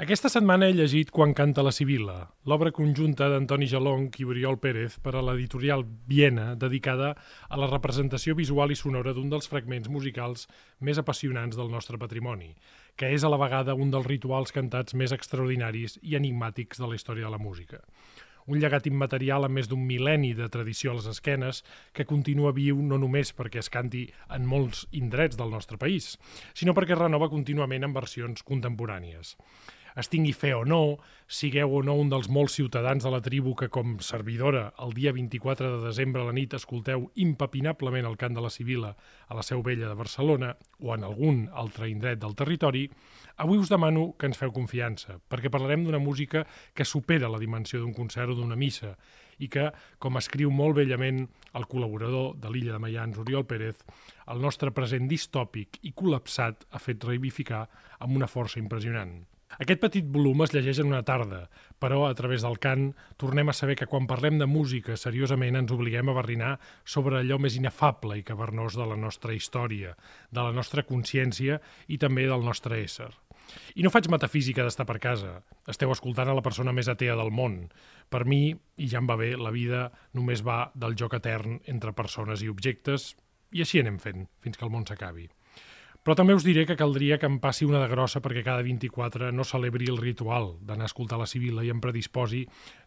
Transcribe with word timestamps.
Aquesta 0.00 0.30
setmana 0.32 0.64
he 0.64 0.72
llegit 0.72 1.10
Quan 1.12 1.34
canta 1.36 1.60
la 1.60 1.74
Sibila, 1.76 2.14
l'obra 2.48 2.70
conjunta 2.72 3.26
d'Antoni 3.28 3.66
Jalonc 3.68 4.14
i 4.22 4.24
Oriol 4.24 4.56
Pérez 4.56 4.94
per 5.04 5.12
a 5.12 5.20
l'editorial 5.20 5.82
Viena, 6.08 6.54
dedicada 6.56 7.10
a 7.50 7.58
la 7.60 7.66
representació 7.68 8.32
visual 8.38 8.72
i 8.72 8.78
sonora 8.80 9.12
d'un 9.12 9.28
dels 9.28 9.50
fragments 9.52 9.90
musicals 9.92 10.46
més 10.80 10.96
apassionants 11.02 11.58
del 11.60 11.68
nostre 11.68 12.00
patrimoni, 12.00 12.48
que 12.96 13.10
és 13.12 13.26
a 13.26 13.28
la 13.28 13.36
vegada 13.42 13.74
un 13.76 13.92
dels 13.92 14.08
rituals 14.08 14.56
cantats 14.56 14.96
més 14.96 15.12
extraordinaris 15.12 15.98
i 16.00 16.16
enigmàtics 16.16 16.80
de 16.80 16.88
la 16.88 16.96
història 16.96 17.28
de 17.28 17.34
la 17.34 17.42
música. 17.42 17.82
Un 18.48 18.56
llegat 18.56 18.88
immaterial 18.88 19.44
amb 19.44 19.58
més 19.60 19.68
d'un 19.68 19.82
mil·lenni 19.84 20.30
de 20.38 20.48
tradició 20.48 20.94
a 20.94 20.96
les 20.96 21.10
esquenes 21.10 21.60
que 21.92 22.06
continua 22.08 22.54
viu 22.56 22.80
no 22.80 22.96
només 22.96 23.34
perquè 23.36 23.60
es 23.60 23.68
canti 23.68 24.06
en 24.32 24.48
molts 24.48 24.86
indrets 24.96 25.36
del 25.36 25.52
nostre 25.52 25.76
país, 25.76 26.14
sinó 26.54 26.72
perquè 26.72 26.96
es 26.96 27.02
renova 27.04 27.28
contínuament 27.28 27.84
en 27.84 27.92
versions 28.00 28.40
contemporànies 28.48 29.36
es 29.98 30.10
tingui 30.12 30.32
fe 30.36 30.52
o 30.54 30.64
no, 30.64 30.98
sigueu 31.30 31.72
o 31.78 31.82
no 31.86 31.94
un 31.98 32.10
dels 32.10 32.28
molts 32.32 32.56
ciutadans 32.58 33.04
de 33.04 33.10
la 33.12 33.20
tribu 33.22 33.54
que, 33.58 33.68
com 33.70 33.98
servidora, 34.04 34.70
el 34.82 34.94
dia 34.94 35.12
24 35.14 35.70
de 35.76 35.86
desembre 35.86 36.22
a 36.22 36.28
la 36.28 36.34
nit 36.36 36.54
escolteu 36.58 37.08
impepinablement 37.14 38.08
el 38.08 38.18
cant 38.18 38.34
de 38.34 38.44
la 38.44 38.50
Sibila 38.50 38.92
a 39.28 39.38
la 39.38 39.46
Seu 39.46 39.62
Vella 39.62 39.88
de 39.88 39.98
Barcelona 39.98 40.54
o 40.80 40.94
en 40.94 41.06
algun 41.06 41.46
altre 41.52 41.90
indret 41.90 42.20
del 42.20 42.34
territori, 42.34 42.88
avui 43.36 43.58
us 43.58 43.70
demano 43.70 44.10
que 44.18 44.26
ens 44.30 44.38
feu 44.38 44.52
confiança, 44.52 45.20
perquè 45.30 45.50
parlarem 45.52 45.86
d'una 45.86 46.02
música 46.02 46.44
que 46.74 46.84
supera 46.84 47.30
la 47.30 47.40
dimensió 47.40 47.80
d'un 47.80 47.94
concert 47.94 48.34
o 48.34 48.38
d'una 48.38 48.58
missa 48.58 48.96
i 49.40 49.48
que, 49.48 49.70
com 49.98 50.18
escriu 50.20 50.52
molt 50.52 50.76
bellament 50.76 51.24
el 51.56 51.66
col·laborador 51.70 52.36
de 52.42 52.52
l'illa 52.52 52.76
de 52.76 52.82
Mayans, 52.84 53.18
Oriol 53.18 53.46
Pérez, 53.48 53.80
el 54.28 54.42
nostre 54.44 54.74
present 54.76 55.08
distòpic 55.08 55.80
i 55.88 55.94
col·lapsat 55.96 56.68
ha 56.70 56.82
fet 56.82 57.08
reivificar 57.08 57.66
amb 57.98 58.16
una 58.20 58.28
força 58.30 58.60
impressionant. 58.60 59.29
Aquest 59.58 59.80
petit 59.82 60.06
volum 60.14 60.44
es 60.44 60.52
llegeix 60.54 60.78
en 60.78 60.92
una 60.92 61.02
tarda, 61.02 61.40
però 61.82 62.04
a 62.06 62.14
través 62.14 62.44
del 62.46 62.58
cant 62.62 62.92
tornem 63.18 63.50
a 63.50 63.54
saber 63.56 63.74
que 63.80 63.88
quan 63.90 64.06
parlem 64.06 64.38
de 64.38 64.46
música 64.46 64.94
seriosament 64.96 65.58
ens 65.58 65.72
obliguem 65.74 66.12
a 66.12 66.14
barrinar 66.14 66.52
sobre 66.84 67.18
allò 67.18 67.40
més 67.42 67.56
inefable 67.58 68.20
i 68.20 68.22
cavernós 68.26 68.78
de 68.78 68.86
la 68.86 68.98
nostra 69.00 69.34
història, 69.34 69.96
de 70.30 70.44
la 70.46 70.54
nostra 70.54 70.86
consciència 70.86 71.58
i 71.88 71.98
també 71.98 72.28
del 72.30 72.46
nostre 72.46 72.78
ésser. 72.84 73.10
I 73.74 73.82
no 73.82 73.90
faig 73.90 74.06
metafísica 74.12 74.62
d'estar 74.62 74.86
per 74.86 75.00
casa. 75.02 75.40
Esteu 75.66 75.90
escoltant 75.90 76.30
a 76.30 76.36
la 76.38 76.44
persona 76.46 76.74
més 76.76 76.88
atea 76.92 77.16
del 77.18 77.32
món. 77.34 77.64
Per 78.08 78.22
mi, 78.30 78.54
i 78.54 78.86
ja 78.86 79.02
em 79.02 79.10
va 79.10 79.18
bé, 79.18 79.32
la 79.34 79.50
vida 79.50 79.88
només 80.14 80.44
va 80.46 80.70
del 80.78 80.94
joc 80.94 81.18
etern 81.18 81.58
entre 81.66 81.96
persones 81.96 82.46
i 82.46 82.52
objectes, 82.52 83.16
i 83.50 83.66
així 83.66 83.82
anem 83.82 83.98
fent, 83.98 84.28
fins 84.38 84.56
que 84.56 84.66
el 84.66 84.70
món 84.70 84.86
s'acabi. 84.86 85.26
Però 86.00 86.16
també 86.16 86.32
us 86.32 86.46
diré 86.46 86.64
que 86.64 86.78
caldria 86.80 87.18
que 87.20 87.28
em 87.28 87.36
passi 87.42 87.66
una 87.68 87.82
de 87.82 87.88
grossa 87.90 88.22
perquè 88.24 88.40
cada 88.44 88.64
24 88.64 89.28
no 89.36 89.44
celebri 89.44 89.90
el 89.92 90.00
ritual 90.00 90.54
d'anar 90.64 90.86
a 90.86 90.90
escoltar 90.90 91.18
la 91.20 91.26
Sibila 91.28 91.64
i 91.64 91.68
em 91.72 91.82
predisposi 91.84 92.46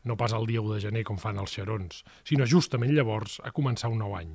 no 0.09 0.17
pas 0.17 0.33
el 0.33 0.47
dia 0.50 0.64
1 0.64 0.73
de 0.73 0.80
gener 0.88 1.03
com 1.06 1.19
fan 1.22 1.38
els 1.38 1.53
xerons, 1.53 2.02
sinó 2.25 2.47
justament 2.50 2.95
llavors 2.95 3.38
a 3.45 3.53
començar 3.53 3.91
un 3.94 4.02
nou 4.02 4.17
any. 4.17 4.34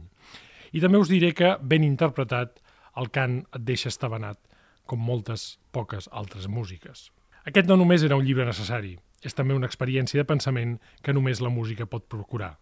I 0.70 0.82
també 0.84 1.00
us 1.02 1.10
diré 1.10 1.32
que, 1.34 1.56
ben 1.58 1.82
interpretat, 1.82 2.62
el 2.98 3.10
cant 3.10 3.40
et 3.50 3.64
deixa 3.66 3.90
estabanat, 3.90 4.38
com 4.86 5.02
moltes 5.02 5.58
poques 5.74 6.06
altres 6.12 6.46
músiques. 6.46 7.08
Aquest 7.50 7.66
no 7.66 7.76
només 7.80 8.04
era 8.06 8.16
un 8.16 8.24
llibre 8.26 8.46
necessari, 8.46 8.94
és 9.24 9.34
també 9.34 9.56
una 9.58 9.66
experiència 9.66 10.20
de 10.20 10.28
pensament 10.28 10.78
que 11.02 11.14
només 11.16 11.42
la 11.42 11.50
música 11.50 11.86
pot 11.90 12.06
procurar. 12.06 12.54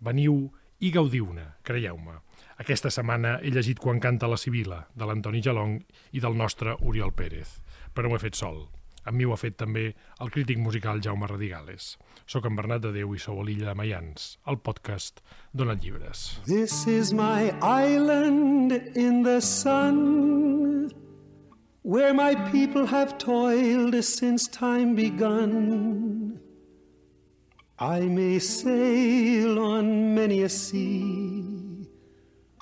Veniu 0.00 0.48
i 0.80 0.90
gaudiu-ne, 0.90 1.46
creieu-me. 1.62 2.18
Aquesta 2.60 2.90
setmana 2.92 3.38
he 3.40 3.50
llegit 3.54 3.78
Quan 3.80 4.02
canta 4.04 4.28
la 4.28 4.36
Sibila, 4.36 4.82
de 4.92 5.06
l'Antoni 5.08 5.40
Jalong 5.40 5.78
i 6.12 6.20
del 6.20 6.36
nostre 6.36 6.74
Oriol 6.84 7.14
Pérez. 7.16 7.54
Però 7.96 8.10
ho 8.10 8.18
he 8.18 8.20
fet 8.20 8.36
sol. 8.36 8.66
Amb 9.08 9.16
mi 9.16 9.24
ho 9.24 9.32
ha 9.32 9.40
fet 9.40 9.56
també 9.56 9.86
el 10.20 10.30
crític 10.34 10.58
musical 10.60 11.00
Jaume 11.00 11.24
Radigales. 11.30 11.94
Soc 12.28 12.44
en 12.44 12.58
Bernat 12.58 12.82
de 12.84 12.92
Déu 12.92 13.14
i 13.16 13.22
sou 13.22 13.40
a 13.40 13.46
l'illa 13.48 13.70
de 13.70 13.76
Mayans, 13.80 14.34
el 14.46 14.60
podcast 14.60 15.22
Dona 15.56 15.72
Llibres. 15.72 16.26
This 16.44 16.84
is 16.86 17.14
my 17.16 17.48
island 17.62 18.76
in 18.94 19.22
the 19.24 19.40
sun 19.40 20.92
Where 21.82 22.12
my 22.12 22.34
people 22.52 22.84
have 22.86 23.16
toiled 23.16 23.96
since 24.04 24.46
time 24.46 24.94
begun 24.94 26.38
I 27.78 28.00
may 28.00 28.38
sail 28.38 29.58
on 29.58 30.14
many 30.14 30.42
a 30.42 30.50
sea 30.50 31.39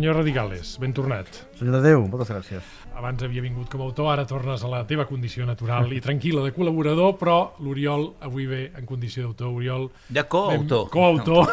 Senyor 0.00 0.16
Radigales, 0.16 0.78
ben 0.80 0.94
tornat. 0.96 1.26
Senyor 1.58 1.74
de 1.76 1.80
Déu, 1.84 2.06
moltes 2.08 2.30
gràcies. 2.32 2.68
Abans 2.96 3.20
havia 3.20 3.42
vingut 3.44 3.68
com 3.68 3.82
a 3.82 3.84
autor, 3.84 4.06
ara 4.08 4.22
tornes 4.24 4.62
a 4.64 4.70
la 4.72 4.78
teva 4.88 5.04
condició 5.04 5.44
natural 5.44 5.92
i 5.92 5.98
tranquil·la 6.00 6.46
de 6.46 6.54
col·laborador, 6.56 7.18
però 7.20 7.34
l'Oriol 7.60 8.06
avui 8.24 8.46
ve 8.48 8.62
en 8.80 8.88
condició 8.88 9.26
d'autor. 9.26 9.52
Oriol... 9.58 9.90
De 10.08 10.24
coautor. 10.24 10.88
Coautor. 10.88 11.52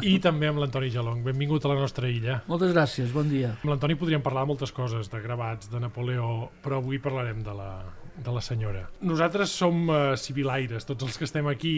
I 0.00 0.14
també 0.24 0.48
amb 0.48 0.62
l'Antoni 0.62 0.88
Jalong. 0.94 1.20
Benvingut 1.26 1.68
a 1.68 1.74
la 1.74 1.76
nostra 1.82 2.08
illa. 2.08 2.38
Moltes 2.48 2.72
gràcies, 2.72 3.12
bon 3.12 3.28
dia. 3.28 3.52
Amb 3.58 3.74
l'Antoni 3.74 4.00
podríem 4.00 4.24
parlar 4.24 4.46
de 4.46 4.54
moltes 4.54 4.72
coses, 4.72 5.12
de 5.12 5.20
gravats, 5.20 5.68
de 5.68 5.84
Napoleó, 5.84 6.46
però 6.64 6.80
avui 6.80 6.96
parlarem 6.96 7.44
de 7.44 7.60
la, 7.60 7.70
de 8.16 8.32
la 8.32 8.40
senyora. 8.40 8.86
Nosaltres 9.04 9.52
som 9.52 9.84
uh, 9.90 9.98
civilaires, 10.16 10.88
tots 10.88 11.04
els 11.04 11.20
que 11.20 11.28
estem 11.28 11.52
aquí, 11.52 11.76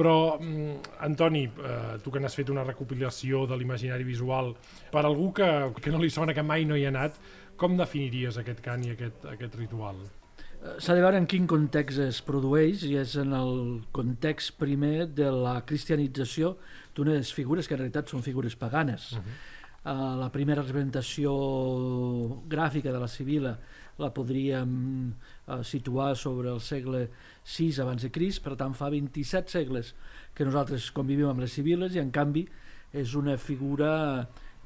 però, 0.00 0.38
mm, 0.40 0.94
Antoni, 1.04 1.44
eh, 1.44 1.98
tu 2.00 2.10
que 2.10 2.22
n'has 2.22 2.36
fet 2.38 2.48
una 2.48 2.64
recopilació 2.64 3.44
de 3.46 3.58
l'imaginari 3.60 4.06
visual, 4.06 4.54
per 4.90 5.04
algú 5.04 5.28
que, 5.36 5.50
que 5.76 5.92
no 5.92 6.00
li 6.00 6.08
sona 6.08 6.32
que 6.32 6.44
mai 6.46 6.64
no 6.64 6.78
hi 6.78 6.86
ha 6.86 6.94
anat, 6.94 7.20
com 7.60 7.76
definiries 7.76 8.40
aquest 8.40 8.64
cant 8.64 8.86
i 8.86 8.94
aquest, 8.94 9.28
aquest 9.28 9.58
ritual? 9.60 10.00
Eh, 10.00 10.78
s'ha 10.80 10.96
de 10.96 11.04
veure 11.04 11.20
en 11.20 11.28
quin 11.28 11.46
context 11.48 12.00
es 12.00 12.22
produeix 12.24 12.86
i 12.88 12.94
és 13.00 13.18
en 13.20 13.36
el 13.36 13.52
context 13.96 14.56
primer 14.60 15.10
de 15.12 15.28
la 15.32 15.58
cristianització 15.68 16.54
d'unes 16.96 17.32
figures 17.36 17.68
que 17.68 17.76
en 17.76 17.82
realitat 17.84 18.08
són 18.08 18.24
figures 18.24 18.56
paganes. 18.56 19.12
Uh 19.12 19.18
-huh. 19.18 19.38
Uh, 19.84 20.16
la 20.20 20.30
primera 20.32 20.64
representació 20.64 21.32
gràfica 22.50 22.92
de 22.92 23.00
la 23.00 23.08
Sibila 23.08 23.54
la 24.00 24.10
podríem 24.16 24.74
uh, 25.12 25.60
situar 25.66 26.14
sobre 26.16 26.50
el 26.52 26.60
segle 26.64 27.06
6 27.44 27.80
abans 27.84 28.04
de 28.06 28.10
Crist, 28.12 28.42
per 28.44 28.56
tant 28.60 28.76
fa 28.76 28.90
27 28.92 29.52
segles 29.52 29.94
que 30.34 30.46
nosaltres 30.48 30.90
convivim 30.96 31.30
amb 31.30 31.44
les 31.44 31.52
civiles 31.56 31.96
i 31.96 32.02
en 32.02 32.12
canvi 32.14 32.46
és 32.96 33.14
una 33.18 33.36
figura 33.38 33.90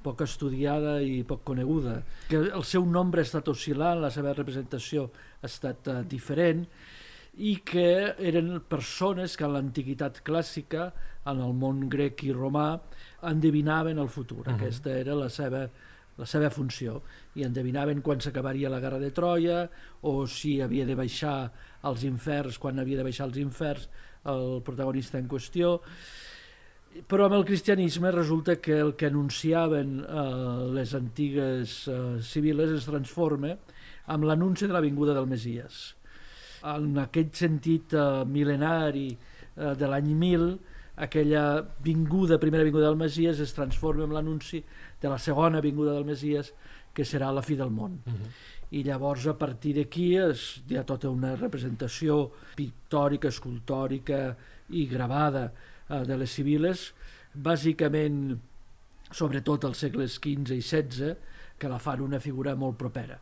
poc 0.04 0.20
estudiada 0.24 0.98
i 1.00 1.22
poc 1.24 1.42
coneguda. 1.48 2.02
Que 2.28 2.42
el 2.52 2.64
seu 2.68 2.84
nombre 2.84 3.22
ha 3.22 3.28
estat 3.28 3.48
oscil·lant, 3.48 4.02
la 4.02 4.12
seva 4.12 4.34
representació 4.36 5.08
ha 5.40 5.48
estat 5.48 5.88
uh, 5.88 6.02
diferent 6.04 6.66
i 7.34 7.56
que 7.66 8.14
eren 8.22 8.60
persones 8.70 9.34
que 9.36 9.46
en 9.46 9.56
l'antiguitat 9.56 10.20
clàssica, 10.26 10.92
en 11.26 11.40
el 11.40 11.54
món 11.56 11.88
grec 11.88 12.24
i 12.24 12.32
romà, 12.32 12.80
endevinaven 13.22 13.98
el 13.98 14.08
futur. 14.08 14.40
Uh 14.40 14.44
-huh. 14.46 14.54
Aquesta 14.54 14.98
era 14.98 15.14
la 15.14 15.28
seva 15.28 15.68
la 16.16 16.26
seva 16.26 16.48
funció 16.50 17.02
i 17.34 17.42
endevinaven 17.42 18.00
quan 18.00 18.20
s'acabaria 18.20 18.70
la 18.70 18.78
guerra 18.78 18.98
de 18.98 19.10
Troia 19.10 19.68
o 20.02 20.26
si 20.26 20.60
havia 20.60 20.86
de 20.86 20.94
baixar 20.94 21.50
als 21.82 22.04
inferns, 22.04 22.58
quan 22.58 22.78
havia 22.78 22.96
de 22.96 23.02
baixar 23.02 23.26
als 23.26 23.36
inferns 23.36 23.88
el 24.24 24.62
protagonista 24.62 25.18
en 25.18 25.28
qüestió 25.28 25.80
però 27.10 27.26
amb 27.26 27.34
el 27.34 27.44
cristianisme 27.44 28.12
resulta 28.14 28.60
que 28.62 28.76
el 28.78 28.94
que 28.94 29.06
anunciaven 29.06 29.98
eh, 30.00 30.68
les 30.76 30.94
antigues 30.94 31.88
eh, 31.88 31.96
civiles 32.22 32.70
es 32.70 32.86
transforma 32.86 33.56
amb 34.14 34.28
l'anunci 34.28 34.68
de 34.68 34.76
la 34.76 34.82
vinguda 34.84 35.14
del 35.16 35.26
Messies. 35.26 35.96
En 36.70 36.94
aquest 37.02 37.40
sentit 37.42 37.96
eh, 37.98 38.22
mil·lenari 38.30 39.08
eh, 39.10 39.72
de 39.74 39.90
l'any 39.90 40.12
1000, 40.14 40.46
aquella 40.96 41.64
vinguda, 41.82 42.38
primera 42.38 42.64
vinguda 42.64 42.86
del 42.86 43.00
Messies 43.00 43.40
es 43.40 43.54
transforma 43.54 44.04
en 44.04 44.14
l'anunci 44.14 44.62
de 45.02 45.08
la 45.08 45.18
segona 45.18 45.60
vinguda 45.60 45.92
del 45.92 46.06
Messies, 46.06 46.52
que 46.94 47.02
serà 47.02 47.32
la 47.34 47.42
fi 47.42 47.56
del 47.58 47.72
món. 47.74 47.98
Uh 48.06 48.12
-huh 48.12 48.54
i 48.74 48.82
llavors 48.82 49.26
a 49.30 49.36
partir 49.38 49.74
d'aquí 49.76 50.14
hi 50.16 50.78
ha 50.78 50.84
tota 50.86 51.10
una 51.10 51.34
representació 51.36 52.30
pictòrica, 52.58 53.30
escultòrica 53.30 54.34
i 54.74 54.86
gravada 54.90 55.44
eh, 55.46 56.02
de 56.08 56.16
les 56.18 56.32
civiles, 56.34 56.88
bàsicament 57.34 58.38
sobretot 59.14 59.68
als 59.68 59.84
segles 59.84 60.18
XV 60.18 60.56
i 60.56 60.62
XVI, 60.62 61.14
que 61.58 61.70
la 61.70 61.78
fan 61.78 62.02
una 62.02 62.18
figura 62.18 62.56
molt 62.58 62.78
propera. 62.80 63.20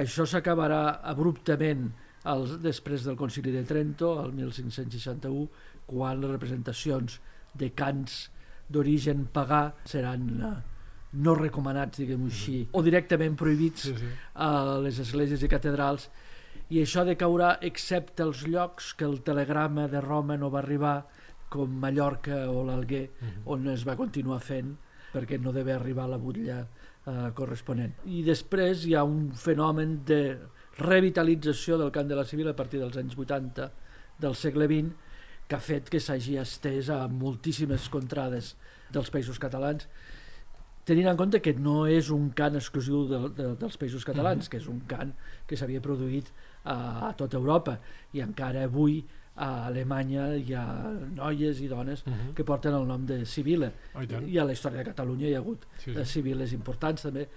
Això 0.00 0.26
s'acabarà 0.26 1.02
abruptament 1.12 1.90
el, 2.32 2.46
després 2.62 3.04
del 3.06 3.18
Concili 3.18 3.52
de 3.54 3.62
Trento, 3.68 4.16
el 4.24 4.32
1561, 4.34 5.46
quan 5.86 6.20
les 6.22 6.30
representacions 6.30 7.18
de 7.54 7.70
cants 7.76 8.30
d'origen 8.72 9.26
pagà 9.32 9.72
seran 9.84 10.28
eh, 10.40 10.52
no 11.12 11.34
recomanats, 11.36 11.98
diguem-ho 12.00 12.30
així, 12.30 12.62
o 12.72 12.80
directament 12.82 13.34
prohibits 13.36 13.88
Sí, 13.90 13.96
sí. 13.98 14.12
a 14.40 14.78
les 14.80 14.98
esglésies 15.02 15.42
i 15.44 15.48
catedrals, 15.52 16.06
i 16.72 16.80
això 16.80 17.02
decaurà 17.04 17.58
excepte 17.60 18.22
els 18.24 18.46
llocs 18.48 18.94
que 18.96 19.04
el 19.04 19.18
telegrama 19.26 19.88
de 19.92 20.00
Roma 20.00 20.38
no 20.40 20.48
va 20.50 20.62
arribar, 20.62 21.02
com 21.52 21.68
Mallorca 21.82 22.46
o 22.48 22.62
l'Alguer, 22.64 23.10
on 23.44 23.66
es 23.68 23.82
va 23.84 23.92
continuar 23.98 24.38
fent, 24.40 24.70
perquè 25.12 25.36
no 25.38 25.52
deve 25.52 25.74
arribar 25.74 26.06
la 26.08 26.16
butlla 26.16 26.62
eh, 26.62 27.28
corresponent. 27.36 27.92
I 28.08 28.22
després 28.24 28.86
hi 28.88 28.94
ha 28.96 29.02
un 29.04 29.34
fenomen 29.36 29.98
de 30.08 30.22
revitalització 30.78 31.76
del 31.76 31.92
cant 31.92 32.08
de 32.08 32.16
la 32.16 32.24
civil 32.24 32.48
a 32.48 32.56
partir 32.56 32.80
dels 32.80 32.96
anys 32.96 33.18
80 33.18 33.68
del 34.22 34.34
segle 34.38 34.64
XX, 34.70 35.01
que 35.52 35.58
ha 35.58 35.60
fet 35.60 35.90
que 35.92 36.00
s'hagi 36.00 36.38
estès 36.40 36.88
a 36.88 37.02
moltíssimes 37.12 37.90
contrades 37.92 38.54
dels 38.92 39.10
països 39.12 39.36
catalans, 39.42 39.84
tenint 40.88 41.10
en 41.12 41.18
compte 41.20 41.40
que 41.44 41.52
no 41.54 41.82
és 41.86 42.08
un 42.10 42.30
cant 42.36 42.56
exclusiu 42.58 43.04
de, 43.10 43.18
de, 43.36 43.50
dels 43.60 43.76
països 43.78 44.04
catalans, 44.08 44.48
que 44.48 44.56
és 44.58 44.66
un 44.72 44.80
cant 44.88 45.12
que 45.46 45.58
s'havia 45.60 45.82
produït 45.84 46.30
a, 46.64 47.10
a 47.10 47.12
tota 47.18 47.36
Europa 47.36 47.76
i 48.16 48.22
encara 48.24 48.64
avui 48.64 49.02
a 49.36 49.50
Alemanya 49.68 50.30
hi 50.40 50.52
ha 50.56 50.64
noies 51.16 51.60
i 51.64 51.68
dones 51.70 52.02
Mhm. 52.06 52.32
que 52.36 52.44
porten 52.44 52.74
el 52.76 52.84
nom 52.88 53.04
de 53.08 53.22
Sibila 53.24 53.70
Oh, 53.94 54.02
i 54.02 54.32
i 54.34 54.38
a 54.38 54.44
la 54.44 54.52
història 54.52 54.82
de 54.82 54.90
Catalunya 54.90 55.28
hi 55.28 55.34
ha 55.34 55.40
hagut 55.44 55.64
Sí, 55.78 55.92
sí, 55.92 55.94
sí. 55.94 56.04
Sibiles 56.16 56.52
importants 56.52 57.02
també 57.06 57.28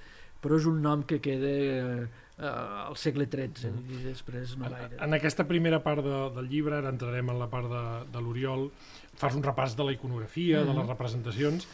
però 0.42 0.58
és 0.60 0.66
un 0.68 0.82
nom 0.82 1.04
que 1.04 1.20
queda 1.24 2.08
eh, 2.40 2.46
al 2.46 2.98
segle 2.98 3.26
XIII 3.32 3.72
Mm. 3.72 3.92
i 3.92 4.04
després 4.04 4.58
no 4.58 4.70
gaire 4.70 4.98
En 5.02 5.14
aquesta 5.14 5.46
primera 5.48 5.82
part 5.84 6.04
de, 6.04 6.18
del 6.36 6.50
llibre, 6.50 6.76
ara 6.78 6.90
entrarem 6.90 7.30
en 7.30 7.40
la 7.40 7.48
part 7.50 7.70
de, 7.72 7.84
de 8.12 8.22
l'Oriol, 8.22 8.70
fas 9.16 9.36
un 9.36 9.44
repàs 9.44 9.76
de 9.78 9.84
la 9.84 9.92
iconografia, 9.94 10.60
de 10.60 10.66
Mhm. 10.72 10.78
les 10.80 10.88
representacions. 10.88 11.68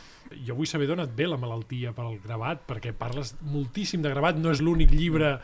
Jo 0.45 0.55
vull 0.55 0.67
saber 0.67 0.87
d'on 0.87 0.99
et 1.01 1.09
ve 1.15 1.27
la 1.27 1.37
malaltia 1.37 1.91
per 1.93 2.05
al 2.05 2.19
gravat, 2.19 2.61
perquè 2.67 2.93
parles 2.93 3.35
moltíssim 3.41 4.01
de 4.01 4.09
gravat, 4.09 4.35
no 4.37 4.51
és 4.51 4.61
l'únic 4.61 4.91
llibre, 4.91 5.39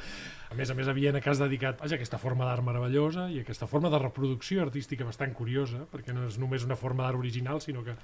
a 0.49 0.55
més 0.55 0.69
a 0.71 0.73
més 0.77 0.88
a 0.88 0.94
Viena, 0.95 1.19
que 1.19 1.29
has 1.29 1.39
dedicat 1.41 1.81
vaja, 1.81 1.95
a 1.95 1.97
aquesta 1.99 2.17
forma 2.17 2.45
d'art 2.47 2.63
meravellosa 2.63 3.25
i 3.33 3.41
aquesta 3.41 3.67
forma 3.67 3.89
de 3.91 3.99
reproducció 3.99 4.61
artística 4.63 5.03
bastant 5.03 5.33
curiosa, 5.35 5.81
perquè 5.91 6.13
no 6.15 6.23
és 6.29 6.38
només 6.39 6.63
una 6.63 6.77
forma 6.79 7.03
d'art 7.03 7.19
original, 7.19 7.59
sinó 7.61 7.83
que 7.83 7.95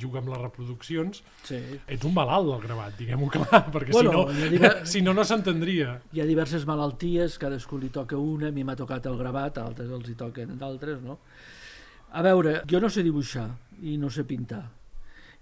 juga 0.00 0.20
amb 0.22 0.30
les 0.32 0.40
reproduccions. 0.40 1.22
sí. 1.44 1.58
Ets 1.86 2.04
un 2.08 2.14
malalt 2.14 2.46
del 2.48 2.60
gravat, 2.64 2.96
diguem-ho 2.96 3.28
clar, 3.28 3.66
perquè 3.74 3.92
Bueno, 3.92 4.10
si 4.10 4.16
no, 4.16 4.48
diria- 4.48 4.86
si 4.94 5.02
no, 5.02 5.12
no 5.14 5.24
s'entendria. 5.24 6.00
hi 6.12 6.20
ha 6.22 6.26
diverses 6.26 6.64
malalties, 6.66 7.36
cadascú 7.38 7.78
li 7.78 7.90
toca 7.90 8.16
una, 8.16 8.48
a 8.48 8.52
mi 8.52 8.64
m'ha 8.64 8.76
tocat 8.76 9.06
el 9.06 9.18
gravat, 9.20 9.58
a 9.58 9.66
altres 9.68 9.90
els 9.90 10.08
hi 10.08 10.14
toquen 10.16 10.56
d'altres, 10.58 11.02
no? 11.04 11.18
A 12.12 12.22
veure, 12.26 12.62
jo 12.70 12.80
no 12.80 12.88
sé 12.90 13.02
dibuixar 13.06 13.50
i 13.82 13.96
no 14.00 14.08
sé 14.10 14.24
pintar. 14.24 14.64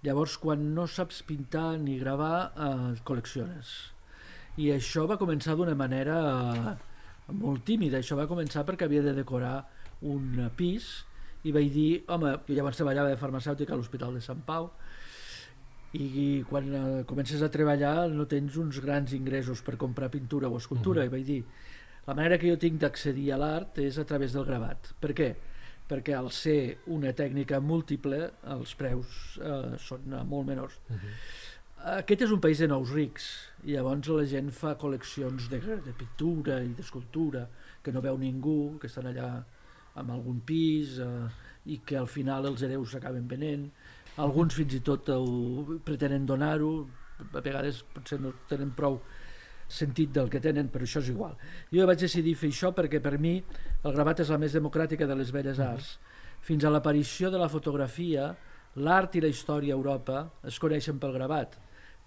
Llavors, 0.03 0.37
quan 0.39 0.75
no 0.75 0.87
saps 0.87 1.23
pintar 1.27 1.79
ni 1.79 1.97
gravar, 1.99 2.53
eh, 2.55 2.99
col·lecciones. 3.05 3.71
I 4.59 4.73
això 4.75 5.07
va 5.07 5.19
començar 5.21 5.55
d'una 5.59 5.77
manera 5.79 6.19
eh, 6.21 6.77
molt 7.39 7.65
tímida. 7.69 8.01
Això 8.01 8.19
va 8.19 8.29
començar 8.31 8.65
perquè 8.67 8.89
havia 8.89 9.05
de 9.05 9.15
decorar 9.17 9.61
un 10.09 10.49
pis 10.57 10.89
i 11.47 11.53
vaig 11.55 11.71
dir, 11.73 11.91
home, 12.11 12.35
jo 12.47 12.57
llavors 12.57 12.79
treballava 12.79 13.13
de 13.13 13.21
farmacèutica 13.21 13.75
a 13.75 13.79
l'Hospital 13.79 14.17
de 14.19 14.23
Sant 14.25 14.41
Pau 14.47 14.73
i 15.97 16.45
quan 16.49 16.67
eh, 16.75 17.05
comences 17.09 17.43
a 17.43 17.51
treballar 17.53 18.09
no 18.13 18.27
tens 18.29 18.59
uns 18.61 18.81
grans 18.85 19.15
ingressos 19.17 19.63
per 19.65 19.79
comprar 19.81 20.11
pintura 20.13 20.51
o 20.51 20.59
escultura, 20.59 21.07
i 21.07 21.13
vaig 21.13 21.25
dir 21.25 21.43
la 22.09 22.17
manera 22.17 22.39
que 22.41 22.51
jo 22.51 22.59
tinc 22.61 22.81
d'accedir 22.83 23.31
a 23.33 23.39
l'art 23.41 23.79
és 23.85 23.99
a 24.01 24.05
través 24.09 24.35
del 24.37 24.47
gravat. 24.49 24.93
Per 25.01 25.15
què? 25.17 25.33
Perquè 25.89 26.15
al 26.17 26.31
ser 26.37 26.79
una 26.93 27.15
tècnica 27.17 27.63
múltiple 27.65 28.21
els 28.55 28.75
preus 28.77 29.39
eh, 29.41 29.77
són 29.81 30.13
eh, 30.13 30.25
molt 30.29 30.49
menors. 30.51 30.81
Aquest 31.79 32.25
és 32.27 32.33
un 32.35 32.41
país 32.43 32.59
de 32.59 32.67
nous 32.67 32.91
rics 32.91 33.29
i 33.63 33.77
llavors 33.77 34.09
la 34.11 34.25
gent 34.27 34.49
fa 34.51 34.73
col·leccions 34.81 35.45
de, 35.51 35.61
de 35.85 35.93
pintura 35.95 36.57
i 36.67 36.73
d'escultura 36.75 37.45
que 37.83 37.93
no 37.95 38.03
veu 38.03 38.19
ningú, 38.19 38.79
que 38.83 38.91
estan 38.91 39.07
allà 39.07 39.29
amb 39.95 40.11
algun 40.11 40.41
pis 40.47 40.97
eh, 40.99 41.29
i 41.71 41.79
que 41.87 41.97
al 42.01 42.09
final 42.11 42.49
els 42.51 42.65
hereus 42.67 42.91
s'acaben 42.91 43.29
venent. 43.31 43.69
Alguns 44.19 44.57
fins 44.59 44.75
i 44.75 44.81
tot 44.83 45.07
ho 45.15 45.79
pretenen 45.87 46.27
donar-ho, 46.27 46.73
a 47.19 47.43
vegades 47.45 47.85
potser 47.95 48.19
no 48.19 48.35
tenen 48.51 48.75
prou 48.75 48.99
sentit 49.69 50.11
del 50.17 50.31
que 50.33 50.43
tenen, 50.43 50.73
però 50.73 50.83
això 50.83 50.99
és 51.05 51.13
igual. 51.13 51.39
Jo 51.71 51.87
vaig 51.87 52.03
decidir 52.03 52.35
fer 52.41 52.51
això 52.51 52.73
perquè 52.75 52.99
per 53.05 53.21
mi 53.23 53.37
el 53.39 53.95
gravat 53.95 54.25
és 54.25 54.35
la 54.35 54.41
més 54.43 54.57
democràtica 54.57 55.07
de 55.07 55.15
les 55.15 55.31
belles 55.31 55.63
arts. 55.63 55.95
Fins 56.43 56.65
a 56.65 56.75
l'aparició 56.75 57.31
de 57.31 57.39
la 57.39 57.51
fotografia, 57.53 58.33
l'art 58.83 59.15
i 59.15 59.23
la 59.23 59.31
història 59.31 59.75
a 59.75 59.79
Europa 59.79 60.27
es 60.49 60.59
coneixen 60.59 60.99
pel 60.99 61.15
gravat, 61.15 61.59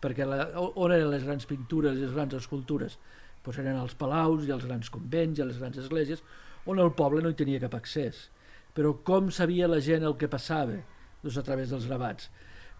perquè 0.01 0.27
la, 0.27 0.45
on 0.57 0.93
eren 0.93 1.11
les 1.11 1.25
grans 1.27 1.47
pintures 1.49 1.97
i 1.97 2.05
les 2.05 2.13
grans 2.15 2.35
escultures? 2.37 2.97
Pues 3.41 3.57
eren 3.61 3.79
els 3.79 3.95
palaus 3.97 4.45
i 4.45 4.53
els 4.53 4.67
grans 4.67 4.89
convents 4.93 5.39
i 5.39 5.45
les 5.45 5.57
grans 5.61 5.79
esglésies, 5.81 6.21
on 6.69 6.79
el 6.79 6.93
poble 6.97 7.23
no 7.23 7.31
hi 7.31 7.37
tenia 7.37 7.61
cap 7.63 7.75
accés. 7.77 8.27
Però 8.75 8.93
com 9.07 9.31
sabia 9.33 9.69
la 9.69 9.81
gent 9.83 10.05
el 10.07 10.17
que 10.17 10.29
passava? 10.31 10.77
Doncs 11.21 11.37
a 11.37 11.45
través 11.45 11.73
dels 11.73 11.87
gravats. 11.89 12.29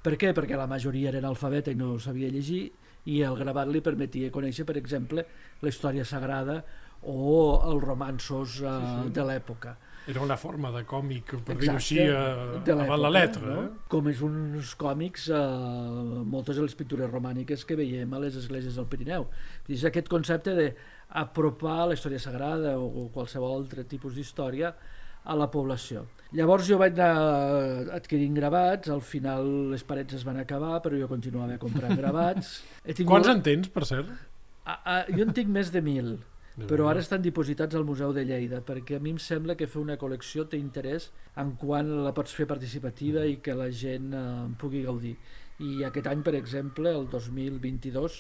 Per 0.02 0.16
què? 0.18 0.32
Perquè 0.34 0.58
la 0.58 0.70
majoria 0.70 1.12
era 1.12 1.20
analfabeta 1.22 1.74
i 1.74 1.78
no 1.78 1.98
sabia 2.02 2.30
llegir 2.34 2.64
i 3.10 3.22
el 3.26 3.38
gravat 3.38 3.70
li 3.70 3.82
permetia 3.86 4.32
conèixer, 4.34 4.66
per 4.66 4.78
exemple, 4.78 5.26
la 5.62 5.70
història 5.70 6.06
sagrada 6.06 6.62
o 7.02 7.62
els 7.70 7.84
romanços 7.84 8.60
eh, 8.62 8.72
sí, 8.72 8.92
sí. 9.06 9.14
de 9.18 9.26
l'època. 9.26 9.76
Era 10.10 10.22
una 10.26 10.38
forma 10.38 10.72
de 10.74 10.82
còmic, 10.90 11.36
per 11.46 11.56
dir-ho 11.60 11.76
així, 11.78 12.00
eh, 12.02 12.62
de 12.66 12.74
avant 12.74 13.02
la 13.02 13.12
letra. 13.14 13.42
no? 13.46 13.64
Eh? 13.64 13.68
Com 13.88 14.08
és 14.10 14.22
uns 14.26 14.74
còmics, 14.76 15.28
eh, 15.30 16.24
moltes 16.26 16.56
de 16.58 16.64
les 16.64 16.76
pintures 16.76 17.12
romàniques 17.12 17.66
que 17.66 17.76
veiem 17.76 18.14
a 18.14 18.20
les 18.20 18.36
esglésies 18.36 18.76
del 18.76 18.88
Pirineu. 18.88 19.28
És 19.70 19.86
aquest 19.86 20.10
concepte 20.10 20.56
d'apropar 20.56 21.88
la 21.88 21.94
història 21.94 22.20
sagrada 22.20 22.80
o 22.80 23.10
qualsevol 23.14 23.60
altre 23.60 23.84
tipus 23.84 24.16
d'història 24.16 24.74
a 25.24 25.36
la 25.38 25.52
població. 25.54 26.08
Llavors 26.34 26.66
jo 26.66 26.80
vaig 26.80 26.98
anar 26.98 27.94
adquirint 27.94 28.34
gravats, 28.34 28.90
al 28.90 29.04
final 29.06 29.72
les 29.74 29.84
parets 29.84 30.18
es 30.18 30.26
van 30.26 30.40
acabar, 30.42 30.80
però 30.82 30.98
jo 30.98 31.08
continuava 31.12 31.60
comprant 31.62 31.94
gravats. 32.02 32.62
He 32.84 32.96
tingut... 32.96 33.12
Quants 33.12 33.30
en 33.36 33.44
tens, 33.46 33.70
per 33.70 33.86
cert? 33.86 34.10
A, 34.66 34.78
a, 34.78 34.96
jo 35.12 35.26
en 35.26 35.34
tinc 35.36 35.50
més 35.52 35.70
de 35.74 35.82
mil, 35.84 36.16
però 36.68 36.90
ara 36.92 37.00
estan 37.00 37.22
dipositats 37.24 37.78
al 37.78 37.86
Museu 37.88 38.12
de 38.14 38.26
Lleida, 38.28 38.60
perquè 38.68 38.98
a 38.98 39.04
mi 39.04 39.14
em 39.16 39.20
sembla 39.22 39.56
que 39.56 39.70
fer 39.72 39.80
una 39.82 39.98
col·lecció 39.98 40.44
té 40.52 40.60
interès 40.60 41.10
en 41.40 41.54
quan 41.60 41.90
la 42.04 42.12
pots 42.14 42.36
fer 42.36 42.48
participativa 42.50 43.24
i 43.26 43.38
que 43.44 43.56
la 43.56 43.70
gent 43.72 44.12
eh, 44.12 44.24
en 44.48 44.58
pugui 44.60 44.84
gaudir. 44.84 45.16
I 45.64 45.86
aquest 45.88 46.10
any, 46.12 46.24
per 46.26 46.36
exemple, 46.36 46.92
el 46.92 47.08
2022, 47.10 48.20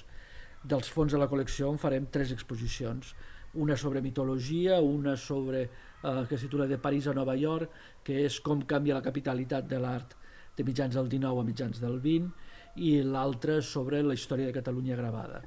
dels 0.63 0.91
fons 0.93 1.11
de 1.11 1.19
la 1.19 1.27
col·lecció 1.27 1.71
en 1.73 1.81
farem 1.81 2.07
tres 2.13 2.31
exposicions. 2.31 3.15
Una 3.59 3.75
sobre 3.75 4.01
mitologia, 4.01 4.79
una 4.79 5.17
sobre 5.19 5.65
eh, 5.65 6.23
que 6.29 6.35
es 6.35 6.45
titula 6.45 6.69
De 6.71 6.79
París 6.79 7.07
a 7.11 7.17
Nova 7.17 7.35
York, 7.35 7.75
que 8.03 8.23
és 8.25 8.39
com 8.39 8.63
canvia 8.63 8.95
la 8.95 9.03
capitalitat 9.03 9.67
de 9.67 9.81
l'art 9.81 10.15
de 10.55 10.63
mitjans 10.63 10.95
del 10.95 11.09
19 11.11 11.41
a 11.41 11.47
mitjans 11.47 11.83
del 11.83 11.99
20, 11.99 12.31
i 12.79 13.01
l'altra 13.03 13.59
sobre 13.61 13.99
la 14.05 14.15
història 14.15 14.47
de 14.47 14.55
Catalunya 14.55 14.95
gravada 14.95 15.41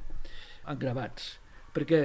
en 0.68 0.78
gravats, 0.80 1.38
perquè 1.73 2.02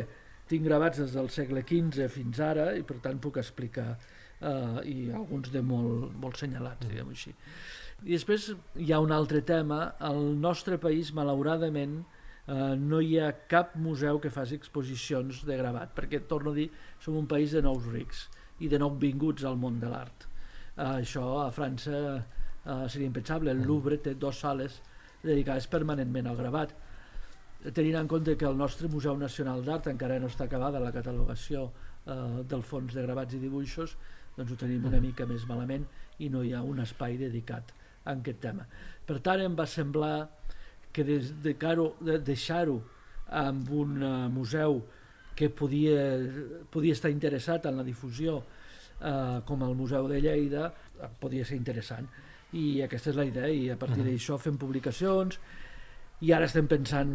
tinc 0.49 0.65
gravats 0.65 0.99
des 1.01 1.13
del 1.13 1.29
segle 1.33 1.63
XV 1.65 2.09
fins 2.11 2.39
ara 2.41 2.71
i 2.77 2.83
per 2.83 2.97
tant 3.03 3.19
puc 3.21 3.37
explicar 3.41 3.91
eh, 3.93 4.79
i 4.89 4.97
alguns 5.13 5.51
de 5.53 5.61
molt, 5.61 6.15
molt 6.19 6.39
senyalats, 6.41 6.87
diguem-ho 6.87 7.13
així. 7.13 7.35
I 8.05 8.15
després 8.15 8.53
hi 8.79 8.93
ha 8.93 9.01
un 9.03 9.11
altre 9.11 9.41
tema, 9.43 9.81
al 9.99 10.21
nostre 10.39 10.79
país 10.79 11.11
malauradament 11.15 11.99
eh, 11.99 12.75
no 12.79 13.01
hi 13.03 13.17
ha 13.19 13.31
cap 13.51 13.75
museu 13.77 14.21
que 14.23 14.31
faci 14.33 14.57
exposicions 14.59 15.43
de 15.45 15.57
gravat, 15.59 15.93
perquè 15.95 16.23
torno 16.27 16.53
a 16.55 16.57
dir, 16.57 16.69
som 17.03 17.17
un 17.19 17.27
país 17.27 17.53
de 17.55 17.63
nous 17.65 17.85
rics 17.91 18.27
i 18.59 18.71
de 18.71 18.79
nous 18.79 18.95
vinguts 18.99 19.45
al 19.45 19.59
món 19.59 19.79
de 19.81 19.91
l'art. 19.91 20.27
Eh, 20.75 21.01
això 21.03 21.25
a 21.43 21.49
França 21.55 21.99
eh, 22.17 22.85
seria 22.87 23.07
impensable, 23.07 23.51
el 23.51 23.65
Louvre 23.67 23.99
té 23.99 24.15
dues 24.15 24.39
sales 24.39 24.79
dedicades 25.23 25.67
permanentment 25.67 26.29
al 26.31 26.39
gravat, 26.39 26.73
tenint 27.75 27.97
en 27.99 28.07
compte 28.07 28.37
que 28.37 28.47
el 28.47 28.57
nostre 28.57 28.87
Museu 28.87 29.17
Nacional 29.19 29.63
d'Art 29.65 29.89
encara 29.91 30.19
no 30.19 30.29
està 30.31 30.47
acabada 30.47 30.79
la 30.79 30.93
catalogació 30.95 31.65
eh, 31.69 32.43
del 32.47 32.63
fons 32.63 32.95
de 32.95 33.03
gravats 33.03 33.35
i 33.35 33.41
dibuixos, 33.41 33.97
doncs 34.37 34.53
ho 34.53 34.59
tenim 34.59 34.85
una 34.87 35.01
mica 35.03 35.27
més 35.27 35.45
malament 35.49 35.85
i 36.19 36.29
no 36.31 36.43
hi 36.43 36.53
ha 36.53 36.63
un 36.63 36.79
espai 36.83 37.17
dedicat 37.19 37.73
a 38.05 38.13
aquest 38.13 38.39
tema. 38.43 38.67
Per 39.05 39.19
tant, 39.25 39.43
em 39.43 39.57
va 39.57 39.67
semblar 39.67 40.29
que 40.93 41.03
des 41.03 41.33
de, 41.43 41.55
de 41.55 42.17
deixar-ho 42.25 42.79
amb 43.39 43.69
un 43.75 43.99
uh, 44.01 44.13
museu 44.33 44.79
que 45.35 45.49
podia, 45.49 46.01
podia 46.71 46.95
estar 46.95 47.11
interessat 47.11 47.67
en 47.69 47.77
la 47.79 47.83
difusió 47.87 48.41
eh, 48.99 49.39
com 49.47 49.61
el 49.63 49.75
Museu 49.75 50.09
de 50.11 50.17
Lleida, 50.19 50.65
eh, 50.99 51.07
podia 51.19 51.45
ser 51.47 51.55
interessant. 51.55 52.09
I 52.59 52.81
aquesta 52.83 53.13
és 53.13 53.15
la 53.15 53.23
idea, 53.29 53.47
i 53.47 53.69
a 53.71 53.77
partir 53.79 54.03
d'això 54.03 54.35
fem 54.41 54.57
publicacions, 54.59 55.39
i 56.21 56.33
ara 56.35 56.49
estem 56.49 56.67
pensant 56.67 57.13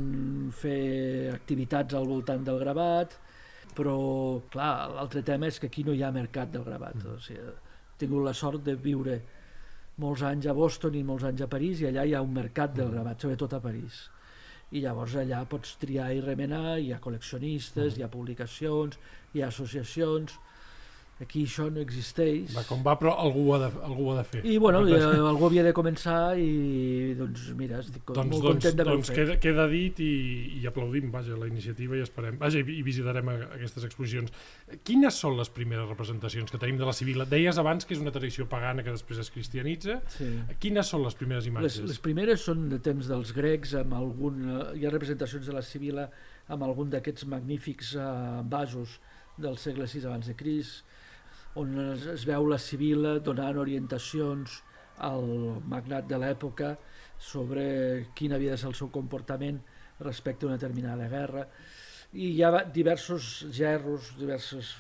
fer 0.57 1.31
activitats 1.35 1.95
al 1.95 2.09
voltant 2.09 2.45
del 2.47 2.59
gravat 2.63 3.19
però, 3.75 3.97
clar, 4.51 4.91
l'altre 4.95 5.23
tema 5.27 5.49
és 5.51 5.59
que 5.59 5.69
aquí 5.71 5.85
no 5.85 5.95
hi 5.95 6.03
ha 6.07 6.13
mercat 6.15 6.53
del 6.55 6.65
gravat. 6.67 6.97
Mm. 7.01 7.17
O 7.17 7.23
sigui, 7.23 7.43
he 7.43 7.99
tingut 7.99 8.25
la 8.25 8.35
sort 8.37 8.63
de 8.67 8.77
viure 8.79 9.19
molts 10.03 10.25
anys 10.27 10.49
a 10.51 10.55
Boston 10.55 10.99
i 10.99 11.05
molts 11.07 11.27
anys 11.27 11.45
a 11.45 11.51
París 11.51 11.83
i 11.83 11.89
allà 11.91 12.05
hi 12.07 12.15
ha 12.15 12.23
un 12.23 12.33
mercat 12.35 12.75
del 12.75 12.89
mm. 12.89 12.95
gravat, 12.97 13.25
sobretot 13.25 13.57
a 13.59 13.63
París. 13.65 14.05
I 14.75 14.83
llavors 14.83 15.15
allà 15.21 15.43
pots 15.51 15.77
triar 15.83 16.09
i 16.15 16.23
remenar, 16.23 16.79
hi 16.79 16.93
ha 16.95 17.03
col·leccionistes, 17.03 17.95
mm. 17.95 17.99
hi 17.99 18.07
ha 18.07 18.13
publicacions, 18.15 18.99
hi 19.35 19.43
ha 19.43 19.51
associacions, 19.51 20.39
Aquí 21.25 21.45
això 21.49 21.67
no 21.73 21.81
existeix. 21.81 22.53
Va 22.53 22.65
com 22.69 22.83
va, 22.85 22.95
però 23.01 23.15
algú 23.23 23.47
ho 23.49 23.55
ha 23.57 23.61
de, 23.63 23.69
algú 23.87 24.09
ho 24.09 24.13
ha 24.13 24.19
de 24.19 24.25
fer. 24.29 24.43
I 24.45 24.59
bueno, 24.61 24.83
i, 24.85 24.93
eh, 24.93 25.05
algú 25.31 25.49
havia 25.49 25.65
de 25.65 25.73
començar 25.77 26.19
i 26.41 27.15
doncs 27.19 27.47
mira, 27.57 27.81
estic 27.81 28.05
doncs, 28.11 28.29
molt 28.31 28.45
doncs, 28.45 28.49
content 28.51 28.77
d'haver-ho 28.79 28.99
doncs 28.99 29.11
fet. 29.11 29.19
Queda, 29.21 29.37
queda 29.41 29.67
dit 29.73 30.03
i, 30.05 30.11
i 30.61 30.69
aplaudim 30.69 31.09
vaja, 31.15 31.39
la 31.41 31.49
iniciativa 31.49 31.97
i 31.97 32.05
esperem, 32.05 32.37
vaja, 32.43 32.61
i, 32.61 32.77
i 32.77 32.85
visitarem 32.87 33.33
aquestes 33.35 33.89
exposicions. 33.89 34.35
Quines 34.85 35.23
són 35.25 35.39
les 35.41 35.53
primeres 35.55 35.89
representacions 35.89 36.53
que 36.53 36.61
tenim 36.61 36.79
de 36.81 36.89
la 36.89 36.97
Civila? 36.97 37.29
Deies 37.31 37.61
abans 37.63 37.89
que 37.89 37.97
és 37.97 38.05
una 38.05 38.13
tradició 38.15 38.49
pagana 38.51 38.85
que 38.85 38.93
després 38.93 39.23
es 39.25 39.33
cristianitza. 39.33 40.01
Sí. 40.19 40.29
Quines 40.61 40.93
són 40.93 41.07
les 41.07 41.17
primeres 41.19 41.49
imatges? 41.49 41.81
Les, 41.81 41.95
les 41.95 42.05
primeres 42.05 42.45
són 42.45 42.69
de 42.73 42.83
temps 42.85 43.09
dels 43.09 43.33
grecs, 43.37 43.75
amb 43.81 43.97
algun, 43.97 44.45
eh, 44.45 44.63
hi 44.81 44.85
ha 44.85 44.93
representacions 44.93 45.49
de 45.49 45.57
la 45.57 45.65
Civila 45.65 46.11
amb 46.53 46.67
algun 46.67 46.91
d'aquests 46.93 47.25
magnífics 47.33 47.95
uh, 47.97 48.43
vasos 48.45 48.99
del 49.41 49.57
segle 49.59 49.87
VI 49.89 50.05
abans 50.07 50.29
de 50.29 50.37
Crist, 50.37 50.85
on 51.61 51.79
es, 51.93 52.07
es 52.07 52.25
veu 52.27 52.47
la 52.51 52.59
Sibila 52.59 53.19
donant 53.19 53.59
orientacions 53.63 54.63
al 54.99 55.25
magnat 55.71 56.07
de 56.11 56.19
l'època 56.19 56.75
sobre 57.19 57.65
quin 58.15 58.35
havia 58.35 58.55
de 58.55 58.61
ser 58.61 58.71
el 58.71 58.79
seu 58.79 58.91
comportament 58.95 59.61
respecte 60.01 60.45
a 60.45 60.49
una 60.51 60.59
determinada 60.59 61.09
guerra 61.09 61.47
i 62.15 62.31
hi 62.35 62.43
ha 62.43 62.65
diversos 62.71 63.47
gerros, 63.55 64.13
diversos 64.19 64.77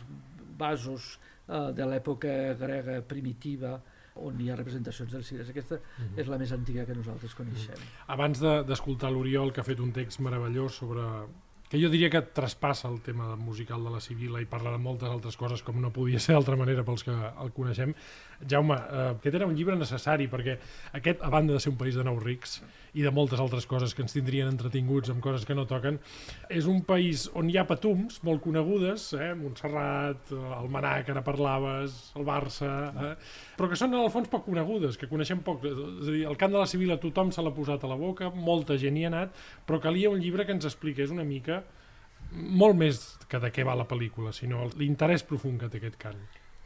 vasos 0.58 1.14
eh, 1.48 1.72
de 1.74 1.86
l'època 1.90 2.54
grega 2.58 3.00
primitiva 3.02 3.74
on 4.22 4.38
hi 4.38 4.50
ha 4.50 4.56
representacions 4.56 5.10
dels 5.10 5.26
cires. 5.26 5.48
Aquesta 5.50 5.74
uh 5.74 5.80
mhm. 5.80 6.08
-huh. 6.14 6.20
és 6.20 6.26
la 6.28 6.38
més 6.38 6.52
antiga 6.52 6.84
que 6.84 6.94
nosaltres 6.94 7.34
coneixem. 7.34 7.74
Uh 7.74 7.78
mhm. 7.78 7.86
-huh. 7.86 8.12
Abans 8.14 8.40
d'escoltar 8.40 9.10
de, 9.10 9.16
l'Oriol, 9.16 9.52
que 9.52 9.60
ha 9.60 9.64
fet 9.64 9.80
un 9.80 9.92
text 9.92 10.20
meravellós 10.20 10.74
sobre 10.74 11.02
que 11.68 11.80
jo 11.80 11.88
diria 11.90 12.10
que 12.12 12.20
traspassa 12.22 12.88
el 12.88 13.00
tema 13.02 13.34
musical 13.36 13.82
de 13.82 13.90
la 13.90 14.00
Sibila 14.00 14.40
i 14.42 14.46
parla 14.46 14.74
de 14.74 14.78
moltes 14.78 15.10
altres 15.10 15.36
coses 15.40 15.64
com 15.64 15.80
no 15.80 15.90
podia 15.94 16.20
ser 16.20 16.36
d'altra 16.36 16.58
manera 16.60 16.84
pels 16.84 17.02
que 17.02 17.14
el 17.14 17.52
coneixem. 17.56 17.94
Jaume, 18.50 18.76
eh, 18.76 19.10
aquest 19.16 19.38
era 19.40 19.48
un 19.48 19.56
llibre 19.56 19.76
necessari 19.78 20.28
perquè 20.30 20.58
aquest, 20.92 21.22
a 21.24 21.30
banda 21.32 21.54
de 21.56 21.60
ser 21.64 21.72
un 21.72 21.78
país 21.80 21.96
de 21.96 22.04
nous 22.04 22.22
rics 22.22 22.60
i 22.94 23.02
de 23.02 23.10
moltes 23.10 23.40
altres 23.42 23.66
coses 23.66 23.94
que 23.94 24.04
ens 24.04 24.14
tindrien 24.14 24.52
entretinguts 24.52 25.10
amb 25.10 25.22
coses 25.24 25.46
que 25.48 25.56
no 25.56 25.64
toquen, 25.66 25.98
és 26.46 26.68
un 26.70 26.84
país 26.86 27.26
on 27.34 27.50
hi 27.50 27.58
ha 27.58 27.66
patums 27.66 28.20
molt 28.22 28.44
conegudes, 28.44 29.08
eh? 29.18 29.32
Montserrat, 29.34 30.30
el 30.30 30.70
Manà, 30.70 30.94
que 31.02 31.10
ara 31.10 31.24
parlaves, 31.26 32.12
el 32.14 32.28
Barça, 32.28 32.70
eh? 33.08 33.12
però 33.58 33.70
que 33.70 33.78
són 33.80 33.96
en 33.96 34.04
el 34.04 34.12
fons 34.14 34.30
poc 34.30 34.46
conegudes, 34.46 34.98
que 35.00 35.10
coneixem 35.10 35.42
poc. 35.42 35.66
És 35.66 36.06
a 36.06 36.12
dir, 36.12 36.22
el 36.30 36.38
cant 36.38 36.54
de 36.54 36.60
la 36.60 36.70
Sibila 36.70 37.00
tothom 37.02 37.34
se 37.34 37.42
l'ha 37.42 37.54
posat 37.56 37.82
a 37.82 37.90
la 37.90 37.98
boca, 37.98 38.30
molta 38.30 38.78
gent 38.78 39.00
hi 39.00 39.08
ha 39.08 39.10
anat, 39.10 39.34
però 39.66 39.82
calia 39.82 40.12
un 40.14 40.22
llibre 40.22 40.46
que 40.46 40.54
ens 40.54 40.70
expliqués 40.70 41.10
una 41.10 41.26
mica 41.26 41.63
molt 42.32 42.78
més 42.78 43.02
que 43.28 43.40
de 43.42 43.50
què 43.54 43.64
va 43.66 43.76
la 43.78 43.86
pel·lícula, 43.90 44.32
sinó 44.32 44.68
l'interès 44.78 45.24
profund 45.26 45.60
que 45.60 45.70
té 45.70 45.80
aquest 45.80 46.00
cant. 46.00 46.18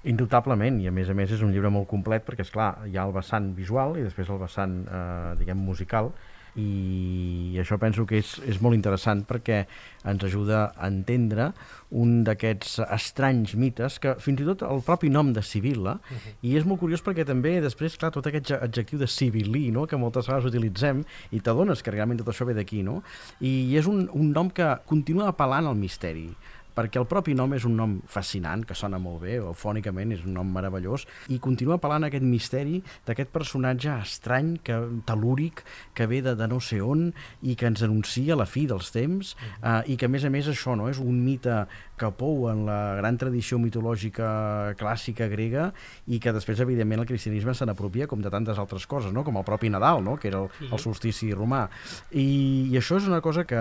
Indubtablement, 0.08 0.78
i 0.80 0.86
a 0.88 0.94
més 0.94 1.10
a 1.10 1.14
més 1.18 1.32
és 1.34 1.42
un 1.42 1.50
llibre 1.52 1.72
molt 1.74 1.88
complet 1.90 2.24
perquè, 2.26 2.46
és 2.46 2.52
clar 2.54 2.70
hi 2.86 2.96
ha 2.96 3.06
el 3.08 3.14
vessant 3.16 3.50
visual 3.56 3.96
i 3.98 4.04
després 4.06 4.30
el 4.30 4.38
vessant, 4.38 4.80
eh, 4.86 5.34
diguem, 5.40 5.58
musical, 5.58 6.12
i 6.58 7.58
això 7.62 7.78
penso 7.78 8.04
que 8.08 8.18
és, 8.18 8.34
és 8.50 8.58
molt 8.62 8.74
interessant 8.74 9.22
perquè 9.28 9.62
ens 10.08 10.24
ajuda 10.26 10.72
a 10.74 10.88
entendre 10.90 11.52
un 11.94 12.22
d'aquests 12.26 12.78
estranys 12.88 13.54
mites 13.58 13.98
que 14.02 14.16
fins 14.22 14.42
i 14.42 14.46
tot 14.48 14.64
el 14.66 14.82
propi 14.86 15.10
nom 15.12 15.30
de 15.32 15.42
Sibila 15.42 15.94
uh 15.98 16.16
-huh. 16.16 16.34
i 16.42 16.56
és 16.56 16.66
molt 16.66 16.80
curiós 16.80 17.02
perquè 17.04 17.24
també 17.24 17.60
després, 17.60 17.96
clar, 17.96 18.10
tot 18.10 18.26
aquest 18.26 18.50
adjectiu 18.50 18.98
de 18.98 19.06
civilí, 19.06 19.70
no?, 19.70 19.86
que 19.86 19.96
moltes 19.96 20.26
vegades 20.26 20.50
utilitzem 20.50 21.04
i 21.30 21.40
t'adones 21.40 21.82
que 21.82 21.90
realment 21.90 22.18
tot 22.18 22.28
això 22.28 22.44
ve 22.44 22.54
d'aquí, 22.54 22.82
no? 22.82 23.02
I 23.40 23.76
és 23.76 23.86
un, 23.86 24.08
un 24.12 24.32
nom 24.32 24.50
que 24.50 24.78
continua 24.86 25.28
apel·lant 25.28 25.66
al 25.66 25.76
misteri 25.76 26.34
perquè 26.78 27.00
el 27.00 27.08
propi 27.10 27.34
nom 27.34 27.50
és 27.56 27.66
un 27.66 27.74
nom 27.78 27.96
fascinant, 28.06 28.62
que 28.66 28.76
sona 28.78 29.00
molt 29.02 29.24
bé, 29.24 29.38
o 29.42 29.50
fònicament 29.56 30.14
és 30.14 30.22
un 30.26 30.36
nom 30.38 30.46
meravellós, 30.54 31.08
i 31.34 31.40
continua 31.42 31.78
apel·lant 31.78 32.06
a 32.06 32.10
aquest 32.12 32.26
misteri 32.26 32.78
d'aquest 33.08 33.32
personatge 33.34 33.96
estrany, 34.04 34.54
que, 34.62 34.78
telúric, 35.08 35.64
que 35.98 36.06
ve 36.10 36.22
de, 36.22 36.36
de 36.38 36.48
no 36.50 36.60
sé 36.62 36.78
on, 36.84 37.08
i 37.42 37.56
que 37.58 37.66
ens 37.70 37.82
anuncia 37.86 38.38
la 38.38 38.46
fi 38.46 38.66
dels 38.70 38.92
temps, 38.94 39.34
uh 39.34 39.40
-huh. 39.42 39.82
uh, 39.82 39.90
i 39.90 39.96
que 39.96 40.06
a 40.06 40.08
més 40.08 40.24
a 40.24 40.30
més 40.30 40.46
això 40.46 40.76
no 40.76 40.88
és 40.88 40.98
un 40.98 41.24
mite 41.24 41.66
que 41.98 42.10
pou 42.14 42.46
en 42.50 42.64
la 42.68 42.94
gran 42.98 43.18
tradició 43.18 43.58
mitològica 43.58 44.74
clàssica 44.78 45.26
grega 45.28 45.72
i 46.06 46.20
que 46.22 46.32
després, 46.32 46.60
evidentment, 46.60 47.00
el 47.00 47.06
cristianisme 47.10 47.54
se 47.54 47.66
n'apropia 47.66 48.06
com 48.06 48.22
de 48.22 48.30
tantes 48.30 48.58
altres 48.58 48.86
coses, 48.86 49.12
no? 49.12 49.24
com 49.24 49.36
el 49.36 49.44
propi 49.44 49.68
Nadal, 49.68 50.04
no? 50.04 50.16
que 50.16 50.28
era 50.28 50.44
el, 50.44 50.48
el 50.70 50.78
solstici 50.78 51.32
romà. 51.34 51.68
I, 52.12 52.70
I 52.70 52.78
això 52.78 52.96
és 52.96 53.08
una 53.10 53.20
cosa 53.20 53.44
que 53.44 53.58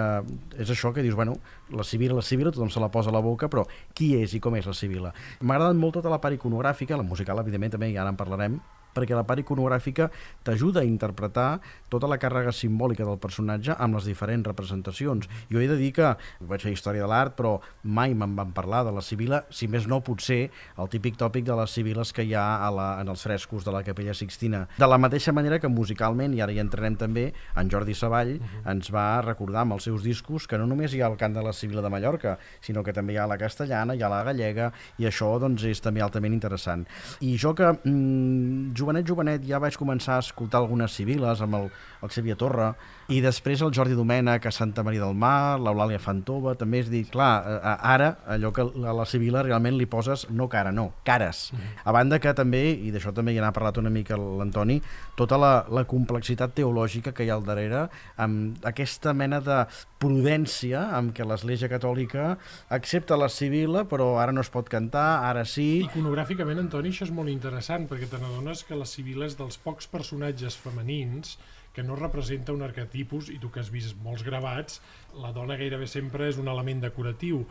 és 0.58 0.70
això 0.70 0.94
que 0.94 1.02
dius, 1.02 1.16
bueno, 1.16 1.40
la 1.74 1.84
civil, 1.84 2.16
la 2.16 2.22
civil, 2.22 2.52
tothom 2.52 2.70
se 2.72 2.80
la 2.80 2.92
posa 2.94 3.07
a 3.08 3.16
la 3.16 3.24
boca, 3.24 3.50
però 3.52 3.66
qui 3.98 4.14
és 4.20 4.36
i 4.38 4.42
com 4.44 4.56
és 4.60 4.68
la 4.68 4.76
Sibila? 4.78 5.14
M'ha 5.42 5.58
agradat 5.58 5.80
molt 5.80 6.00
tota 6.00 6.12
la 6.14 6.22
part 6.24 6.38
iconogràfica, 6.38 6.98
la 7.00 7.08
musical, 7.08 7.40
evidentment, 7.44 7.78
també, 7.78 7.92
i 7.94 7.98
ara 7.98 8.14
en 8.14 8.20
parlarem, 8.20 8.60
perquè 8.98 9.18
la 9.18 9.26
part 9.28 9.44
iconogràfica 9.44 10.10
t'ajuda 10.44 10.82
a 10.82 10.88
interpretar 10.90 11.60
tota 11.92 12.10
la 12.10 12.18
càrrega 12.20 12.52
simbòlica 12.52 13.06
del 13.08 13.20
personatge 13.22 13.76
amb 13.78 13.98
les 13.98 14.08
diferents 14.10 14.48
representacions. 14.48 15.28
Jo 15.52 15.62
he 15.62 15.70
de 15.70 15.78
dir 15.80 15.94
que 15.96 16.14
vaig 16.50 16.66
fer 16.66 16.74
història 16.74 17.06
de 17.06 17.12
l'art, 17.12 17.36
però 17.38 17.58
mai 17.84 18.16
me'n 18.18 18.36
van 18.36 18.52
parlar 18.56 18.84
de 18.88 18.94
la 18.96 19.04
Sibila, 19.06 19.44
si 19.50 19.70
més 19.72 19.88
no 19.88 20.02
potser 20.04 20.50
el 20.78 20.90
típic 20.92 21.18
tòpic 21.20 21.46
de 21.48 21.56
les 21.58 21.74
Sibiles 21.78 22.12
que 22.14 22.26
hi 22.26 22.34
ha 22.36 22.46
a 22.66 22.72
la, 22.74 22.88
en 23.02 23.12
els 23.14 23.24
frescos 23.24 23.66
de 23.68 23.74
la 23.76 23.84
Capella 23.86 24.16
Sixtina. 24.18 24.66
De 24.78 24.90
la 24.90 25.00
mateixa 25.00 25.34
manera 25.36 25.60
que 25.64 25.72
musicalment, 25.72 26.36
i 26.36 26.44
ara 26.44 26.56
hi 26.56 26.62
entrarem 26.64 26.98
també, 27.00 27.30
en 27.56 27.72
Jordi 27.72 27.96
Savall 27.96 28.36
uh 28.38 28.42
-huh. 28.42 28.72
ens 28.72 28.92
va 28.94 29.22
recordar 29.22 29.62
amb 29.62 29.74
els 29.74 29.84
seus 29.84 30.04
discos 30.04 30.48
que 30.48 30.58
no 30.58 30.66
només 30.66 30.94
hi 30.94 31.02
ha 31.02 31.08
el 31.08 31.18
cant 31.18 31.34
de 31.34 31.44
la 31.44 31.54
Sibila 31.54 31.82
de 31.82 31.90
Mallorca, 31.90 32.38
sinó 32.62 32.84
que 32.84 32.94
també 32.94 33.14
hi 33.14 33.18
ha 33.18 33.28
la 33.28 33.38
castellana, 33.38 33.96
hi 33.96 34.02
ha 34.02 34.10
la 34.10 34.24
gallega, 34.24 34.72
i 34.98 35.06
això 35.06 35.40
doncs, 35.40 35.64
és 35.64 35.82
també 35.82 36.02
altament 36.02 36.34
interessant. 36.34 36.88
I 37.22 37.38
jo 37.38 37.54
que 37.56 37.72
mm, 37.84 38.74
jovenet, 38.88 39.08
jovenet, 39.10 39.44
ja 39.44 39.60
vaig 39.60 39.76
començar 39.76 40.16
a 40.16 40.24
escoltar 40.24 40.62
algunes 40.62 40.94
civiles 40.96 41.42
amb 41.44 41.58
el, 41.60 41.66
el 42.04 42.12
Xavier 42.14 42.38
Torra, 42.38 42.72
i 43.08 43.22
després 43.24 43.62
el 43.64 43.72
Jordi 43.76 43.96
Domènech 43.96 44.46
a 44.50 44.52
Santa 44.52 44.84
Maria 44.84 45.06
del 45.06 45.16
Mar, 45.16 45.58
l'Eulàlia 45.64 46.00
Fantova, 46.04 46.56
també 46.60 46.82
és 46.84 46.92
dir, 46.92 47.06
clar, 47.12 47.32
ara 47.78 48.10
allò 48.28 48.52
que 48.56 48.66
a 48.68 48.96
la 48.96 49.06
civila 49.08 49.44
realment 49.46 49.78
li 49.80 49.88
poses 49.88 50.28
no 50.30 50.50
cara, 50.52 50.72
no, 50.72 50.92
cares. 51.08 51.52
Mm 51.54 51.58
-hmm. 51.58 51.82
A 51.86 51.92
banda 51.92 52.20
que 52.20 52.34
també, 52.34 52.72
i 52.72 52.92
d'això 52.92 53.14
també 53.14 53.34
ja 53.34 53.42
n'ha 53.42 53.54
parlat 53.54 53.78
una 53.78 53.90
mica 53.90 54.18
l'Antoni, 54.18 54.82
tota 55.16 55.38
la, 55.38 55.66
la 55.70 55.86
complexitat 55.86 56.54
teològica 56.54 57.14
que 57.14 57.24
hi 57.24 57.30
ha 57.30 57.36
al 57.36 57.46
darrere, 57.46 57.90
amb 58.18 58.58
aquesta 58.66 59.14
mena 59.14 59.40
de 59.40 59.66
prudència 60.00 60.92
amb 60.98 61.14
què 61.16 61.26
l'Església 61.26 61.70
Catòlica 61.70 62.38
accepta 62.70 63.18
la 63.18 63.30
civila, 63.30 63.86
però 63.86 64.18
ara 64.22 64.32
no 64.32 64.42
es 64.42 64.50
pot 64.50 64.70
cantar, 64.70 65.24
ara 65.26 65.46
sí... 65.46 65.84
Iconogràficament, 65.88 66.60
Antoni, 66.60 66.90
això 66.90 67.08
és 67.08 67.12
molt 67.12 67.30
interessant, 67.30 67.88
perquè 67.90 68.10
te 68.10 68.18
n'adones 68.22 68.64
que 68.64 68.76
la 68.76 68.86
civila 68.86 69.26
és 69.26 69.38
dels 69.38 69.58
pocs 69.58 69.88
personatges 69.88 70.58
femenins 70.58 71.38
que 71.78 71.86
no 71.86 71.96
representa 71.96 72.56
un 72.58 72.66
arquetipus, 72.66 73.30
i 73.30 73.38
tu 73.38 73.52
que 73.54 73.62
has 73.62 73.70
vist 73.70 74.00
molts 74.02 74.24
gravats, 74.26 74.80
la 75.22 75.30
dona 75.36 75.60
gairebé 75.60 75.86
sempre 75.86 76.26
és 76.26 76.40
un 76.42 76.50
element 76.50 76.82
decoratiu. 76.88 77.44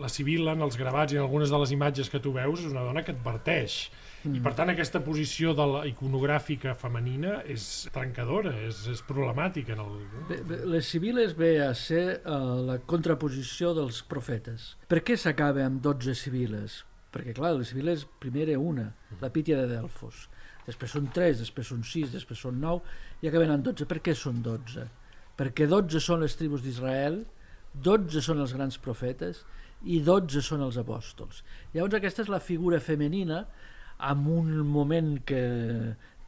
La 0.00 0.08
Sibila, 0.08 0.54
en 0.56 0.64
els 0.64 0.78
gravats 0.80 1.12
i 1.12 1.18
en 1.18 1.24
algunes 1.26 1.52
de 1.52 1.58
les 1.60 1.74
imatges 1.76 2.08
que 2.08 2.20
tu 2.24 2.32
veus, 2.32 2.62
és 2.64 2.72
una 2.72 2.84
dona 2.86 3.02
que 3.04 3.12
adverteix. 3.12 3.76
Mm. 4.22 4.38
I 4.38 4.40
per 4.46 4.54
tant 4.56 4.72
aquesta 4.72 5.02
posició 5.04 5.52
de 5.58 5.66
la 5.68 5.82
iconogràfica 5.90 6.72
femenina 6.80 7.42
és 7.52 7.66
trencadora, 7.92 8.54
és, 8.64 8.80
és 8.94 9.02
problemàtica. 9.04 9.76
En 9.76 9.84
el... 9.84 9.98
bé, 10.30 10.40
bé, 10.48 10.62
les 10.72 10.88
civiles 10.88 11.36
ve 11.36 11.52
a 11.66 11.72
ser 11.76 12.04
uh, 12.22 12.56
la 12.70 12.78
contraposició 12.80 13.74
dels 13.76 14.00
profetes. 14.08 14.72
Per 14.88 15.02
què 15.04 15.20
s'acaba 15.20 15.68
amb 15.68 15.84
12 15.84 16.16
civiles? 16.16 16.80
Perquè 17.12 17.36
clar, 17.36 17.52
les 17.60 17.68
civiles 17.74 18.08
primer 18.24 18.48
era 18.48 18.56
una, 18.60 18.88
la 19.20 19.32
Pítia 19.36 19.60
de 19.60 19.68
Delfos 19.76 20.30
després 20.66 20.96
són 20.96 21.08
3, 21.14 21.40
després 21.42 21.70
són 21.72 21.84
6, 21.86 22.12
després 22.16 22.42
són 22.46 22.60
9, 22.62 22.96
i 23.22 23.30
acaben 23.30 23.54
en 23.54 23.64
12. 23.66 23.86
Per 23.88 24.00
què 24.04 24.14
són 24.18 24.42
12? 24.44 24.86
Perquè 25.36 25.68
12 25.70 26.02
són 26.02 26.22
les 26.24 26.36
tribus 26.38 26.64
d'Israel, 26.64 27.22
12 27.84 28.22
són 28.24 28.40
els 28.40 28.54
grans 28.56 28.78
profetes 28.80 29.42
i 29.84 30.00
12 30.04 30.42
són 30.42 30.64
els 30.64 30.78
apòstols. 30.80 31.42
Llavors 31.74 31.98
aquesta 31.98 32.24
és 32.24 32.32
la 32.32 32.40
figura 32.40 32.80
femenina 32.80 33.44
en 34.10 34.26
un 34.28 34.52
moment 34.68 35.16
que, 35.28 35.42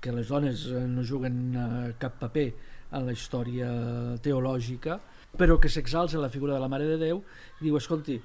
que 0.00 0.12
les 0.12 0.28
dones 0.28 0.66
no 0.88 1.04
juguen 1.04 1.38
eh, 1.52 1.92
cap 2.00 2.18
paper 2.21 2.49
en 2.97 3.04
la 3.04 3.12
història 3.12 3.68
teològica, 4.25 4.99
però 5.38 5.59
que 5.61 5.71
s'exalça 5.73 6.21
la 6.21 6.33
figura 6.33 6.54
de 6.57 6.62
la 6.62 6.71
Mare 6.73 6.87
de 6.88 6.97
Déu 7.00 7.21
i 7.21 7.66
diu, 7.66 7.76
escolti, 7.76 8.16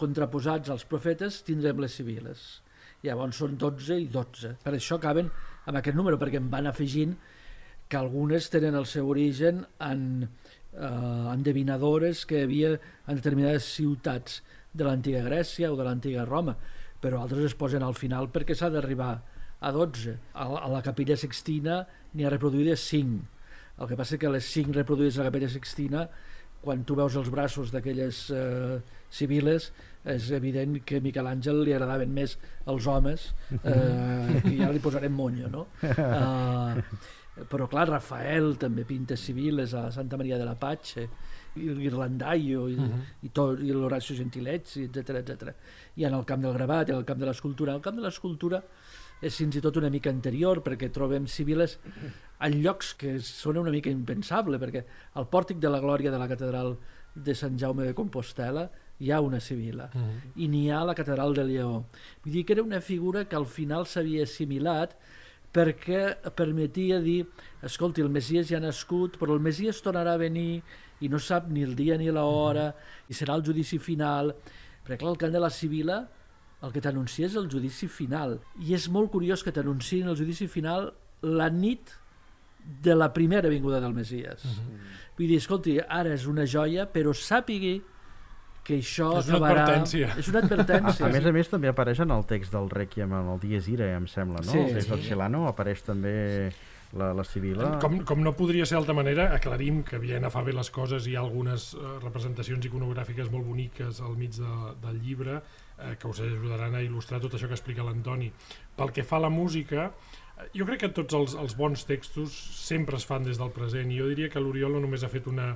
contraposats 0.00 0.72
als 0.72 0.84
profetes 0.88 1.40
tindrem 1.46 1.80
les 1.80 1.94
civiles. 1.96 2.60
Llavors 3.04 3.38
són 3.40 3.56
12 3.60 3.96
i 4.02 4.08
12. 4.12 4.56
Per 4.64 4.74
això 4.76 4.98
acaben 5.00 5.30
amb 5.66 5.80
aquest 5.80 5.96
número, 5.96 6.18
perquè 6.20 6.40
em 6.40 6.48
van 6.52 6.68
afegint 6.70 7.16
que 7.90 7.98
algunes 7.98 8.48
tenen 8.52 8.76
el 8.78 8.86
seu 8.86 9.08
origen 9.10 9.64
en 9.82 10.04
eh, 10.22 11.32
endevinadores 11.34 12.24
que 12.26 12.38
hi 12.38 12.46
havia 12.46 12.74
en 12.78 13.18
determinades 13.18 13.66
ciutats 13.74 14.40
de 14.72 14.86
l'antiga 14.86 15.24
Grècia 15.26 15.72
o 15.72 15.76
de 15.78 15.86
l'antiga 15.86 16.24
Roma, 16.28 16.54
però 17.02 17.24
altres 17.24 17.50
es 17.50 17.58
posen 17.58 17.82
al 17.82 17.96
final 17.98 18.30
perquè 18.30 18.54
s'ha 18.54 18.70
d'arribar 18.70 19.14
a 19.60 19.72
12. 19.74 20.16
A, 20.34 20.46
a 20.46 20.68
la 20.70 20.82
capella 20.86 21.16
sextina 21.18 21.82
n'hi 22.14 22.24
ha 22.24 22.32
reproduïdes 22.32 22.86
5. 22.92 23.20
El 23.80 23.88
que 23.88 23.96
passa 23.98 24.16
és 24.16 24.22
que 24.22 24.32
les 24.32 24.52
5 24.54 24.76
reproduïdes 24.76 25.18
a 25.18 25.24
la 25.24 25.30
capella 25.30 25.50
sextina, 25.50 26.06
quan 26.60 26.84
tu 26.84 26.96
veus 26.98 27.16
els 27.16 27.30
braços 27.32 27.72
d'aquelles 27.72 28.18
eh, 28.36 28.80
civiles, 29.10 29.70
és 30.10 30.30
evident 30.36 30.78
que 30.84 31.00
a 31.00 31.04
Miquel 31.04 31.28
Àngel 31.28 31.62
li 31.64 31.74
agradaven 31.76 32.12
més 32.12 32.36
els 32.68 32.86
homes, 32.88 33.30
eh, 33.62 34.42
i 34.52 34.60
ja 34.60 34.70
li 34.72 34.82
posarem 34.82 35.12
monyo, 35.12 35.48
no? 35.52 35.66
Eh, 35.80 37.46
però 37.48 37.64
clar, 37.70 37.86
Rafael 37.88 38.56
també 38.60 38.82
pinta 38.84 39.16
civiles 39.16 39.72
a 39.78 39.86
Santa 39.94 40.18
Maria 40.20 40.36
de 40.36 40.44
la 40.44 40.56
Patxe, 40.60 41.06
i 41.58 41.68
l'Irlandaio 41.74 42.68
i, 42.68 42.76
uh 42.76 42.82
-huh. 42.82 43.00
i, 43.22 43.28
tot, 43.30 43.60
i 43.60 43.72
l'Horacio 43.72 44.14
Gentilezzi, 44.16 44.84
etc 44.84 45.16
etc. 45.20 45.54
I 45.96 46.04
en 46.04 46.14
el 46.14 46.24
camp 46.24 46.42
del 46.42 46.52
gravat, 46.52 46.88
i 46.88 46.92
en 46.92 46.98
el 46.98 47.04
camp 47.04 47.20
de 47.20 47.26
l'escultura. 47.26 47.74
El 47.74 47.80
camp 47.80 47.96
de 47.96 48.02
l'escultura 48.02 48.62
és 49.20 49.36
fins 49.36 49.56
i 49.56 49.60
tot 49.60 49.76
una 49.76 49.90
mica 49.92 50.10
anterior 50.10 50.62
perquè 50.64 50.90
trobem 50.92 51.26
civiles 51.28 51.78
en 52.40 52.56
llocs 52.62 52.94
que 53.00 53.18
són 53.24 53.60
una 53.60 53.72
mica 53.74 53.92
impensable 53.92 54.58
perquè 54.58 54.84
al 55.20 55.28
pòrtic 55.28 55.60
de 55.60 55.72
la 55.72 55.80
glòria 55.80 56.10
de 56.10 56.18
la 56.20 56.28
catedral 56.28 56.76
de 57.14 57.34
Sant 57.34 57.58
Jaume 57.58 57.84
de 57.84 57.94
Compostela 57.94 58.68
hi 59.00 59.10
ha 59.10 59.20
una 59.20 59.40
civila 59.40 59.90
uh 59.92 59.98
-huh. 59.98 60.20
i 60.36 60.48
n'hi 60.48 60.70
ha 60.70 60.80
a 60.80 60.84
la 60.84 60.94
catedral 60.94 61.34
de 61.34 61.44
Lleó. 61.44 61.84
Vull 62.22 62.32
dir 62.32 62.44
que 62.44 62.52
era 62.52 62.62
una 62.62 62.80
figura 62.80 63.24
que 63.24 63.36
al 63.36 63.46
final 63.46 63.86
s'havia 63.86 64.22
assimilat 64.22 64.96
perquè 65.52 66.30
permetia 66.34 67.00
dir 67.00 67.26
escolti, 67.62 68.00
el 68.00 68.10
Messies 68.10 68.48
ja 68.48 68.58
ha 68.58 68.60
nascut, 68.60 69.18
però 69.18 69.34
el 69.34 69.40
Messies 69.40 69.82
tornarà 69.82 70.14
a 70.14 70.22
venir 70.22 70.62
i 71.00 71.08
no 71.08 71.18
sap 71.18 71.48
ni 71.48 71.62
el 71.62 71.74
dia 71.74 71.96
ni 71.96 72.10
l'hora, 72.10 72.74
i 73.08 73.14
serà 73.14 73.34
el 73.34 73.42
judici 73.42 73.78
final. 73.78 74.34
Perquè 74.84 74.98
clar, 74.98 75.10
el 75.10 75.18
cant 75.18 75.32
de 75.32 75.40
la 75.40 75.50
Sibila 75.50 76.08
el 76.60 76.72
que 76.74 76.82
t'anuncia 76.84 77.26
és 77.26 77.36
el 77.40 77.48
judici 77.52 77.88
final. 77.88 78.38
I 78.60 78.74
és 78.76 78.88
molt 78.92 79.10
curiós 79.12 79.44
que 79.44 79.52
t'anunciïn 79.54 80.10
el 80.10 80.18
judici 80.18 80.48
final 80.50 80.90
la 81.22 81.48
nit 81.52 81.94
de 82.60 82.94
la 82.94 83.12
primera 83.12 83.48
vinguda 83.48 83.80
del 83.80 83.94
Messies. 83.94 84.44
Uh 84.44 84.50
-huh. 84.50 84.80
Vull 85.16 85.28
dir, 85.28 85.36
escolti, 85.36 85.78
ara 85.80 86.14
és 86.14 86.26
una 86.26 86.44
joia, 86.46 86.86
però 86.92 87.12
sàpigui 87.12 87.82
que 88.64 88.78
això 88.78 89.18
és 89.18 89.28
una 89.28 89.38
acabarà... 89.38 89.62
advertència. 89.62 90.18
És 90.18 90.28
una 90.28 90.40
advertència. 90.40 91.06
A, 91.06 91.08
a 91.08 91.12
més 91.12 91.26
a 91.26 91.32
més 91.32 91.48
també 91.48 91.68
apareix 91.68 92.00
en 92.00 92.10
el 92.10 92.26
text 92.26 92.52
del 92.52 92.68
Requiem 92.70 93.12
en 93.12 93.32
el 93.34 93.40
Dies 93.40 93.68
Ira, 93.68 93.96
em 93.96 94.06
sembla, 94.06 94.40
no? 94.44 94.52
Sí, 94.52 94.58
el 94.58 94.74
text 94.74 94.88
sí. 94.88 94.94
del 94.94 95.02
Celano 95.08 95.46
apareix 95.48 95.82
també 95.82 96.52
la, 96.92 97.12
la 97.14 97.24
Sibila... 97.24 97.78
Com, 97.82 98.00
com 98.06 98.22
no 98.24 98.34
podria 98.36 98.66
ser 98.66 98.76
d'altra 98.78 98.94
manera, 98.94 99.30
aclarim 99.36 99.82
que 99.86 100.00
Viena 100.02 100.30
fa 100.32 100.42
bé 100.46 100.54
les 100.56 100.70
coses, 100.74 101.06
hi 101.06 101.16
ha 101.16 101.22
algunes 101.22 101.72
eh, 101.74 101.96
representacions 102.02 102.66
iconogràfiques 102.66 103.30
molt 103.30 103.46
boniques 103.46 104.00
al 104.00 104.16
mig 104.18 104.36
de, 104.38 104.54
del 104.82 105.00
llibre 105.04 105.40
eh, 105.80 105.96
que 105.98 106.08
us 106.08 106.22
ajudaran 106.24 106.76
a 106.76 106.84
il·lustrar 106.84 107.20
tot 107.20 107.34
això 107.34 107.50
que 107.50 107.58
explica 107.58 107.86
l'Antoni. 107.86 108.30
Pel 108.76 108.94
que 108.94 109.04
fa 109.04 109.18
a 109.18 109.26
la 109.26 109.32
música, 109.32 109.90
eh, 109.90 110.48
jo 110.54 110.68
crec 110.68 110.84
que 110.84 110.94
tots 111.00 111.16
els, 111.18 111.36
els 111.40 111.56
bons 111.56 111.84
textos 111.88 112.36
sempre 112.60 113.00
es 113.00 113.06
fan 113.08 113.26
des 113.26 113.40
del 113.40 113.52
present 113.56 113.90
i 113.90 114.00
jo 114.00 114.08
diria 114.12 114.30
que 114.32 114.42
l'Oriol 114.42 114.76
no 114.76 114.86
només 114.86 115.04
ha 115.04 115.12
fet 115.12 115.28
una 115.30 115.54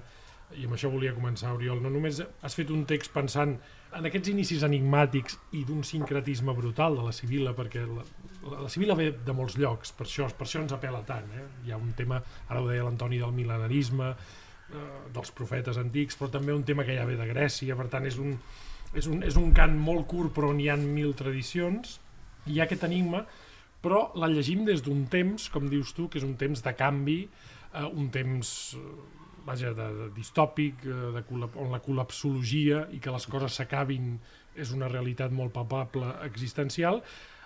i 0.55 0.67
amb 0.67 0.77
això 0.77 0.91
volia 0.93 1.15
començar, 1.15 1.55
Oriol, 1.55 1.81
no 1.83 1.91
només 1.91 2.21
has 2.21 2.55
fet 2.55 2.71
un 2.71 2.85
text 2.89 3.13
pensant 3.15 3.57
en 3.95 4.09
aquests 4.09 4.31
inicis 4.31 4.65
enigmàtics 4.67 5.39
i 5.59 5.65
d'un 5.67 5.83
sincretisme 5.87 6.55
brutal 6.57 6.99
de 6.99 7.07
la 7.07 7.15
Sibila, 7.15 7.55
perquè 7.57 7.85
la, 7.87 8.05
la, 8.43 8.61
la 8.67 8.71
Sibila 8.71 8.97
ve 8.99 9.11
de 9.27 9.37
molts 9.37 9.57
llocs, 9.61 9.95
per 9.97 10.07
això, 10.07 10.29
per 10.37 10.47
això 10.47 10.63
ens 10.63 10.75
apela 10.77 11.03
tant. 11.07 11.31
Eh? 11.39 11.47
Hi 11.67 11.75
ha 11.75 11.81
un 11.81 11.95
tema, 11.99 12.21
ara 12.49 12.63
ho 12.63 12.69
deia 12.69 12.87
l'Antoni, 12.87 13.21
del 13.23 13.35
mil·lenarisme, 13.37 14.13
eh, 14.13 14.87
dels 15.15 15.35
profetes 15.39 15.81
antics, 15.81 16.19
però 16.21 16.31
també 16.37 16.55
un 16.55 16.67
tema 16.67 16.87
que 16.87 16.97
ja 16.99 17.07
ve 17.09 17.19
de 17.19 17.29
Grècia, 17.31 17.79
per 17.79 17.89
tant 17.93 18.07
és 18.11 18.19
un, 18.23 18.37
és 18.95 19.09
un, 19.11 19.23
és 19.27 19.37
un 19.41 19.51
cant 19.57 19.75
molt 19.79 20.07
curt 20.11 20.35
però 20.37 20.53
on 20.55 20.61
hi 20.63 20.71
ha 20.71 20.77
mil 20.81 21.15
tradicions, 21.19 21.99
hi 22.47 22.61
ha 22.61 22.69
aquest 22.69 22.87
enigma, 22.87 23.25
però 23.85 24.07
la 24.21 24.31
llegim 24.33 24.65
des 24.65 24.83
d'un 24.85 25.05
temps, 25.13 25.51
com 25.53 25.69
dius 25.69 25.93
tu, 25.97 26.09
que 26.09 26.21
és 26.21 26.25
un 26.27 26.39
temps 26.41 26.63
de 26.65 26.73
canvi, 26.79 27.19
eh, 27.75 27.85
un 27.85 28.09
temps 28.15 28.55
vaja, 29.45 29.75
de, 29.77 29.89
de 29.99 30.09
distòpic, 30.17 30.87
eh, 30.87 31.11
de, 31.19 31.25
on 31.61 31.73
la 31.73 31.83
col·lapsologia 31.85 32.87
i 32.97 33.01
que 33.03 33.13
les 33.13 33.29
coses 33.29 33.61
s'acabin 33.61 34.17
és 34.57 34.73
una 34.73 34.89
realitat 34.89 35.35
molt 35.35 35.53
palpable 35.53 36.15
existencial, 36.25 37.03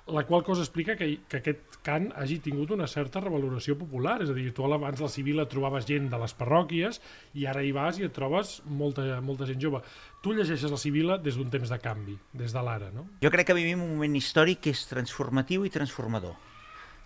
la 0.08 0.24
qual 0.24 0.42
cosa 0.42 0.62
explica 0.62 0.96
que, 0.96 1.20
que 1.28 1.40
aquest 1.40 1.78
cant 1.84 2.08
hagi 2.16 2.38
tingut 2.44 2.72
una 2.74 2.88
certa 2.90 3.20
revaloració 3.20 3.76
popular, 3.78 4.18
és 4.24 4.32
a 4.32 4.36
dir, 4.36 4.48
tu 4.54 4.64
abans 4.64 5.00
la 5.00 5.10
civil 5.12 5.42
et 5.42 5.50
trobaves 5.52 5.86
gent 5.88 6.08
de 6.12 6.20
les 6.20 6.34
parròquies 6.38 7.00
i 7.38 7.46
ara 7.50 7.62
hi 7.64 7.72
vas 7.76 8.00
i 8.00 8.06
et 8.08 8.14
trobes 8.14 8.58
molta, 8.66 9.04
molta 9.24 9.48
gent 9.48 9.60
jove. 9.62 9.82
Tu 10.24 10.34
llegeixes 10.36 10.72
la 10.72 10.80
civila 10.80 11.18
des 11.22 11.38
d'un 11.38 11.50
temps 11.52 11.70
de 11.70 11.78
canvi, 11.82 12.18
des 12.32 12.54
de 12.54 12.64
l'ara, 12.64 12.90
no? 12.94 13.06
Jo 13.22 13.32
crec 13.34 13.50
que 13.50 13.58
vivim 13.58 13.82
un 13.84 13.94
moment 13.96 14.16
històric 14.18 14.64
que 14.66 14.74
és 14.74 14.86
transformatiu 14.90 15.66
i 15.66 15.72
transformador. 15.72 16.36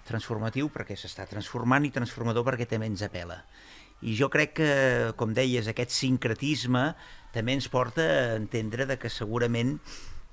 Transformatiu 0.08 0.70
perquè 0.74 0.96
s'està 0.98 1.28
transformant 1.30 1.86
i 1.86 1.92
transformador 1.94 2.46
perquè 2.46 2.66
també 2.70 2.90
ens 2.90 3.04
apela. 3.06 3.42
I 4.02 4.16
jo 4.18 4.26
crec 4.32 4.56
que, 4.58 4.70
com 5.14 5.30
deies, 5.34 5.68
aquest 5.70 5.94
sincretisme 5.94 6.88
també 7.34 7.54
ens 7.54 7.68
porta 7.70 8.02
a 8.02 8.32
entendre 8.34 8.86
de 8.88 8.96
que 8.98 9.10
segurament 9.10 9.76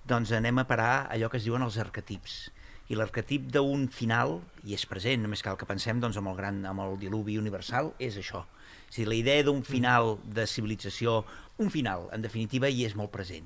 doncs, 0.10 0.32
anem 0.34 0.58
a 0.58 0.66
parar 0.66 1.06
allò 1.14 1.30
que 1.30 1.38
es 1.38 1.46
diuen 1.46 1.62
els 1.62 1.78
arquetips. 1.78 2.50
I 2.90 2.98
l'arquetip 2.98 3.52
d'un 3.54 3.86
final, 3.94 4.40
i 4.66 4.74
és 4.74 4.86
present, 4.90 5.22
només 5.22 5.44
cal 5.46 5.58
que 5.60 5.68
pensem 5.70 6.00
doncs, 6.02 6.18
amb, 6.18 6.32
el 6.32 6.40
gran, 6.40 6.64
amb 6.66 6.82
el 6.82 6.98
diluvi 7.02 7.38
universal, 7.38 7.94
és 8.02 8.18
això. 8.18 8.42
És 8.90 8.98
dir, 8.98 9.06
la 9.06 9.18
idea 9.18 9.46
d'un 9.46 9.62
final 9.64 10.16
de 10.26 10.48
civilització, 10.50 11.22
un 11.62 11.70
final, 11.70 12.08
en 12.16 12.26
definitiva, 12.26 12.70
hi 12.70 12.88
és 12.88 12.96
molt 12.98 13.14
present. 13.14 13.46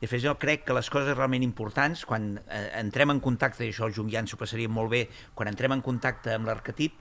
De 0.00 0.06
fet, 0.06 0.22
jo 0.22 0.36
crec 0.38 0.62
que 0.68 0.76
les 0.76 0.88
coses 0.92 1.16
realment 1.16 1.42
importants, 1.42 2.04
quan 2.06 2.36
eh, 2.38 2.62
entrem 2.78 3.10
en 3.10 3.20
contacte, 3.24 3.64
i 3.66 3.72
això 3.74 3.88
el 3.88 3.96
Jungian 3.96 4.30
s'ho 4.30 4.38
passaria 4.38 4.70
molt 4.70 4.92
bé, 4.92 5.02
quan 5.34 5.50
entrem 5.50 5.74
en 5.74 5.82
contacte 5.84 6.36
amb 6.36 6.46
l'arquetip, 6.46 6.94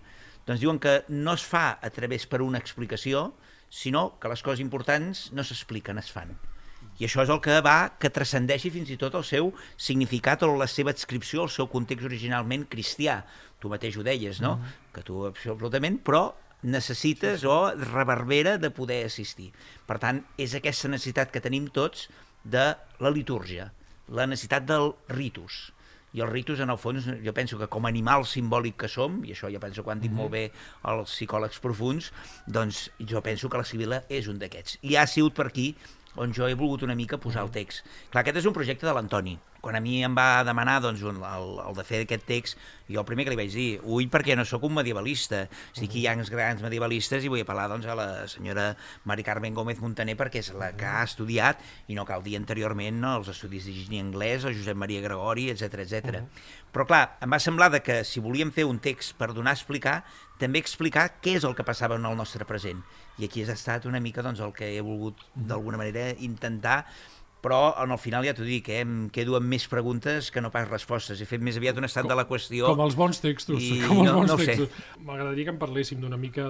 doncs 0.47 0.61
diuen 0.61 0.81
que 0.81 1.03
no 1.09 1.37
es 1.37 1.45
fa 1.45 1.67
a 1.81 1.93
través 1.93 2.25
per 2.29 2.41
una 2.45 2.61
explicació, 2.61 3.27
sinó 3.69 4.07
que 4.19 4.31
les 4.31 4.41
coses 4.45 4.63
importants 4.63 5.29
no 5.33 5.45
s'expliquen, 5.45 6.01
es 6.01 6.11
fan. 6.13 6.33
I 6.99 7.07
això 7.07 7.23
és 7.25 7.31
el 7.33 7.41
que 7.43 7.59
va 7.65 7.77
que 7.99 8.11
transcendeixi 8.13 8.71
fins 8.71 8.91
i 8.93 8.97
tot 8.99 9.17
el 9.19 9.25
seu 9.27 9.51
significat 9.75 10.45
o 10.47 10.51
la 10.55 10.67
seva 10.71 10.93
adscripció 10.95 11.43
al 11.43 11.51
seu 11.51 11.67
context 11.71 12.07
originalment 12.07 12.65
cristià. 12.71 13.21
Tu 13.59 13.71
mateix 13.71 13.97
ho 13.97 14.03
deies, 14.03 14.41
no? 14.41 14.55
Mm 14.55 14.61
-hmm. 14.61 14.91
Que 14.93 15.01
tu 15.03 15.25
absolutament, 15.25 15.99
però 16.03 16.33
necessites 16.63 17.43
o 17.43 17.71
reverbera 17.75 18.57
de 18.57 18.69
poder 18.71 19.05
assistir. 19.05 19.51
Per 19.85 19.99
tant, 19.99 20.23
és 20.37 20.55
aquesta 20.55 20.87
necessitat 20.87 21.31
que 21.31 21.41
tenim 21.41 21.67
tots 21.67 22.09
de 22.43 22.75
la 22.99 23.09
litúrgia, 23.09 23.71
la 24.07 24.25
necessitat 24.25 24.65
del 24.65 24.93
ritus 25.07 25.75
i 26.15 26.21
els 26.23 26.31
ritus, 26.31 26.61
en 26.63 26.71
el 26.71 26.79
fons, 26.79 27.09
jo 27.25 27.33
penso 27.35 27.57
que 27.59 27.67
com 27.71 27.85
a 27.85 27.91
animal 27.91 28.23
simbòlic 28.29 28.77
que 28.85 28.89
som, 28.91 29.17
i 29.27 29.33
això 29.33 29.49
ja 29.51 29.59
penso 29.59 29.83
que 29.83 29.91
han 29.91 29.99
dit 29.99 30.11
mm 30.11 30.15
-hmm. 30.15 30.21
molt 30.21 30.31
bé 30.31 30.51
els 30.83 31.11
psicòlegs 31.11 31.59
profuns, 31.59 32.13
doncs 32.47 32.89
jo 32.99 33.21
penso 33.21 33.49
que 33.49 33.57
la 33.57 33.65
Sibila 33.65 34.03
és 34.09 34.27
un 34.27 34.39
d'aquests. 34.39 34.77
I 34.81 34.95
ha 34.95 35.07
sigut 35.07 35.33
per 35.33 35.47
aquí 35.47 35.75
on 36.15 36.33
jo 36.33 36.47
he 36.47 36.55
volgut 36.55 36.83
una 36.83 36.95
mica 36.95 37.19
posar 37.21 37.43
el 37.45 37.51
text. 37.51 37.85
Clar, 38.11 38.23
aquest 38.23 38.39
és 38.41 38.47
un 38.47 38.55
projecte 38.55 38.87
de 38.87 38.93
l'Antoni. 38.95 39.35
Quan 39.65 39.79
a 39.79 39.81
mi 39.81 39.97
em 40.05 40.13
va 40.13 40.43
demanar 40.45 40.77
doncs, 40.83 41.01
el, 41.01 41.17
el 41.17 41.77
de 41.77 41.83
fer 41.87 42.03
aquest 42.03 42.25
text, 42.29 42.59
jo 42.85 42.99
el 43.01 43.07
primer 43.07 43.25
que 43.25 43.33
li 43.33 43.39
vaig 43.39 43.49
dir, 43.49 43.69
ui, 43.81 44.05
perquè 44.11 44.35
no 44.37 44.45
sóc 44.45 44.67
un 44.67 44.75
medievalista. 44.77 45.45
Sí 45.73 45.89
que 45.89 45.97
hi 46.01 46.05
ha 46.07 46.13
uns 46.19 46.29
grans 46.29 46.61
medievalistes 46.61 47.25
i 47.25 47.31
vull 47.31 47.41
apel·lar 47.41 47.65
doncs, 47.71 47.87
a 47.89 47.95
la 47.97 48.07
senyora 48.29 48.67
Mari 49.09 49.25
Carmen 49.25 49.57
Gómez 49.57 49.81
Montaner 49.81 50.13
perquè 50.19 50.43
és 50.43 50.51
la 50.53 50.71
que 50.77 50.85
ha 50.85 51.01
estudiat, 51.07 51.63
i 51.89 51.97
no 51.97 52.05
cal 52.05 52.23
dir 52.25 52.37
anteriorment, 52.37 53.01
no, 53.01 53.15
els 53.21 53.31
estudis 53.33 53.65
d'higiene 53.65 54.03
anglès, 54.05 54.45
o 54.45 54.53
Josep 54.53 54.77
Maria 54.77 55.01
Gregori, 55.01 55.49
etc 55.49 55.81
etc. 55.81 55.95
Uh 55.95 56.19
-huh. 56.19 56.53
Però 56.75 56.85
clar, 56.85 57.17
em 57.21 57.31
va 57.31 57.39
semblar 57.39 57.71
de 57.71 57.81
que 57.81 58.03
si 58.03 58.19
volíem 58.19 58.51
fer 58.51 58.65
un 58.65 58.79
text 58.79 59.17
per 59.17 59.33
donar 59.33 59.51
a 59.51 59.57
explicar, 59.57 60.03
també 60.37 60.59
explicar 60.59 61.21
què 61.23 61.37
és 61.39 61.43
el 61.43 61.55
que 61.55 61.63
passava 61.63 61.95
en 61.95 62.05
el 62.05 62.17
nostre 62.17 62.45
present. 62.45 62.83
I 63.19 63.29
aquí 63.29 63.43
ha 63.43 63.53
estat 63.53 63.85
una 63.87 64.01
mica 64.03 64.23
doncs, 64.25 64.41
el 64.43 64.53
que 64.55 64.73
he 64.75 64.81
volgut 64.83 65.21
d'alguna 65.35 65.79
manera 65.79 66.09
intentar 66.19 66.83
però 67.45 67.75
en 67.77 67.91
el 67.93 67.99
final 68.01 68.25
ja 68.25 68.33
t'ho 68.33 68.45
dic, 68.45 68.71
eh, 68.73 68.79
em 68.81 68.93
quedo 69.13 69.35
amb 69.37 69.45
més 69.53 69.67
preguntes 69.69 70.31
que 70.33 70.41
no 70.41 70.49
pas 70.49 70.65
respostes. 70.65 71.19
He 71.21 71.27
fet 71.29 71.43
més 71.45 71.59
aviat 71.59 71.77
un 71.77 71.85
estat 71.85 72.07
com, 72.07 72.09
de 72.09 72.17
la 72.17 72.25
qüestió... 72.25 72.71
Com 72.71 72.81
els 72.87 72.95
bons 72.97 73.21
textos. 73.21 73.61
I 73.61 73.83
com 73.83 74.01
els 74.01 74.09
no, 74.09 74.15
bons 74.17 74.31
no 74.31 74.37
textos. 74.39 74.79
M'agradaria 75.05 75.45
que 75.45 75.53
em 75.53 75.59
parléssim 75.61 76.01
d'una 76.01 76.17
mica 76.17 76.47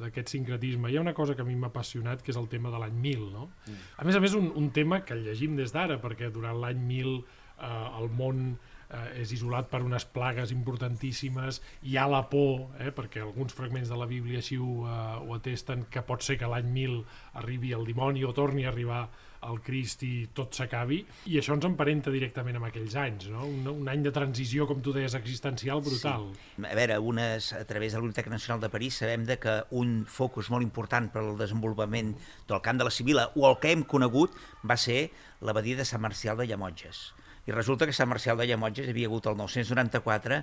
d'aquest 0.00 0.32
sincretisme. 0.32 0.88
Hi 0.88 0.96
ha 0.96 1.02
una 1.04 1.12
cosa 1.18 1.36
que 1.36 1.44
a 1.44 1.48
mi 1.48 1.58
m'ha 1.58 1.68
apassionat, 1.68 2.24
que 2.24 2.32
és 2.32 2.40
el 2.40 2.48
tema 2.48 2.72
de 2.72 2.80
l'any 2.80 2.96
1000. 2.96 3.26
No? 3.34 3.50
Mm. 3.66 3.84
A 4.00 4.08
més 4.08 4.16
a 4.16 4.24
més, 4.24 4.38
un, 4.40 4.48
un 4.56 4.72
tema 4.72 5.02
que 5.04 5.20
llegim 5.20 5.58
des 5.60 5.76
d'ara, 5.76 6.00
perquè 6.00 6.32
durant 6.32 6.56
l'any 6.64 6.80
1000 6.94 7.12
eh, 7.12 7.68
el 8.00 8.08
món 8.16 8.48
eh, 8.90 9.20
és 9.22 9.32
isolat 9.36 9.70
per 9.70 9.82
unes 9.84 10.06
plagues 10.08 10.52
importantíssimes, 10.54 11.62
hi 11.82 11.96
ha 11.96 12.08
la 12.10 12.24
por, 12.30 12.68
eh, 12.80 12.90
perquè 12.94 13.22
alguns 13.24 13.54
fragments 13.54 13.92
de 13.92 13.98
la 13.98 14.08
Bíblia 14.10 14.42
així 14.42 14.58
ho, 14.58 14.84
eh, 14.88 14.98
ho 15.24 15.34
atesten, 15.36 15.86
que 15.90 16.02
pot 16.02 16.24
ser 16.24 16.38
que 16.40 16.50
l'any 16.50 16.68
1000 16.74 17.00
arribi 17.42 17.72
el 17.76 17.86
dimoni 17.88 18.24
o 18.24 18.34
torni 18.36 18.64
a 18.64 18.72
arribar 18.72 19.08
el 19.46 19.60
Crist 19.62 20.02
i 20.02 20.28
tot 20.34 20.56
s'acabi, 20.56 20.98
i 21.30 21.36
això 21.38 21.54
ens 21.54 21.66
emparenta 21.68 22.10
directament 22.10 22.58
amb 22.58 22.68
aquells 22.68 22.96
anys, 22.98 23.28
no? 23.30 23.44
un, 23.46 23.68
un 23.70 23.90
any 23.90 24.02
de 24.02 24.12
transició, 24.14 24.66
com 24.66 24.80
tu 24.82 24.94
deies, 24.96 25.14
existencial 25.18 25.82
brutal. 25.84 26.28
Sí. 26.34 26.64
A 26.66 26.74
veure, 26.78 26.98
unes, 27.12 27.52
a 27.54 27.62
través 27.68 27.94
de 27.94 28.02
Biblioteca 28.02 28.32
Nacional 28.34 28.64
de 28.64 28.72
París 28.72 28.98
sabem 28.98 29.28
de 29.28 29.38
que 29.38 29.60
un 29.78 30.02
focus 30.10 30.50
molt 30.50 30.66
important 30.66 31.06
per 31.14 31.22
al 31.22 31.38
desenvolupament 31.38 32.16
del 32.50 32.64
camp 32.64 32.82
de 32.82 32.88
la 32.88 32.94
Sibila, 32.94 33.28
o 33.36 33.46
el 33.50 33.60
que 33.62 33.72
hem 33.74 33.86
conegut, 33.86 34.34
va 34.66 34.78
ser 34.80 35.08
l'abadia 35.40 35.78
de 35.78 35.86
Sant 35.86 36.02
Marcial 36.02 36.38
de 36.40 36.48
Llamotges. 36.50 37.08
I 37.48 37.52
resulta 37.54 37.86
que 37.88 37.96
Sant 37.96 38.10
Marcial 38.10 38.36
de 38.36 38.44
Llamotges 38.44 38.90
havia 38.92 39.08
hagut 39.08 39.26
el 39.30 39.38
994 39.38 40.42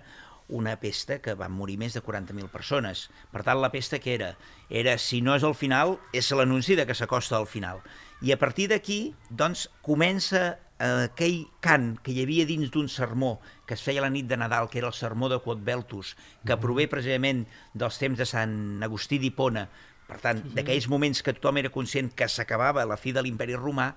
una 0.58 0.76
pesta 0.82 1.20
que 1.22 1.36
van 1.38 1.54
morir 1.54 1.78
més 1.78 1.94
de 1.94 2.02
40.000 2.02 2.50
persones. 2.50 3.08
Per 3.30 3.44
tant, 3.46 3.60
la 3.62 3.70
pesta 3.74 4.00
que 4.02 4.16
era? 4.16 4.32
Era, 4.70 4.96
si 4.98 5.22
no 5.22 5.36
és 5.38 5.46
el 5.46 5.54
final, 5.58 6.00
és 6.18 6.32
l'anunci 6.34 6.78
de 6.78 6.86
que 6.90 6.98
s'acosta 6.98 7.38
al 7.38 7.46
final. 7.46 7.84
I 8.26 8.34
a 8.34 8.40
partir 8.42 8.68
d'aquí, 8.74 9.14
doncs, 9.30 9.68
comença 9.86 10.44
eh, 10.80 11.06
aquell 11.12 11.44
cant 11.62 11.92
que 12.02 12.14
hi 12.14 12.26
havia 12.26 12.50
dins 12.50 12.74
d'un 12.74 12.90
sermó 12.90 13.36
que 13.70 13.78
es 13.78 13.86
feia 13.86 14.02
la 14.02 14.10
nit 14.10 14.26
de 14.26 14.42
Nadal, 14.42 14.72
que 14.74 14.82
era 14.82 14.90
el 14.90 14.98
sermó 14.98 15.30
de 15.30 15.38
Quodbeltus, 15.46 16.16
que 16.42 16.58
prové 16.58 16.90
precisament 16.90 17.46
dels 17.74 18.02
temps 18.02 18.18
de 18.18 18.26
Sant 18.30 18.82
Agustí 18.86 19.22
d'Hipona, 19.22 19.68
per 20.10 20.22
tant, 20.22 20.42
d'aquells 20.58 20.90
moments 20.90 21.22
que 21.26 21.34
tothom 21.38 21.62
era 21.62 21.74
conscient 21.74 22.12
que 22.14 22.30
s'acabava 22.30 22.86
la 22.86 22.98
fi 22.98 23.14
de 23.14 23.22
l'imperi 23.26 23.58
romà, 23.58 23.92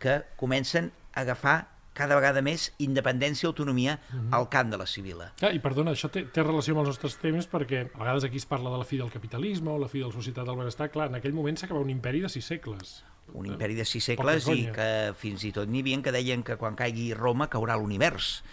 que 0.00 0.22
comencen 0.36 0.92
a 1.12 1.24
agafar 1.24 1.75
cada 1.96 2.18
vegada 2.18 2.42
més 2.44 2.68
independència 2.82 3.46
i 3.46 3.50
autonomia 3.50 3.98
uh 3.98 4.14
-huh. 4.14 4.28
al 4.38 4.48
cant 4.52 4.70
de 4.70 4.78
la 4.78 4.86
civila. 4.86 5.32
Ah, 5.40 5.52
I 5.52 5.58
perdona, 5.58 5.92
això 5.92 6.10
té, 6.10 6.24
té 6.24 6.42
relació 6.42 6.74
amb 6.74 6.80
els 6.84 6.88
nostres 6.88 7.16
temes 7.16 7.48
perquè 7.50 7.88
a 7.92 7.98
vegades 7.98 8.24
aquí 8.24 8.36
es 8.36 8.46
parla 8.46 8.70
de 8.70 8.78
la 8.78 8.84
fi 8.84 8.98
del 8.98 9.10
capitalisme 9.10 9.70
o 9.70 9.78
la 9.78 9.88
fi 9.88 9.98
de 9.98 10.06
la 10.06 10.12
societat 10.12 10.46
del 10.46 10.56
benestar. 10.56 10.90
Clar, 10.90 11.08
en 11.08 11.16
aquell 11.16 11.32
moment 11.32 11.56
s'acaba 11.56 11.80
un 11.80 11.90
imperi 11.90 12.20
de 12.20 12.28
sis 12.28 12.44
segles. 12.44 13.04
Un 13.34 13.46
imperi 13.46 13.74
de 13.74 13.84
sis 13.84 14.04
segles 14.04 14.46
i 14.48 14.70
que 14.70 15.12
fins 15.18 15.42
i 15.44 15.52
tot 15.52 15.68
n'hi 15.68 15.80
havia 15.80 16.02
que 16.02 16.12
deien 16.12 16.42
que 16.42 16.56
quan 16.56 16.76
caigui 16.76 17.12
Roma 17.14 17.48
caurà 17.50 17.76
l'univers 17.76 18.44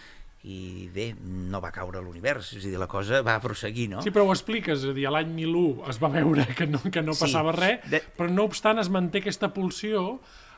i 0.44 0.90
bé, 0.92 1.06
no 1.24 1.56
va 1.64 1.70
caure 1.72 2.02
l'univers, 2.04 2.50
és 2.58 2.66
a 2.66 2.68
dir, 2.68 2.78
la 2.80 2.88
cosa 2.90 3.22
va 3.24 3.38
prosseguir, 3.40 3.86
no? 3.94 4.02
Sí, 4.04 4.12
però 4.12 4.26
ho 4.28 4.32
expliques, 4.34 4.82
és 4.82 4.92
a 4.92 4.96
dir, 4.96 5.06
l'any 5.08 5.30
1001 5.32 5.88
es 5.88 6.00
va 6.02 6.10
veure 6.12 6.44
que 6.58 6.66
no, 6.68 6.82
que 6.84 7.00
no 7.00 7.14
passava 7.16 7.54
sí, 7.54 7.60
res, 7.62 7.86
de... 7.88 8.00
però 8.18 8.28
no 8.28 8.44
obstant 8.44 8.82
es 8.82 8.90
manté 8.92 9.22
aquesta 9.24 9.48
pulsió 9.56 10.04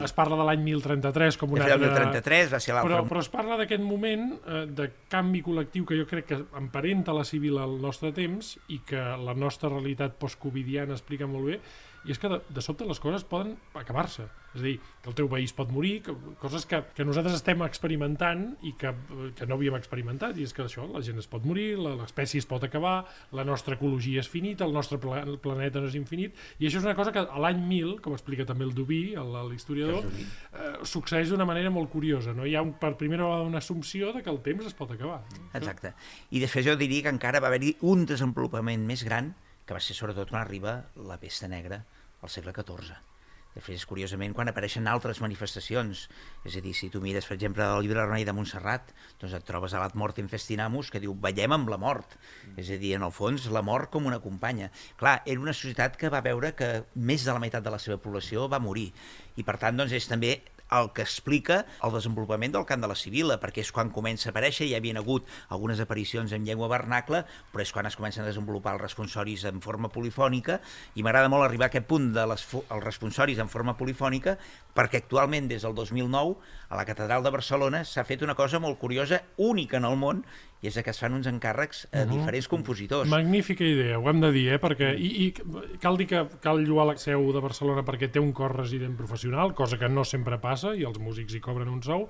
es 0.02 0.12
parla 0.12 0.36
de 0.40 0.44
l'any 0.48 0.64
1033 0.64 1.38
com 1.40 1.54
una... 1.54 1.62
De 1.62 1.70
fet, 1.70 1.76
el 1.78 1.84
1033 1.86 2.50
va 2.52 2.60
ser 2.60 2.74
l'altre... 2.74 2.96
Però, 2.96 3.04
però 3.08 3.22
es 3.22 3.30
parla 3.32 3.58
d'aquest 3.60 3.84
moment 3.84 4.26
eh, 4.34 4.64
de 4.66 4.88
canvi 5.12 5.44
col·lectiu 5.46 5.86
que 5.88 6.00
jo 6.00 6.08
crec 6.10 6.26
que 6.32 6.40
emparenta 6.58 7.14
la 7.16 7.24
civil 7.28 7.60
al 7.62 7.78
nostre 7.80 8.10
temps 8.16 8.56
i 8.74 8.80
que 8.88 9.04
la 9.22 9.36
nostra 9.38 9.70
realitat 9.70 10.18
post-covidiana 10.18 10.98
explica 10.98 11.30
molt 11.30 11.52
bé, 11.52 11.60
i 12.06 12.14
és 12.14 12.20
que 12.22 12.32
de, 12.32 12.42
de 12.50 12.64
sobte 12.64 12.86
les 12.90 13.00
coses 13.02 13.24
poden 13.26 13.54
acabar-se. 13.78 14.26
És 14.56 14.62
a 14.62 14.64
dir, 14.64 14.76
que 15.02 15.10
el 15.12 15.16
teu 15.18 15.28
país 15.28 15.52
pot 15.52 15.70
morir, 15.72 16.00
que, 16.06 16.14
coses 16.40 16.64
que, 16.68 16.80
que 16.96 17.04
nosaltres 17.04 17.36
estem 17.36 17.60
experimentant 17.66 18.46
i 18.64 18.72
que, 18.78 18.92
que 19.36 19.48
no 19.48 19.58
havíem 19.58 19.76
experimentat, 19.76 20.38
i 20.40 20.46
és 20.46 20.54
que 20.56 20.64
això, 20.64 20.86
la 20.88 21.02
gent 21.04 21.20
es 21.20 21.28
pot 21.30 21.44
morir, 21.44 21.74
l'espècie 21.76 22.40
es 22.40 22.48
pot 22.48 22.64
acabar, 22.64 22.96
la 23.36 23.44
nostra 23.44 23.76
ecologia 23.76 24.22
és 24.24 24.30
finita, 24.32 24.64
el 24.64 24.74
nostre 24.74 24.98
pla 25.02 25.20
el 25.26 25.36
planeta 25.42 25.82
no 25.82 25.90
és 25.90 25.96
infinit, 25.98 26.36
i 26.58 26.68
això 26.68 26.80
és 26.80 26.88
una 26.88 26.96
cosa 26.96 27.12
que 27.12 27.22
a 27.22 27.42
l'any 27.42 27.60
1000, 27.68 27.96
com 28.04 28.16
explica 28.16 28.46
també 28.48 28.64
el 28.66 28.74
Dubí, 28.76 29.00
l'historiador, 29.16 30.06
eh, 30.08 30.70
succeeix 30.88 31.32
d'una 31.32 31.48
manera 31.48 31.72
molt 31.74 31.92
curiosa. 31.92 32.32
No? 32.36 32.46
Hi 32.48 32.56
ha 32.56 32.64
un, 32.64 32.74
per 32.80 32.94
primera 33.00 33.26
vegada 33.28 33.48
una 33.50 33.60
assumpció 33.60 34.14
de 34.16 34.22
que 34.24 34.32
el 34.32 34.40
temps 34.46 34.70
es 34.70 34.76
pot 34.78 34.94
acabar. 34.94 35.20
Exacte. 35.52 35.92
I 36.30 36.40
després 36.42 36.66
jo 36.66 36.76
diria 36.80 37.06
que 37.06 37.14
encara 37.14 37.42
va 37.44 37.52
haver-hi 37.52 37.76
un 37.92 38.06
desenvolupament 38.08 38.86
més 38.88 39.04
gran, 39.04 39.34
que 39.66 39.74
va 39.74 39.82
ser 39.82 39.98
sobretot 39.98 40.30
quan 40.30 40.44
arriba 40.44 40.78
la 40.96 41.18
pesta 41.20 41.50
negra, 41.50 41.82
al 42.22 42.32
segle 42.32 42.54
XIV. 42.56 43.15
De 43.56 43.62
fet, 43.64 43.78
és 43.78 43.86
curiosament 43.88 44.34
quan 44.36 44.50
apareixen 44.50 44.84
altres 44.92 45.22
manifestacions. 45.24 46.02
És 46.44 46.58
a 46.58 46.60
dir, 46.60 46.74
si 46.76 46.90
tu 46.92 47.00
mires, 47.00 47.24
per 47.24 47.38
exemple, 47.38 47.64
el 47.64 47.86
llibre 47.86 48.02
Remei 48.04 48.26
de 48.28 48.34
Montserrat, 48.36 48.90
doncs 49.16 49.32
et 49.38 49.46
trobes 49.48 49.72
a 49.72 49.80
Mort 49.96 50.20
Infestinamus, 50.20 50.90
que 50.92 51.00
diu, 51.00 51.14
veiem 51.24 51.54
amb 51.56 51.72
la 51.72 51.78
mort. 51.80 52.18
És 52.60 52.68
a 52.68 52.76
dir, 52.76 52.92
en 52.98 53.06
el 53.08 53.14
fons, 53.16 53.48
la 53.48 53.64
mort 53.64 53.88
com 53.94 54.04
una 54.04 54.20
companya. 54.20 54.68
Clar, 55.00 55.22
era 55.24 55.40
una 55.40 55.56
societat 55.56 55.96
que 55.96 56.12
va 56.12 56.20
veure 56.20 56.52
que 56.52 56.84
més 56.94 57.24
de 57.24 57.32
la 57.32 57.40
meitat 57.40 57.64
de 57.64 57.72
la 57.72 57.80
seva 57.80 57.96
població 57.96 58.44
va 58.44 58.60
morir. 58.60 58.90
I, 59.36 59.42
per 59.42 59.56
tant, 59.56 59.80
doncs, 59.80 59.96
és 59.96 60.10
també 60.10 60.36
el 60.72 60.90
que 60.94 61.04
explica 61.04 61.60
el 61.84 61.92
desenvolupament 61.94 62.54
del 62.56 62.66
cant 62.66 62.82
de 62.82 62.90
la 62.90 62.96
Sibila, 62.98 63.38
perquè 63.42 63.62
és 63.62 63.72
quan 63.74 63.92
comença 63.94 64.30
a 64.30 64.32
aparèixer, 64.34 64.68
ja 64.70 64.80
havien 64.80 64.98
hagut 65.00 65.28
algunes 65.54 65.80
aparicions 65.82 66.32
en 66.34 66.46
llengua 66.46 66.70
vernacle, 66.72 67.22
però 67.52 67.62
és 67.62 67.72
quan 67.74 67.86
es 67.86 67.96
comencen 67.98 68.24
a 68.24 68.28
desenvolupar 68.28 68.74
els 68.76 68.82
responsoris 68.82 69.46
en 69.50 69.62
forma 69.64 69.90
polifònica, 69.92 70.60
i 70.94 71.06
m'agrada 71.06 71.30
molt 71.32 71.46
arribar 71.46 71.68
a 71.68 71.72
aquest 71.72 71.86
punt 71.90 72.10
de 72.16 72.26
les, 72.32 72.46
els 72.58 72.84
responsoris 72.84 73.38
en 73.42 73.52
forma 73.52 73.76
polifònica, 73.78 74.36
perquè 74.76 75.00
actualment, 75.04 75.48
des 75.48 75.62
del 75.62 75.76
2009, 75.76 76.36
a 76.68 76.76
la 76.76 76.84
Catedral 76.88 77.22
de 77.22 77.32
Barcelona 77.32 77.84
s'ha 77.86 78.04
fet 78.04 78.26
una 78.26 78.34
cosa 78.34 78.60
molt 78.60 78.78
curiosa, 78.78 79.22
única 79.36 79.78
en 79.78 79.86
el 79.88 79.96
món, 79.96 80.24
i 80.62 80.70
és 80.70 80.78
que 80.80 80.90
es 80.90 80.98
fan 81.00 81.14
uns 81.16 81.26
encàrrecs 81.28 81.84
a 81.86 82.02
uh 82.02 82.06
-huh. 82.06 82.12
diferents 82.16 82.48
compositors. 82.48 83.08
Magnífica 83.08 83.64
idea, 83.64 83.98
ho 83.98 84.08
hem 84.08 84.20
de 84.20 84.32
dir, 84.32 84.48
eh? 84.52 84.60
perquè 84.60 84.96
i, 84.98 85.26
i 85.26 85.34
cal 85.80 85.96
dir 85.96 86.06
que 86.06 86.26
cal 86.40 86.64
lluar 86.64 86.86
la 86.86 86.96
seu 86.96 87.32
de 87.32 87.40
Barcelona 87.40 87.82
perquè 87.84 88.10
té 88.10 88.20
un 88.20 88.32
cor 88.32 88.56
resident 88.56 88.96
professional, 88.96 89.54
cosa 89.54 89.78
que 89.78 89.88
no 89.88 90.04
sempre 90.04 90.38
passa, 90.38 90.74
i 90.74 90.84
els 90.84 90.98
músics 90.98 91.34
hi 91.34 91.40
cobren 91.40 91.68
un 91.68 91.82
sou. 91.82 92.08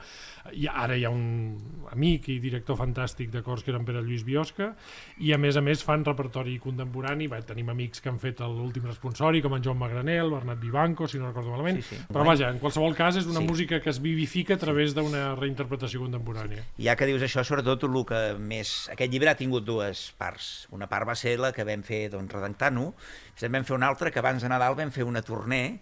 I 0.52 0.66
ara 0.68 0.96
hi 0.96 1.04
ha 1.04 1.10
un 1.10 1.58
amic 1.90 2.28
i 2.28 2.38
director 2.38 2.76
fantàstic 2.76 3.30
de 3.30 3.42
cors 3.42 3.62
que 3.62 3.70
era 3.70 3.78
en 3.78 3.84
Pere 3.84 4.00
Lluís 4.02 4.24
Biosca, 4.24 4.76
i 5.18 5.32
a 5.32 5.38
més 5.38 5.56
a 5.56 5.60
més 5.60 5.82
fan 5.82 6.04
repertori 6.04 6.58
contemporani, 6.58 7.26
va, 7.26 7.40
tenim 7.42 7.68
amics 7.68 8.00
que 8.00 8.08
han 8.08 8.18
fet 8.18 8.40
l'últim 8.40 8.84
responsori, 8.84 9.42
com 9.42 9.54
en 9.54 9.62
Joan 9.62 9.78
Magranel, 9.78 10.30
Bernat 10.30 10.60
Vivanco, 10.60 11.08
si 11.08 11.18
no 11.18 11.26
recordo 11.26 11.50
malament, 11.50 11.82
sí, 11.82 11.96
sí. 11.96 12.02
però 12.12 12.24
vaja, 12.24 12.50
en 12.50 12.58
qualsevol 12.58 12.94
cas 12.94 13.16
és 13.16 13.26
una 13.26 13.40
sí. 13.40 13.46
música 13.46 13.80
que 13.80 13.90
es 13.90 14.00
vivifica 14.00 14.54
a 14.54 14.58
través 14.58 14.94
d'una 14.94 15.34
reinterpretació 15.34 16.00
contemporània. 16.00 16.64
Ja 16.78 16.96
que 16.96 17.06
dius 17.06 17.22
això, 17.22 17.44
sobretot 17.44 17.82
el 17.84 18.04
que 18.06 18.35
més... 18.38 18.88
Aquest 18.92 19.12
llibre 19.12 19.30
ha 19.30 19.38
tingut 19.38 19.64
dues 19.64 20.10
parts. 20.18 20.66
Una 20.74 20.88
part 20.90 21.08
va 21.08 21.14
ser 21.18 21.36
la 21.40 21.52
que 21.52 21.64
vam 21.64 21.82
fer 21.86 22.06
doncs, 22.12 22.32
redactant-ho, 22.32 22.92
després 23.32 23.52
vam 23.52 23.64
fer 23.68 23.76
una 23.76 23.88
altra 23.88 24.10
que 24.10 24.22
abans 24.22 24.42
de 24.42 24.50
Nadal 24.52 24.76
vam 24.78 24.92
fer 24.94 25.04
una 25.04 25.22
torner 25.22 25.80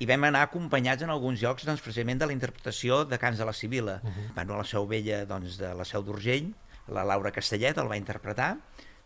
i 0.00 0.08
vam 0.08 0.24
anar 0.24 0.46
acompanyats 0.46 1.04
en 1.04 1.12
alguns 1.12 1.42
llocs 1.42 1.66
doncs, 1.68 1.82
precisament 1.84 2.22
de 2.22 2.30
la 2.30 2.36
interpretació 2.36 3.04
de 3.04 3.18
Cants 3.20 3.38
de 3.38 3.44
la 3.44 3.52
Sibila. 3.52 4.00
Uh 4.02 4.08
-huh. 4.08 4.34
Bueno, 4.34 4.56
la 4.56 4.64
Seu 4.64 4.86
Vella 4.86 5.26
doncs, 5.26 5.58
de 5.58 5.74
la 5.74 5.84
Seu 5.84 6.02
d'Urgell, 6.02 6.54
la 6.88 7.04
Laura 7.04 7.32
Castellet 7.32 7.76
el 7.78 7.90
va 7.90 7.96
interpretar, 7.96 8.56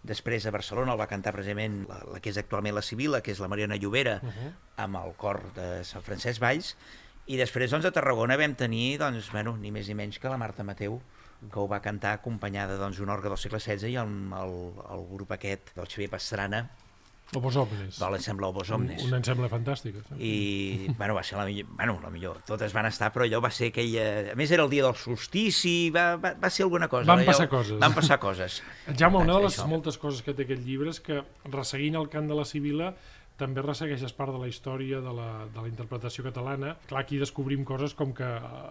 després 0.03 0.47
a 0.47 0.51
Barcelona 0.51 0.93
el 0.93 1.01
va 1.01 1.09
cantar 1.09 1.33
precisament 1.33 1.87
la, 1.89 1.99
la 2.13 2.21
que 2.21 2.31
és 2.31 2.39
actualment 2.39 2.75
la 2.75 2.83
Sibila, 2.83 3.23
que 3.25 3.33
és 3.33 3.41
la 3.41 3.49
Mariana 3.49 3.77
Llobera, 3.77 4.21
uh 4.23 4.29
-huh. 4.29 4.53
amb 4.77 4.97
el 4.97 5.15
cor 5.17 5.41
de 5.55 5.85
Sant 5.85 6.03
Francesc 6.03 6.41
Valls, 6.41 6.77
i 7.27 7.37
després 7.37 7.71
doncs, 7.71 7.87
a 7.89 7.91
Tarragona 7.91 8.37
vam 8.37 8.55
tenir 8.55 8.99
doncs, 8.99 9.31
bueno, 9.33 9.57
ni 9.57 9.71
més 9.71 9.89
ni 9.89 9.95
menys 9.95 10.19
que 10.19 10.29
la 10.29 10.37
Marta 10.37 10.63
Mateu, 10.63 11.01
que 11.53 11.61
ho 11.61 11.67
va 11.71 11.83
cantar 11.85 12.17
acompanyada 12.19 12.79
doncs, 12.81 13.01
d'un 13.01 13.13
orgue 13.13 13.33
del 13.33 13.41
segle 13.41 13.61
XVI 13.61 13.93
i 13.93 14.01
el, 14.01 14.17
el, 14.41 14.57
el 14.97 15.05
grup 15.13 15.37
aquest 15.37 15.75
del 15.77 15.91
Xavier 15.91 16.11
Pastrana 16.13 16.65
Obos 17.33 17.57
Omnes. 17.57 17.99
De 17.99 18.09
l'ensemble 18.13 18.47
Obos 18.47 18.71
Omnes. 18.71 19.01
Un, 19.03 19.11
un 19.11 19.19
ensemble 19.19 19.49
fantàstic. 19.51 19.97
Sí. 20.07 20.19
I, 20.23 20.93
bueno, 20.99 21.17
va 21.17 21.23
ser 21.27 21.39
la 21.39 21.47
millor, 21.49 21.71
bueno, 21.75 21.97
la 22.03 22.11
millor, 22.13 22.39
totes 22.47 22.75
van 22.77 22.87
estar, 22.91 23.11
però 23.15 23.27
allò 23.27 23.41
va 23.43 23.51
ser 23.55 23.73
aquella... 23.73 24.05
A 24.35 24.37
més, 24.39 24.53
era 24.55 24.67
el 24.67 24.71
dia 24.71 24.85
del 24.87 24.95
solstici, 24.99 25.91
va, 25.95 26.05
va, 26.21 26.35
va 26.41 26.51
ser 26.53 26.67
alguna 26.69 26.89
cosa. 26.93 27.09
Van 27.11 27.25
passar 27.27 27.49
coses. 27.51 27.81
Van 27.83 27.97
passar 27.97 28.21
coses. 28.23 28.61
Jaume, 28.93 29.25
una 29.25 29.39
de 29.39 29.49
les 29.49 29.59
moltes 29.71 29.99
coses 29.99 30.23
que 30.23 30.37
té 30.37 30.47
aquest 30.47 30.63
llibre 30.69 30.95
és 30.95 31.03
que, 31.03 31.23
resseguint 31.51 31.99
el 31.99 32.09
cant 32.13 32.31
de 32.31 32.39
la 32.39 32.47
Sibila, 32.49 32.93
també 33.41 33.63
ressegueixes 33.65 34.13
part 34.15 34.31
de 34.35 34.39
la 34.39 34.49
història 34.51 35.01
de 35.03 35.13
la, 35.15 35.29
de 35.51 35.63
la 35.63 35.71
interpretació 35.71 36.23
catalana. 36.27 36.75
Clar, 36.87 37.03
aquí 37.03 37.19
descobrim 37.19 37.65
coses 37.67 37.95
com 37.99 38.13
que 38.15 38.29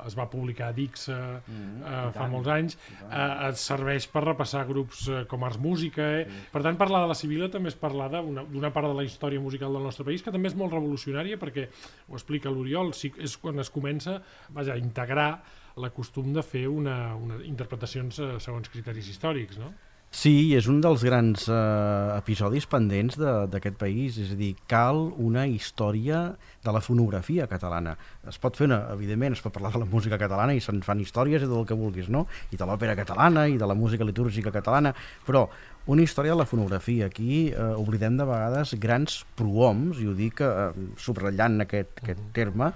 es 0.08 0.15
va 0.15 0.30
publicar 0.32 0.69
a 0.71 0.76
Dix 0.78 1.10
eh, 1.12 1.17
mm, 1.17 1.82
eh, 1.82 1.95
fa 2.15 2.21
tant, 2.21 2.32
molts 2.32 2.52
anys, 2.54 2.78
eh, 3.04 3.49
et 3.49 3.60
serveix 3.60 4.08
per 4.13 4.23
repassar 4.23 4.63
grups 4.69 5.06
eh, 5.12 5.23
com 5.30 5.43
Ars 5.43 5.60
Música. 5.60 6.08
Eh? 6.19 6.23
Mm. 6.26 6.45
Per 6.54 6.63
tant, 6.67 6.80
parlar 6.80 7.04
de 7.04 7.12
la 7.12 7.17
Sibila 7.19 7.52
també 7.52 7.73
és 7.73 7.80
parlar 7.80 8.08
d'una 8.13 8.71
part 8.76 8.88
de 8.88 8.95
la 9.02 9.08
història 9.08 9.43
musical 9.43 9.76
del 9.76 9.84
nostre 9.84 10.08
país 10.08 10.23
que 10.23 10.32
també 10.32 10.52
és 10.52 10.58
molt 10.60 10.76
revolucionària 10.76 11.39
perquè, 11.41 11.67
ho 12.08 12.15
explica 12.19 12.52
l'Oriol, 12.54 12.93
és 12.95 13.36
quan 13.41 13.60
es 13.60 13.71
comença 13.73 14.21
vaja, 14.54 14.78
a 14.78 14.80
integrar 14.80 15.32
la 15.76 15.89
costum 15.89 16.34
de 16.34 16.43
fer 16.45 16.67
una, 16.69 17.15
una 17.17 17.39
interpretacions 17.47 18.19
eh, 18.21 18.36
segons 18.43 18.69
criteris 18.71 19.10
històrics, 19.10 19.60
no? 19.62 19.73
Sí, 20.13 20.54
és 20.54 20.67
un 20.69 20.78
dels 20.78 21.02
grans 21.02 21.47
eh, 21.49 22.17
episodis 22.19 22.67
pendents 22.69 23.15
d'aquest 23.17 23.80
país, 23.82 24.19
és 24.21 24.36
a 24.36 24.38
dir, 24.38 24.52
cal 24.69 25.08
una 25.17 25.47
història 25.49 26.19
de 26.63 26.73
la 26.76 26.84
fonografia 26.86 27.47
catalana. 27.49 27.95
Es 28.30 28.38
pot 28.38 28.54
fer, 28.60 28.67
una, 28.69 28.78
evidentment, 28.93 29.34
es 29.34 29.41
pot 29.41 29.56
parlar 29.56 29.71
de 29.73 29.82
la 29.82 29.89
música 29.89 30.19
catalana 30.21 30.54
i 30.54 30.62
se'n 30.62 30.84
fan 30.86 31.02
històries 31.02 31.41
i 31.41 31.49
tot 31.49 31.63
el 31.63 31.65
que 31.71 31.80
vulguis, 31.80 32.12
no? 32.13 32.28
I 32.54 32.62
de 32.62 32.69
l'òpera 32.69 32.93
catalana 32.99 33.47
i 33.49 33.58
de 33.58 33.65
la 33.65 33.73
música 33.73 34.06
litúrgica 34.06 34.54
catalana, 34.54 34.93
però 35.26 35.47
una 35.89 36.06
història 36.06 36.38
de 36.38 36.43
la 36.43 36.45
fonografia. 36.47 37.10
Aquí 37.10 37.47
eh, 37.49 37.71
oblidem 37.73 38.21
de 38.21 38.30
vegades 38.30 38.78
grans 38.80 39.23
prohoms, 39.36 39.97
i 39.97 40.06
ho 40.08 40.13
dic 40.13 40.45
eh, 40.45 40.69
subratllant 41.02 41.65
aquest, 41.65 42.06
aquest 42.06 42.21
terme, 42.38 42.69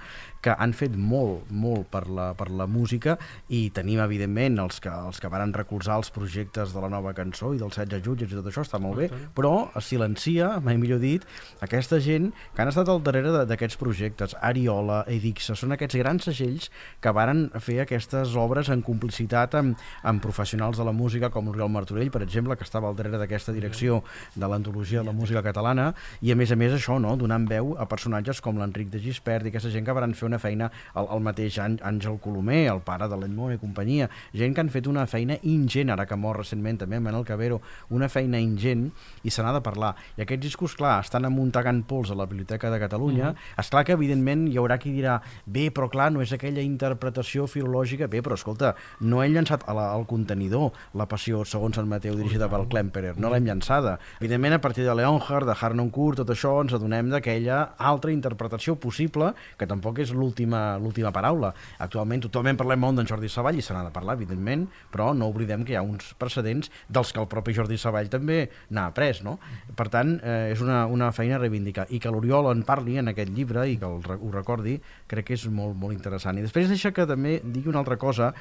que 0.47 0.55
han 0.55 0.71
fet 0.77 0.93
molt, 0.95 1.49
molt 1.51 1.89
per 1.91 2.05
la, 2.07 2.29
per 2.38 2.47
la 2.55 2.67
música 2.71 3.17
i 3.51 3.65
tenim, 3.75 3.99
evidentment, 3.99 4.62
els 4.63 4.79
que, 4.83 4.91
els 4.91 5.19
que 5.19 5.31
varen 5.31 5.51
recolzar 5.55 5.97
els 5.99 6.12
projectes 6.15 6.71
de 6.71 6.83
la 6.83 6.89
nova 6.91 7.12
cançó 7.17 7.51
i 7.55 7.60
dels 7.60 7.75
16 7.75 8.03
jutges 8.05 8.31
i 8.31 8.38
tot 8.38 8.47
això, 8.47 8.63
està 8.63 8.79
molt 8.79 9.01
bé, 9.01 9.10
però 9.36 9.67
es 9.75 9.89
silencia, 9.91 10.53
mai 10.63 10.79
millor 10.79 11.01
dit, 11.03 11.25
aquesta 11.65 11.99
gent 12.03 12.29
que 12.55 12.63
han 12.63 12.71
estat 12.71 12.88
al 12.91 13.03
darrere 13.03 13.43
d'aquests 13.49 13.79
projectes. 13.81 14.38
Ariola, 14.39 15.01
Edixa, 15.12 15.55
són 15.57 15.75
aquests 15.75 15.99
grans 15.99 16.29
segells 16.29 16.69
que 17.03 17.13
varen 17.15 17.47
fer 17.63 17.81
aquestes 17.83 18.36
obres 18.39 18.71
en 18.71 18.83
complicitat 18.86 19.57
amb, 19.60 19.75
amb 20.07 20.23
professionals 20.23 20.79
de 20.79 20.88
la 20.88 20.95
música 20.95 21.31
com 21.33 21.51
l'Oriol 21.51 21.73
Martorell, 21.73 22.13
per 22.13 22.23
exemple, 22.23 22.55
que 22.55 22.67
estava 22.67 22.88
al 22.88 22.95
darrere 22.95 23.19
d'aquesta 23.19 23.55
direcció 23.55 23.99
de 24.36 24.47
l'antologia 24.47 25.03
de 25.03 25.10
la 25.12 25.17
música 25.17 25.43
catalana, 25.43 25.91
i 26.21 26.31
a 26.31 26.39
més 26.39 26.55
a 26.55 26.60
més 26.60 26.77
això, 26.77 27.01
no? 27.03 27.17
donant 27.19 27.49
veu 27.49 27.75
a 27.75 27.88
personatges 27.89 28.39
com 28.43 28.62
l'Enric 28.62 28.93
de 28.93 29.03
Gispert 29.03 29.47
i 29.47 29.51
aquesta 29.51 29.73
gent 29.73 29.88
que 29.88 29.97
varen 29.97 30.15
fer 30.15 30.29
una 30.29 30.37
feina, 30.39 30.69
el, 30.95 31.08
el 31.15 31.23
mateix 31.26 31.60
Àngel 31.60 32.19
Colomer, 32.23 32.65
el 32.71 32.82
pare 32.86 33.08
de 33.10 33.17
l'Edmond 33.19 33.56
i 33.56 33.62
companyia, 33.62 34.10
gent 34.34 34.54
que 34.56 34.63
han 34.63 34.71
fet 34.73 34.88
una 34.88 35.06
feina 35.08 35.38
ingent, 35.43 35.91
ara 35.93 36.06
que 36.06 36.17
mor 36.19 36.39
recentment 36.41 36.82
també 36.84 37.00
Manel 37.00 37.26
Cabero, 37.28 37.62
una 37.89 38.10
feina 38.10 38.39
ingent 38.39 38.88
i 39.23 39.34
se 39.34 39.43
n'ha 39.43 39.54
de 39.56 39.63
parlar. 39.65 39.93
I 40.17 40.26
aquests 40.26 40.45
discos, 40.50 40.76
clar, 40.78 41.00
estan 41.06 41.26
amuntegant 41.26 41.84
pols 41.88 42.12
a 42.12 42.17
la 42.17 42.28
Biblioteca 42.28 42.71
de 42.71 42.80
Catalunya. 42.80 43.32
Mm 43.32 43.36
-hmm. 43.36 43.60
És 43.60 43.69
clar 43.69 43.84
que, 43.86 43.93
evidentment, 43.93 44.47
hi 44.47 44.58
haurà 44.58 44.78
qui 44.78 44.91
dirà 44.91 45.21
bé, 45.45 45.71
però 45.71 45.89
clar, 45.89 46.12
no 46.12 46.21
és 46.21 46.32
aquella 46.34 46.62
interpretació 46.62 47.47
filològica, 47.47 48.08
bé, 48.08 48.21
però 48.21 48.34
escolta, 48.34 48.76
no 49.00 49.23
hem 49.23 49.34
llançat 49.34 49.63
al 49.67 50.06
contenidor 50.06 50.71
la 50.93 51.08
passió 51.08 51.43
segons 51.45 51.76
Sant 51.76 51.88
Mateu 51.88 52.15
dirigida 52.15 52.50
pel 52.50 52.67
Klemperer, 52.67 53.15
no 53.17 53.30
l'hem 53.30 53.45
llançada. 53.45 54.00
Evidentment, 54.19 54.54
a 54.58 54.62
partir 54.62 54.84
de 54.84 54.95
Leonhard, 54.95 55.45
de 55.47 55.56
Harnoncourt, 55.60 56.17
tot 56.17 56.30
això, 56.34 56.56
ens 56.63 56.73
adonem 56.73 57.12
d'aquella 57.13 57.60
altra 57.78 58.12
interpretació 58.12 58.76
possible, 58.82 59.34
que 59.58 59.67
tampoc 59.69 60.00
és 60.00 60.13
l'última 60.17 61.12
paraula. 61.13 61.53
Actualment 61.84 62.25
totalment 62.25 62.58
parlem 62.60 62.82
molt 62.82 62.99
d'en 62.99 63.08
Jordi 63.10 63.30
Savall 63.32 63.60
i 63.60 63.65
se 63.65 63.75
n'ha 63.75 63.86
de 63.86 63.93
parlar, 63.93 64.17
evidentment, 64.17 64.67
però 64.91 65.13
no 65.15 65.30
oblidem 65.32 65.63
que 65.65 65.75
hi 65.75 65.80
ha 65.80 65.86
uns 65.86 66.13
precedents 66.19 66.71
dels 66.89 67.13
que 67.13 67.21
el 67.21 67.30
propi 67.32 67.56
Jordi 67.56 67.77
Savall 67.77 68.10
també 68.10 68.47
n'ha 68.73 68.88
après, 68.91 69.21
no? 69.25 69.38
Per 69.77 69.88
tant, 69.93 70.17
eh, 70.23 70.53
és 70.53 70.62
una, 70.63 70.86
una 70.91 71.12
feina 71.15 71.38
a 71.38 71.41
reivindicar. 71.41 71.88
I 71.93 72.01
que 72.03 72.12
l'Oriol 72.13 72.51
en 72.51 72.63
parli 72.67 72.97
en 73.01 73.12
aquest 73.13 73.32
llibre 73.36 73.67
i 73.69 73.77
que 73.80 73.88
el, 73.88 74.01
ho 74.17 74.32
recordi, 74.34 74.77
crec 75.08 75.30
que 75.30 75.38
és 75.38 75.47
molt, 75.51 75.75
molt 75.80 75.95
interessant. 75.95 76.38
I 76.38 76.45
després 76.45 76.69
deixa 76.71 76.93
que 76.95 77.08
també 77.10 77.38
digui 77.43 77.71
una 77.71 77.82
altra 77.84 77.97
cosa. 78.01 78.34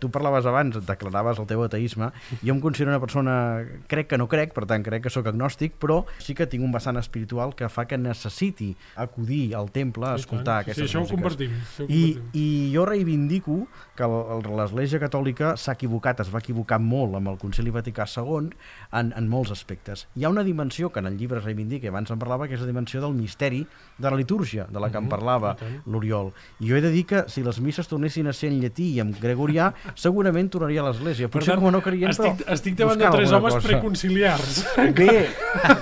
Tu 0.00 0.10
parlaves 0.12 0.46
abans, 0.48 0.78
declaraves 0.86 1.40
el 1.42 1.48
teu 1.50 1.64
ateisme. 1.64 2.10
Jo 2.42 2.54
em 2.54 2.62
considero 2.62 2.92
una 2.92 3.02
persona, 3.02 3.34
crec 3.90 4.12
que 4.12 4.20
no 4.20 4.28
crec, 4.30 4.54
per 4.56 4.66
tant 4.70 4.84
crec 4.86 5.06
que 5.06 5.12
sóc 5.12 5.28
agnòstic, 5.30 5.76
però 5.82 6.02
sí 6.22 6.36
que 6.38 6.48
tinc 6.50 6.64
un 6.64 6.74
vessant 6.74 6.98
espiritual 7.00 7.56
que 7.58 7.70
fa 7.72 7.86
que 7.88 7.98
necessiti 7.98 8.72
acudir 8.96 9.54
al 9.58 9.70
temple 9.74 10.12
a 10.12 10.16
escoltar 10.20 10.62
sí, 10.62 10.70
aquestes 10.70 10.90
sí, 10.90 10.92
això 11.22 11.86
compartim. 11.86 11.88
I, 11.88 12.02
I 12.34 12.46
jo 12.74 12.84
reivindico 12.88 13.66
que 13.96 14.08
l'Església 14.08 15.00
Catòlica 15.02 15.54
s'ha 15.60 15.74
equivocat, 15.76 16.22
es 16.24 16.30
va 16.32 16.40
equivocar 16.42 16.78
molt 16.82 17.18
amb 17.18 17.32
el 17.32 17.38
Concili 17.40 17.72
Vaticà 17.74 18.06
II 18.08 18.50
en, 18.98 19.12
en 19.12 19.28
molts 19.28 19.52
aspectes. 19.54 20.06
Hi 20.16 20.24
ha 20.24 20.32
una 20.32 20.44
dimensió 20.46 20.90
que 20.92 21.02
en 21.02 21.10
el 21.10 21.18
llibre 21.20 21.40
es 21.40 21.44
reivindica, 21.44 21.90
abans 21.92 22.10
en 22.10 22.20
parlava, 22.20 22.48
que 22.48 22.56
és 22.56 22.62
la 22.62 22.70
dimensió 22.70 23.02
del 23.04 23.14
misteri 23.16 23.62
de 23.98 24.10
la 24.10 24.16
litúrgia, 24.16 24.66
de 24.70 24.80
la 24.80 24.90
que 24.90 24.98
en 24.98 25.06
mhm, 25.06 25.12
parlava 25.12 25.54
l'Oriol. 25.86 26.32
I 26.60 26.70
jo 26.70 26.78
he 26.78 26.82
de 26.84 26.92
dir 26.94 27.04
que 27.06 27.24
si 27.28 27.44
les 27.44 27.60
misses 27.60 27.88
tornessin 27.88 28.30
a 28.30 28.36
ser 28.36 28.50
en 28.52 28.60
llatí 28.62 28.92
i 28.96 29.02
en 29.04 29.12
gregorià, 29.20 29.70
segurament 29.94 30.48
tornaria 30.52 30.82
a 30.82 30.88
l'Església. 30.88 31.28
Potser 31.32 31.58
com 31.60 31.70
no 31.72 31.82
creiem, 31.84 32.12
estic, 32.12 32.40
però 32.42 32.56
estic 32.56 32.78
davant 32.78 33.00
de 33.00 33.12
tres 33.12 33.32
homes 33.36 33.58
cosa. 33.58 33.68
preconciliars. 33.68 34.62
Bé, 34.96 35.28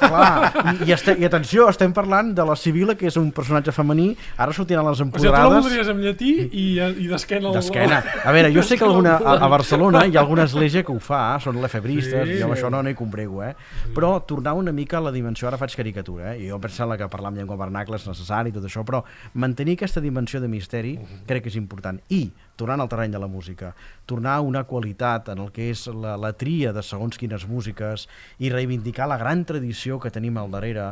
clar, 0.02 0.50
i, 0.74 0.88
i, 0.88 0.92
este, 0.94 1.16
i 1.20 1.26
atenció, 1.26 1.68
estem 1.70 1.94
parlant 1.96 2.34
de 2.36 2.46
la 2.46 2.56
Sibila, 2.58 2.96
que 2.98 3.08
és 3.10 3.18
un 3.20 3.30
personatge 3.34 3.74
femení, 3.74 4.10
ara 4.40 4.54
sortiran 4.56 4.86
les 4.88 5.02
empoderades... 5.30 5.64
O 5.64 5.68
sigui, 5.68 5.78
voldries 5.78 5.90
en 5.92 6.02
llatí 6.04 6.32
i, 6.50 6.64
i 7.04 7.08
d'esquena... 7.10 7.52
D'esquena. 7.54 8.00
A 8.24 8.34
veure, 8.36 8.52
jo 8.54 8.64
sé 8.66 8.78
que 8.80 8.86
alguna, 8.86 9.16
a, 9.18 9.36
a 9.46 9.50
Barcelona 9.52 10.04
hi 10.06 10.18
ha 10.18 10.22
alguna 10.24 10.46
església 10.48 10.84
que 10.86 10.92
ho 10.92 11.00
fa, 11.02 11.22
són 11.42 11.60
lefebristes, 11.62 12.26
sí. 12.28 12.38
jo 12.40 12.48
amb 12.48 12.56
això 12.56 12.70
no 12.72 12.82
n'hi 12.84 12.96
comprego, 12.98 13.42
eh? 13.46 13.54
Però 13.96 14.12
tornar 14.28 14.56
una 14.58 14.74
mica 14.76 14.98
a 14.98 15.04
la 15.06 15.14
dimensió, 15.14 15.48
ara 15.48 15.60
faig 15.60 15.74
caricatura, 15.78 16.34
eh? 16.34 16.44
I 16.44 16.52
jo 16.52 16.60
pensava 16.62 16.98
que 17.00 17.08
parlar 17.12 17.32
amb 17.32 17.40
llengua 17.40 17.58
vernacla 17.60 18.00
és 18.00 18.06
necessari 18.10 18.52
i 18.52 18.56
tot 18.56 18.66
això, 18.68 18.84
però 18.86 19.02
mantenir 19.40 19.78
aquesta 19.78 20.02
dimensió 20.04 20.42
de 20.42 20.50
misteri 20.50 20.96
crec 21.26 21.46
que 21.46 21.52
és 21.52 21.58
important. 21.60 22.00
I 22.10 22.26
tornant 22.60 22.82
al 22.82 22.90
terreny 22.92 23.14
de 23.14 23.20
la 23.20 23.28
música, 23.30 23.72
tornar 24.04 24.36
a 24.36 24.44
una 24.44 24.64
qualitat 24.68 25.30
en 25.32 25.40
el 25.40 25.50
que 25.54 25.70
és 25.72 25.86
la, 25.88 26.16
la 26.20 26.34
tria 26.36 26.74
de 26.76 26.82
segons 26.84 27.16
quines 27.20 27.46
músiques 27.48 28.06
i 28.38 28.50
reivindicar 28.52 29.08
la 29.08 29.16
gran 29.20 29.46
tradició 29.48 29.96
que 30.02 30.12
tenim 30.12 30.36
al 30.36 30.52
darrere. 30.52 30.90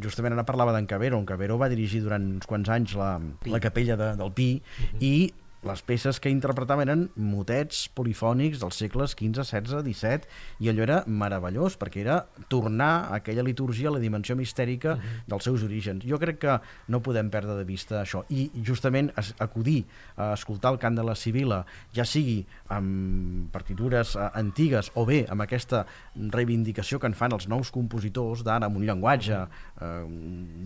Justament 0.00 0.36
ara 0.36 0.46
parlava 0.48 0.72
d'en 0.72 0.88
Cabero, 0.88 1.20
en 1.20 1.28
Cabero 1.28 1.58
va 1.60 1.68
dirigir 1.72 2.00
durant 2.06 2.24
uns 2.38 2.48
quants 2.48 2.70
anys 2.72 2.96
la, 2.96 3.12
la 3.44 3.60
capella 3.60 3.79
de, 3.86 4.16
del 4.16 4.32
Pi 4.32 4.62
uh 4.62 4.98
-huh. 4.98 5.04
i 5.04 5.32
les 5.66 5.82
peces 5.84 6.20
que 6.20 6.32
interpretaven 6.32 6.88
eren 6.88 7.02
motets 7.20 7.84
polifònics 7.92 8.62
dels 8.62 8.78
segles 8.80 9.12
XV, 9.12 9.44
XVI, 9.44 9.82
XVII 9.84 10.64
i 10.64 10.70
allò 10.72 10.84
era 10.86 10.98
meravellós 11.06 11.76
perquè 11.80 12.00
era 12.04 12.22
tornar 12.48 12.92
a 13.10 13.18
aquella 13.20 13.44
litúrgia 13.44 13.90
a 13.90 13.94
la 13.94 14.00
dimensió 14.02 14.36
mistèrica 14.36 14.94
uh. 14.94 14.98
-huh. 14.98 15.22
dels 15.26 15.44
seus 15.44 15.62
orígens. 15.62 16.04
Jo 16.04 16.18
crec 16.18 16.38
que 16.38 16.60
no 16.88 17.02
podem 17.02 17.30
perdre 17.30 17.56
de 17.56 17.64
vista 17.64 18.02
això 18.02 18.24
i 18.28 18.50
justament 18.64 19.12
acudir 19.38 19.84
a 20.16 20.32
escoltar 20.32 20.72
el 20.72 20.78
cant 20.78 20.96
de 20.96 21.04
la 21.04 21.14
Sibila, 21.14 21.64
ja 21.92 22.04
sigui 22.04 22.46
amb 22.68 23.52
partitures 23.52 24.16
eh, 24.16 24.30
antigues 24.34 24.90
o 24.94 25.04
bé 25.04 25.26
amb 25.28 25.42
aquesta 25.42 25.86
reivindicació 26.14 26.98
que 26.98 27.06
en 27.06 27.14
fan 27.14 27.32
els 27.32 27.48
nous 27.48 27.70
compositors 27.70 28.42
d'ara 28.42 28.66
amb 28.66 28.76
un 28.76 28.86
llenguatge 28.86 29.36
eh, 29.80 30.06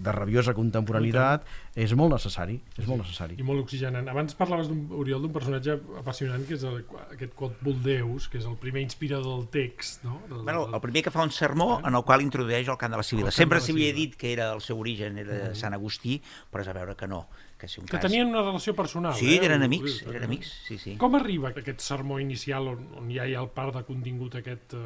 de 0.04 0.12
rabiosa 0.12 0.54
contemporanitat, 0.54 1.44
és 1.74 1.94
molt 1.94 2.12
necessari, 2.12 2.60
és 2.78 2.86
molt 2.86 3.02
necessari. 3.02 3.36
I 3.38 3.42
molt 3.42 3.64
oxigenant. 3.64 4.08
Abans 4.08 4.34
parlaves 4.34 4.68
d'un 4.68 4.83
Oriol, 4.92 5.22
d'un 5.24 5.32
personatge 5.32 5.76
apassionant 6.00 6.44
que 6.48 6.56
és 6.56 6.64
el, 6.68 6.82
aquest 7.14 7.34
Cot 7.38 7.56
Buldeus, 7.64 8.28
que 8.32 8.38
és 8.40 8.46
el 8.48 8.56
primer 8.60 8.82
inspirador 8.84 9.38
del 9.38 9.48
text. 9.54 10.04
No? 10.06 10.20
Del, 10.28 10.42
bueno, 10.42 10.66
el 10.68 10.82
primer 10.82 11.04
que 11.06 11.12
fa 11.14 11.24
un 11.24 11.32
sermó 11.34 11.78
eh? 11.78 11.88
en 11.88 11.98
el 11.98 12.04
qual 12.04 12.24
introdueix 12.24 12.68
el 12.68 12.78
cant 12.80 12.94
de 12.94 13.00
la 13.00 13.06
Sibila. 13.06 13.32
Sempre 13.34 13.60
s'havia 13.64 13.92
dit 13.96 14.16
que 14.20 14.32
era 14.32 14.50
el 14.52 14.62
seu 14.64 14.80
origen, 14.80 15.18
era 15.22 15.32
de 15.32 15.50
mm. 15.50 15.58
Sant 15.60 15.76
Agustí, 15.76 16.20
però 16.52 16.64
és 16.64 16.70
a 16.70 16.76
veure 16.76 16.96
que 17.00 17.10
no. 17.10 17.24
Que, 17.58 17.68
si 17.70 17.80
un 17.80 17.88
que 17.88 17.96
cas... 17.96 18.06
tenien 18.06 18.30
una 18.32 18.42
relació 18.44 18.74
personal. 18.76 19.14
Sí, 19.18 19.36
eh? 19.36 19.42
eren 19.48 19.66
amics, 19.66 20.02
eren 20.08 20.28
amics, 20.28 20.54
sí, 20.68 20.78
sí. 20.80 20.96
Com 21.00 21.16
arriba 21.20 21.52
aquest 21.54 21.84
sermó 21.84 22.18
inicial 22.22 22.72
on, 22.72 22.88
on 23.00 23.12
ja 23.12 23.28
hi 23.28 23.36
ha 23.36 23.44
el 23.44 23.52
part 23.54 23.76
de 23.78 23.84
contingut 23.88 24.40
aquest 24.40 24.76
eh, 24.78 24.82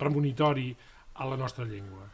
premonitori 0.00 0.72
a 1.20 1.28
la 1.28 1.36
nostra 1.36 1.66
llengua? 1.68 2.08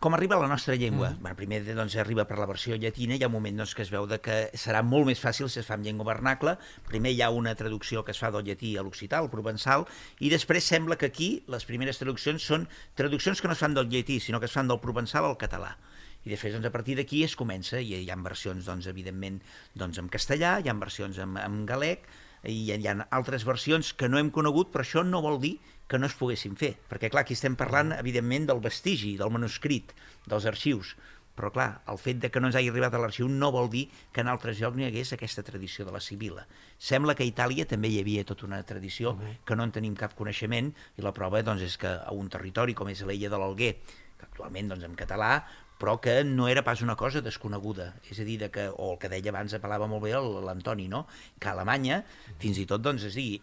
Com 0.00 0.14
arriba 0.16 0.38
la 0.40 0.48
nostra 0.48 0.74
llengua? 0.80 1.10
Mm. 1.10 1.20
Bueno, 1.20 1.36
primer 1.36 1.58
doncs, 1.76 1.94
arriba 2.00 2.24
per 2.24 2.38
la 2.40 2.46
versió 2.48 2.72
llatina, 2.80 3.18
hi 3.18 3.24
ha 3.24 3.28
un 3.28 3.34
moment 3.34 3.58
doncs, 3.60 3.74
que 3.76 3.84
es 3.84 3.90
veu 3.92 4.06
de 4.08 4.16
que 4.24 4.36
serà 4.56 4.80
molt 4.80 5.04
més 5.10 5.20
fàcil 5.20 5.50
si 5.52 5.60
es 5.60 5.68
fa 5.68 5.76
en 5.76 5.84
llengua 5.84 6.06
vernacle. 6.08 6.54
Primer 6.88 7.12
hi 7.12 7.20
ha 7.20 7.28
una 7.36 7.52
traducció 7.54 8.00
que 8.06 8.14
es 8.16 8.20
fa 8.22 8.30
del 8.32 8.46
llatí 8.48 8.70
a 8.80 8.84
l'occità, 8.86 9.20
al 9.20 9.28
provençal, 9.28 9.84
i 10.24 10.32
després 10.32 10.64
sembla 10.72 10.96
que 10.96 11.10
aquí 11.12 11.28
les 11.52 11.68
primeres 11.68 12.00
traduccions 12.00 12.48
són 12.48 12.64
traduccions 12.96 13.44
que 13.44 13.52
no 13.52 13.58
es 13.58 13.60
fan 13.60 13.76
del 13.76 13.92
llatí, 13.92 14.16
sinó 14.24 14.40
que 14.40 14.48
es 14.48 14.56
fan 14.56 14.72
del 14.72 14.80
provençal 14.80 15.28
al 15.28 15.36
català 15.36 15.76
i 16.24 16.28
després 16.28 16.52
doncs, 16.52 16.68
a 16.68 16.72
partir 16.72 16.96
d'aquí 16.98 17.22
es 17.24 17.36
comença 17.36 17.80
i 17.80 17.94
hi 17.96 18.10
ha 18.12 18.16
versions 18.20 18.66
doncs, 18.68 18.88
evidentment 18.90 19.38
doncs, 19.72 20.00
en 20.00 20.08
castellà, 20.12 20.58
hi 20.60 20.68
ha 20.68 20.76
versions 20.76 21.20
en, 21.20 21.38
en 21.40 21.62
galec 21.68 22.04
i 22.44 22.56
hi 22.72 22.88
ha 22.88 22.96
altres 23.16 23.46
versions 23.48 23.92
que 23.96 24.08
no 24.08 24.20
hem 24.20 24.28
conegut 24.32 24.72
però 24.72 24.84
això 24.84 25.04
no 25.04 25.22
vol 25.24 25.40
dir 25.40 25.54
que 25.90 25.98
no 25.98 26.06
es 26.06 26.14
poguessin 26.14 26.54
fer, 26.58 26.76
perquè 26.88 27.10
clar, 27.10 27.24
aquí 27.26 27.34
estem 27.34 27.56
parlant 27.58 27.90
evidentment 27.96 28.46
del 28.46 28.62
vestigi, 28.62 29.16
del 29.18 29.32
manuscrit, 29.34 29.90
dels 30.30 30.46
arxius, 30.46 30.94
però 31.40 31.48
clar, 31.54 31.68
el 31.88 31.98
fet 31.98 32.18
de 32.20 32.28
que 32.30 32.40
no 32.42 32.50
ens 32.50 32.56
hagi 32.58 32.68
arribat 32.68 32.94
a 32.94 33.00
l'arxiu 33.00 33.28
no 33.30 33.48
vol 33.54 33.70
dir 33.72 33.86
que 34.12 34.20
en 34.20 34.28
altres 34.28 34.58
llocs 34.60 34.76
n'hi 34.76 34.84
hagués 34.90 35.14
aquesta 35.16 35.44
tradició 35.46 35.86
de 35.88 35.94
la 35.94 36.02
Sibila. 36.04 36.44
Sembla 36.76 37.14
que 37.16 37.24
a 37.24 37.30
Itàlia 37.30 37.64
també 37.70 37.88
hi 37.88 38.00
havia 38.02 38.26
tota 38.28 38.44
una 38.46 38.60
tradició 38.66 39.14
que 39.48 39.56
no 39.56 39.64
en 39.64 39.72
tenim 39.72 39.96
cap 39.96 40.14
coneixement 40.18 40.68
i 41.00 41.06
la 41.06 41.14
prova 41.16 41.40
doncs, 41.46 41.64
és 41.64 41.78
que 41.80 41.90
a 41.96 42.12
un 42.12 42.28
territori 42.28 42.76
com 42.76 42.92
és 42.92 43.00
l'Ella 43.08 43.32
de 43.32 43.40
l'Alguer, 43.40 43.72
que 44.20 44.28
actualment 44.28 44.74
doncs, 44.74 44.84
en 44.84 44.98
català, 45.00 45.32
però 45.80 45.96
que 46.04 46.20
no 46.28 46.46
era 46.52 46.62
pas 46.62 46.82
una 46.84 46.98
cosa 47.00 47.24
desconeguda. 47.24 47.94
És 48.12 48.20
a 48.20 48.28
dir, 48.28 48.36
de 48.42 48.50
que, 48.52 48.68
o 48.68 48.92
el 48.92 48.98
que 49.00 49.08
deia 49.08 49.32
abans, 49.32 49.56
apel·lava 49.56 49.88
molt 49.88 50.04
bé 50.04 50.12
l'Antoni, 50.12 50.90
no? 50.92 51.06
que 51.40 51.48
a 51.48 51.54
Alemanya, 51.56 52.02
fins 52.42 52.60
i 52.60 52.66
tot, 52.68 52.84
doncs, 52.84 53.08
és 53.08 53.16
dir, 53.16 53.40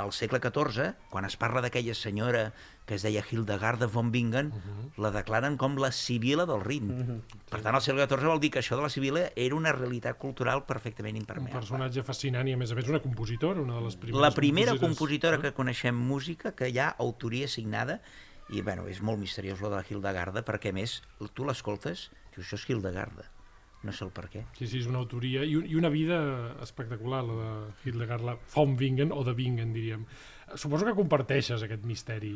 al 0.00 0.12
segle 0.12 0.40
XIV, 0.42 0.92
quan 1.10 1.26
es 1.28 1.36
parla 1.40 1.62
d'aquella 1.64 1.94
senyora 1.94 2.50
que 2.86 2.94
es 2.94 3.02
deia 3.02 3.22
Hildegarda 3.26 3.88
von 3.90 4.12
Bingen, 4.12 4.52
uh 4.54 4.54
-huh. 4.54 5.02
la 5.02 5.10
declaren 5.10 5.56
com 5.56 5.76
la 5.76 5.90
Sibila 5.90 6.46
del 6.46 6.62
Rin. 6.62 6.90
Uh 6.90 7.06
-huh. 7.06 7.20
Per 7.50 7.60
tant, 7.62 7.74
al 7.74 7.82
segle 7.82 8.06
XIV 8.06 8.26
vol 8.26 8.40
dir 8.40 8.50
que 8.50 8.60
això 8.60 8.76
de 8.76 8.82
la 8.82 8.88
Sibila 8.88 9.30
era 9.34 9.54
una 9.54 9.72
realitat 9.72 10.18
cultural 10.18 10.64
perfectament 10.64 11.16
impermeable. 11.16 11.54
Un 11.54 11.60
personatge 11.60 12.02
fascinant 12.02 12.48
i, 12.48 12.52
a 12.52 12.56
més 12.56 12.72
a 12.72 12.74
més, 12.74 12.88
una 12.88 13.00
compositora, 13.00 13.60
una 13.60 13.74
de 13.74 13.80
les 13.80 13.96
primeres 13.96 14.20
La 14.20 14.30
primera 14.30 14.78
compositora 14.78 15.36
eh? 15.36 15.40
que 15.40 15.52
coneixem 15.52 15.94
música 15.94 16.52
que 16.52 16.68
hi 16.68 16.78
ha 16.78 16.94
autoria 16.98 17.48
signada 17.48 18.00
i, 18.48 18.62
bueno, 18.62 18.86
és 18.88 19.00
molt 19.00 19.18
misteriós 19.18 19.60
lo 19.60 19.68
de 19.70 19.76
la 19.76 19.84
Hildegarda, 19.88 20.44
perquè, 20.44 20.72
més, 20.72 21.02
tu 21.34 21.44
l'escoltes, 21.44 22.10
dius, 22.34 22.46
això 22.46 22.54
és 22.54 22.68
Hildegarda 22.68 23.35
no 23.86 23.92
sé 23.94 24.04
el 24.04 24.10
per 24.14 24.26
què. 24.32 24.44
Sí, 24.58 24.66
sí, 24.66 24.82
és 24.82 24.90
una 24.90 24.98
autoria 25.02 25.44
i, 25.46 25.56
un- 25.56 25.66
i 25.66 25.74
una 25.78 25.88
vida 25.92 26.20
espectacular, 26.62 27.22
la 27.24 27.36
de 27.42 27.90
Hildegard 27.90 28.24
la 28.26 28.36
Vom 28.54 28.76
Bingen, 28.76 29.12
o 29.14 29.22
de 29.24 29.32
Bingen, 29.38 29.72
diríem. 29.72 30.04
Suposo 30.54 30.84
que 30.86 30.92
comparteixes 30.94 31.58
aquest 31.66 31.82
misteri, 31.82 32.28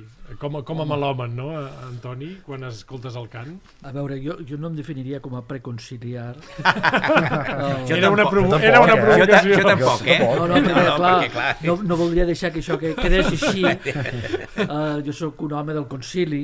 com, 0.42 0.56
a- 0.58 0.64
com 0.66 0.80
a 0.82 0.86
melòmen, 0.88 1.30
no, 1.38 1.44
Antoni, 1.86 2.32
quan 2.42 2.64
escoltes 2.66 3.14
el 3.14 3.28
cant? 3.30 3.52
A 3.86 3.92
veure, 3.94 4.16
jo, 4.18 4.34
jo 4.48 4.58
no 4.58 4.66
em 4.72 4.74
definiria 4.80 5.20
com 5.22 5.36
a 5.38 5.44
preconciliar. 5.46 6.32
Jo 7.86 7.96
era, 7.96 8.10
una 8.10 8.26
provo 8.28 8.48
tampoc, 8.50 8.66
era 8.66 8.80
una 8.80 8.94
eh? 8.94 8.98
Jo, 8.98 9.06
provocació. 9.06 9.54
jo 9.60 9.68
tampoc, 9.68 10.02
eh? 10.06 10.18
No, 10.20 10.46
no, 10.48 10.54
perquè, 10.58 10.74
no, 10.74 10.96
clar, 10.96 11.12
perquè, 11.20 11.30
clar. 11.36 11.56
no, 11.68 11.76
no 11.86 11.96
voldria 12.00 12.26
deixar 12.26 12.50
que 12.54 12.60
això 12.64 12.76
que 12.82 12.94
quedés 12.98 13.30
així. 13.30 13.62
Uh, 13.64 14.98
jo 15.06 15.14
sóc 15.16 15.40
un 15.46 15.54
home 15.60 15.74
del 15.76 15.86
concili, 15.90 16.42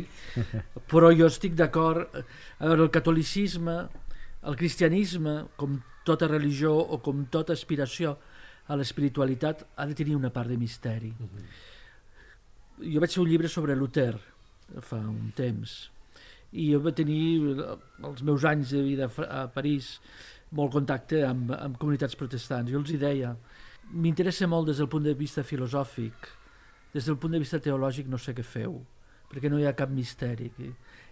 però 0.91 1.11
jo 1.19 1.27
estic 1.31 1.55
d'acord. 1.59 2.15
A 2.59 2.71
veure, 2.71 2.87
el 2.87 2.91
catolicisme, 2.95 3.77
el 4.47 4.57
cristianisme, 4.57 5.37
com 5.59 5.79
tota 6.07 6.29
religió 6.31 6.73
o 6.77 7.01
com 7.03 7.25
tota 7.33 7.55
aspiració 7.57 8.15
a 8.67 8.77
l'espiritualitat, 8.79 9.67
ha 9.77 9.87
de 9.87 9.95
tenir 9.99 10.17
una 10.17 10.31
part 10.35 10.51
de 10.51 10.59
misteri. 10.59 11.13
Jo 12.79 13.03
vaig 13.03 13.13
fer 13.13 13.23
un 13.23 13.31
llibre 13.31 13.51
sobre 13.51 13.77
Luther 13.77 14.15
fa 14.83 14.99
un 14.99 15.31
temps 15.37 15.77
i 16.57 16.71
jo 16.73 16.81
vaig 16.83 16.97
tenir 16.99 17.21
els 18.05 18.23
meus 18.27 18.45
anys 18.49 18.73
de 18.75 18.83
vida 18.83 19.09
a 19.27 19.47
París 19.53 19.97
molt 20.57 20.73
contacte 20.73 21.23
amb, 21.27 21.51
amb 21.53 21.79
comunitats 21.79 22.17
protestants. 22.19 22.71
Jo 22.71 22.81
els 22.81 22.93
hi 22.95 23.01
deia, 23.03 23.33
m'interessa 23.93 24.49
molt 24.51 24.71
des 24.71 24.81
del 24.81 24.91
punt 24.91 25.05
de 25.05 25.15
vista 25.19 25.45
filosòfic, 25.45 26.29
des 26.95 27.07
del 27.07 27.19
punt 27.21 27.35
de 27.35 27.43
vista 27.43 27.61
teològic 27.63 28.09
no 28.09 28.19
sé 28.19 28.35
què 28.35 28.45
feu, 28.47 28.79
perquè 29.31 29.51
no 29.51 29.59
hi 29.59 29.67
ha 29.67 29.75
cap 29.77 29.91
misteri. 29.93 30.51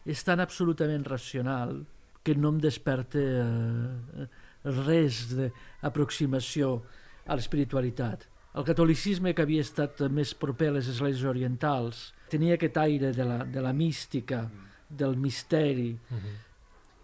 És 0.07 0.23
tan 0.25 0.40
absolutament 0.40 1.05
racional 1.09 1.83
que 2.25 2.35
no 2.35 2.51
em 2.55 2.59
desperta 2.63 3.21
eh, 3.21 4.27
res 4.65 5.27
d'aproximació 5.37 6.79
a 7.27 7.37
l'espiritualitat. 7.37 8.27
El 8.55 8.65
catolicisme, 8.65 9.35
que 9.35 9.43
havia 9.43 9.65
estat 9.65 10.01
més 10.15 10.33
proper 10.39 10.69
a 10.71 10.77
les 10.79 10.89
esglésies 10.89 11.25
orientals, 11.27 12.13
tenia 12.31 12.55
aquest 12.57 12.77
aire 12.79 13.11
de 13.13 13.25
la, 13.27 13.41
de 13.45 13.61
la 13.65 13.73
mística, 13.75 14.45
del 14.89 15.17
misteri, 15.19 15.93
Mhm. 16.11 16.35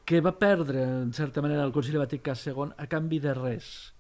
que 0.04 0.20
va 0.20 0.32
perdre, 0.38 0.82
en 0.82 1.12
certa 1.12 1.42
manera, 1.42 1.64
el 1.64 1.72
Concili 1.72 1.98
Vaticà 1.98 2.34
II 2.34 2.72
a 2.76 2.86
canvi 2.86 3.18
de 3.20 3.34
res, 3.34 3.92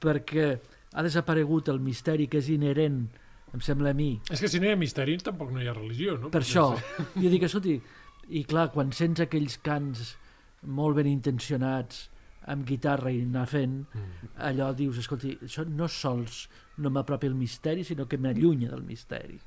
perquè 0.00 0.58
ha 0.94 1.02
desaparegut 1.02 1.68
el 1.68 1.80
misteri 1.80 2.28
que 2.28 2.38
és 2.38 2.48
inherent, 2.48 3.08
em 3.54 3.60
sembla 3.60 3.90
a 3.90 3.94
mi, 3.94 4.20
És 4.30 4.40
que 4.40 4.48
si 4.48 4.58
no 4.60 4.66
hi 4.66 4.72
ha 4.72 4.76
misteri, 4.76 5.16
tampoc 5.18 5.50
no 5.52 5.60
hi 5.62 5.68
ha 5.68 5.72
religió, 5.74 6.16
no? 6.18 6.30
per 6.30 6.42
Perquè 6.42 6.60
això. 6.60 6.76
Jo 7.22 7.30
dic, 7.30 7.42
escolti, 7.42 7.80
i 8.30 8.44
clar, 8.44 8.70
quan 8.72 8.92
sents 8.92 9.20
aquells 9.20 9.58
cants 9.62 10.16
molt 10.66 10.96
ben 10.96 11.06
intencionats, 11.06 12.10
amb 12.46 12.66
guitarra 12.68 13.10
i 13.10 13.22
anar 13.22 13.46
fent, 13.48 13.86
Mm. 13.94 14.34
allò 14.38 14.74
dius, 14.74 14.98
escolti, 14.98 15.38
això 15.42 15.64
no 15.66 15.88
sols 15.88 16.48
no 16.76 16.90
m'apropi 16.90 17.26
el 17.26 17.34
misteri, 17.34 17.84
sinó 17.84 18.06
que 18.06 18.18
m'allunya 18.18 18.68
del 18.70 18.82
misteri. 18.82 19.38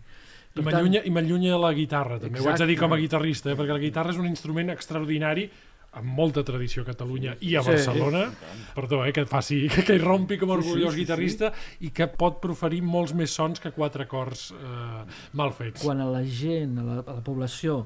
I 0.56 0.60
i 1.06 1.12
m'allunya 1.12 1.51
de 1.51 1.60
la 1.60 1.73
guitarra, 1.73 2.17
també. 2.19 2.39
Ho 2.39 2.47
haig 2.49 2.58
de 2.58 2.65
dir 2.65 2.73
Exacte. 2.73 2.80
com 2.80 2.93
a 2.93 2.97
guitarrista, 2.97 3.51
eh? 3.51 3.56
perquè 3.56 3.73
la 3.73 3.80
guitarra 3.80 4.10
és 4.10 4.17
un 4.17 4.25
instrument 4.25 4.69
extraordinari 4.71 5.49
amb 5.93 6.06
molta 6.17 6.43
tradició 6.43 6.82
a 6.82 6.86
Catalunya 6.86 7.38
i 7.41 7.56
a 7.56 7.62
Sí. 7.62 7.69
Barcelona, 7.69 8.32
perdó, 8.73 9.06
eh, 9.06 9.13
que 9.13 9.25
faci, 9.25 9.67
que, 9.69 9.84
que 9.86 9.95
hi 9.95 9.99
rompi 9.99 10.38
com 10.38 10.51
a 10.51 10.56
Sí, 10.58 10.63
sí, 10.63 10.69
orgullós 10.69 10.93
sí, 10.93 10.99
sí. 10.99 11.06
guitarrista 11.06 11.53
i 11.82 11.91
que 11.91 12.08
pot 12.08 12.41
proferir 12.41 12.82
molts 12.82 13.13
més 13.13 13.30
sons 13.30 13.60
que 13.60 13.71
quatre 13.71 14.03
acords 14.03 14.51
eh, 14.51 15.06
mal 15.34 15.51
fets. 15.53 15.84
quan 15.84 16.01
a 16.01 16.06
la 16.10 16.23
gent, 16.23 16.77
a 16.80 16.84
la, 16.84 16.99
a 17.06 17.13
la 17.13 17.21
població, 17.23 17.86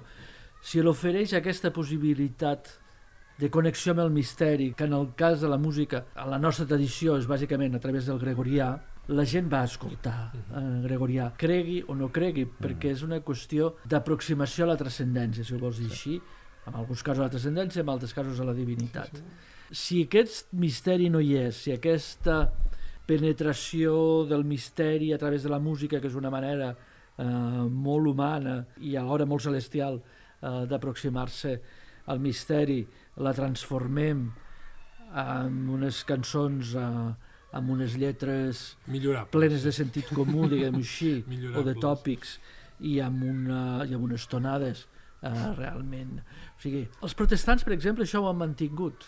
si 0.62 0.80
l'ofereix 0.82 1.34
aquesta 1.34 1.72
possibilitat 1.72 2.80
de 3.41 3.49
connexió 3.49 3.95
amb 3.95 4.04
el 4.04 4.12
misteri, 4.13 4.69
que 4.77 4.86
en 4.86 4.93
el 4.93 5.08
cas 5.17 5.41
de 5.41 5.49
la 5.49 5.58
música, 5.58 6.06
a 6.13 6.27
la 6.30 6.38
nostra 6.38 6.67
tradició 6.69 7.15
és 7.17 7.25
bàsicament 7.25 7.73
a 7.73 7.82
través 7.82 8.06
del 8.06 8.19
gregorià, 8.21 8.75
la 9.10 9.25
gent 9.25 9.47
va 9.49 9.63
escoltar 9.65 10.30
eh, 10.38 10.62
gregorià, 10.84 11.32
cregui 11.41 11.80
o 11.89 11.95
no 11.97 12.12
cregui, 12.13 12.45
perquè 12.45 12.91
és 12.93 13.01
una 13.01 13.19
qüestió 13.25 13.73
d'aproximació 13.89 14.67
a 14.67 14.71
la 14.73 14.77
transcendència, 14.77 15.43
si 15.43 15.58
ho 15.58 15.60
vols 15.63 15.82
dir 15.82 15.89
així, 15.89 16.19
en 16.69 16.77
alguns 16.77 17.01
casos 17.01 17.23
a 17.23 17.32
la 17.32 17.34
transcendència, 17.34 17.82
en 17.82 17.89
altres 17.89 18.13
casos 18.13 18.39
a 18.39 18.45
la 18.45 18.54
divinitat. 18.54 19.17
Si 19.73 20.04
aquest 20.06 20.54
misteri 20.54 21.10
no 21.10 21.19
hi 21.19 21.34
és, 21.41 21.65
si 21.65 21.73
aquesta 21.73 22.43
penetració 23.10 23.97
del 24.30 24.45
misteri 24.45 25.15
a 25.15 25.17
través 25.17 25.41
de 25.41 25.49
la 25.49 25.60
música, 25.60 25.99
que 25.99 26.13
és 26.13 26.15
una 26.19 26.30
manera 26.30 26.75
eh, 26.75 27.25
molt 27.25 28.13
humana 28.13 28.60
i 28.77 28.93
alhora 28.95 29.25
molt 29.25 29.49
celestial 29.49 29.97
eh, 29.97 30.65
d'aproximar-se 30.69 31.58
al 32.10 32.22
misteri, 32.24 32.82
la 33.22 33.34
transformem 33.38 34.26
amb 35.12 35.76
unes 35.76 36.04
cançons, 36.08 36.74
eh, 36.76 37.12
amb 37.52 37.74
unes 37.74 37.98
lletres 38.00 38.78
plenes 39.32 39.66
de 39.68 39.74
sentit 39.76 40.08
comú, 40.16 40.48
diguem 40.48 40.80
així, 40.80 41.20
o 41.58 41.64
de 41.68 41.76
tòpics, 41.76 42.38
i 42.88 42.98
amb, 43.04 43.24
una, 43.28 43.62
i 43.86 43.94
amb 43.94 44.08
unes 44.08 44.26
tonades 44.32 44.86
eh, 45.22 45.34
realment... 45.58 46.20
O 46.56 46.62
sigui, 46.64 46.86
els 47.04 47.18
protestants, 47.18 47.66
per 47.68 47.76
exemple, 47.76 48.08
això 48.08 48.24
ho 48.24 48.30
han 48.32 48.40
mantingut. 48.40 49.06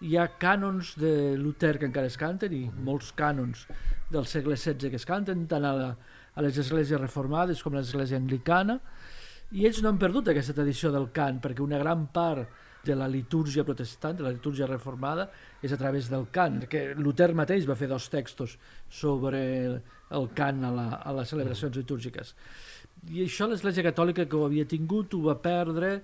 Hi 0.00 0.16
ha 0.16 0.30
cànons 0.40 0.94
de 1.00 1.36
Luther 1.36 1.74
que 1.80 1.88
encara 1.90 2.08
es 2.08 2.16
canten 2.20 2.54
i 2.56 2.62
molts 2.86 3.10
cànons 3.16 3.66
del 4.12 4.24
segle 4.28 4.56
XVI 4.56 4.88
que 4.88 4.96
es 4.96 5.04
canten 5.08 5.44
tant 5.50 5.66
a, 5.68 5.74
la, 5.76 5.90
a 6.32 6.44
les 6.46 6.56
esglésies 6.62 7.00
reformades 7.00 7.60
com 7.60 7.74
a 7.74 7.82
l'església 7.82 8.16
anglicana 8.16 8.78
i 9.52 9.66
ells 9.66 9.80
no 9.82 9.90
han 9.90 9.98
perdut 9.98 10.30
aquesta 10.30 10.54
tradició 10.56 10.92
del 10.94 11.08
cant 11.14 11.40
perquè 11.42 11.62
una 11.64 11.78
gran 11.80 12.06
part 12.14 12.48
de 12.84 12.96
la 12.96 13.08
litúrgia 13.08 13.64
protestant, 13.64 14.16
de 14.16 14.24
la 14.24 14.32
litúrgia 14.32 14.66
reformada, 14.66 15.28
és 15.60 15.72
a 15.72 15.78
través 15.80 16.08
del 16.08 16.28
cant, 16.32 16.62
que 16.70 16.94
Luther 16.96 17.32
mateix 17.36 17.66
va 17.68 17.76
fer 17.76 17.90
dos 17.90 18.08
textos 18.08 18.56
sobre 18.88 19.42
el 20.10 20.30
cant 20.36 20.64
a, 20.64 20.70
la, 20.72 20.88
a 20.96 21.12
les 21.18 21.28
celebracions 21.28 21.76
litúrgiques. 21.76 22.34
I 23.12 23.26
això 23.26 23.48
l'Església 23.48 23.84
Catòlica 23.84 24.26
que 24.28 24.36
ho 24.36 24.46
havia 24.46 24.66
tingut 24.68 25.14
ho 25.14 25.22
va 25.28 25.36
perdre 25.40 25.98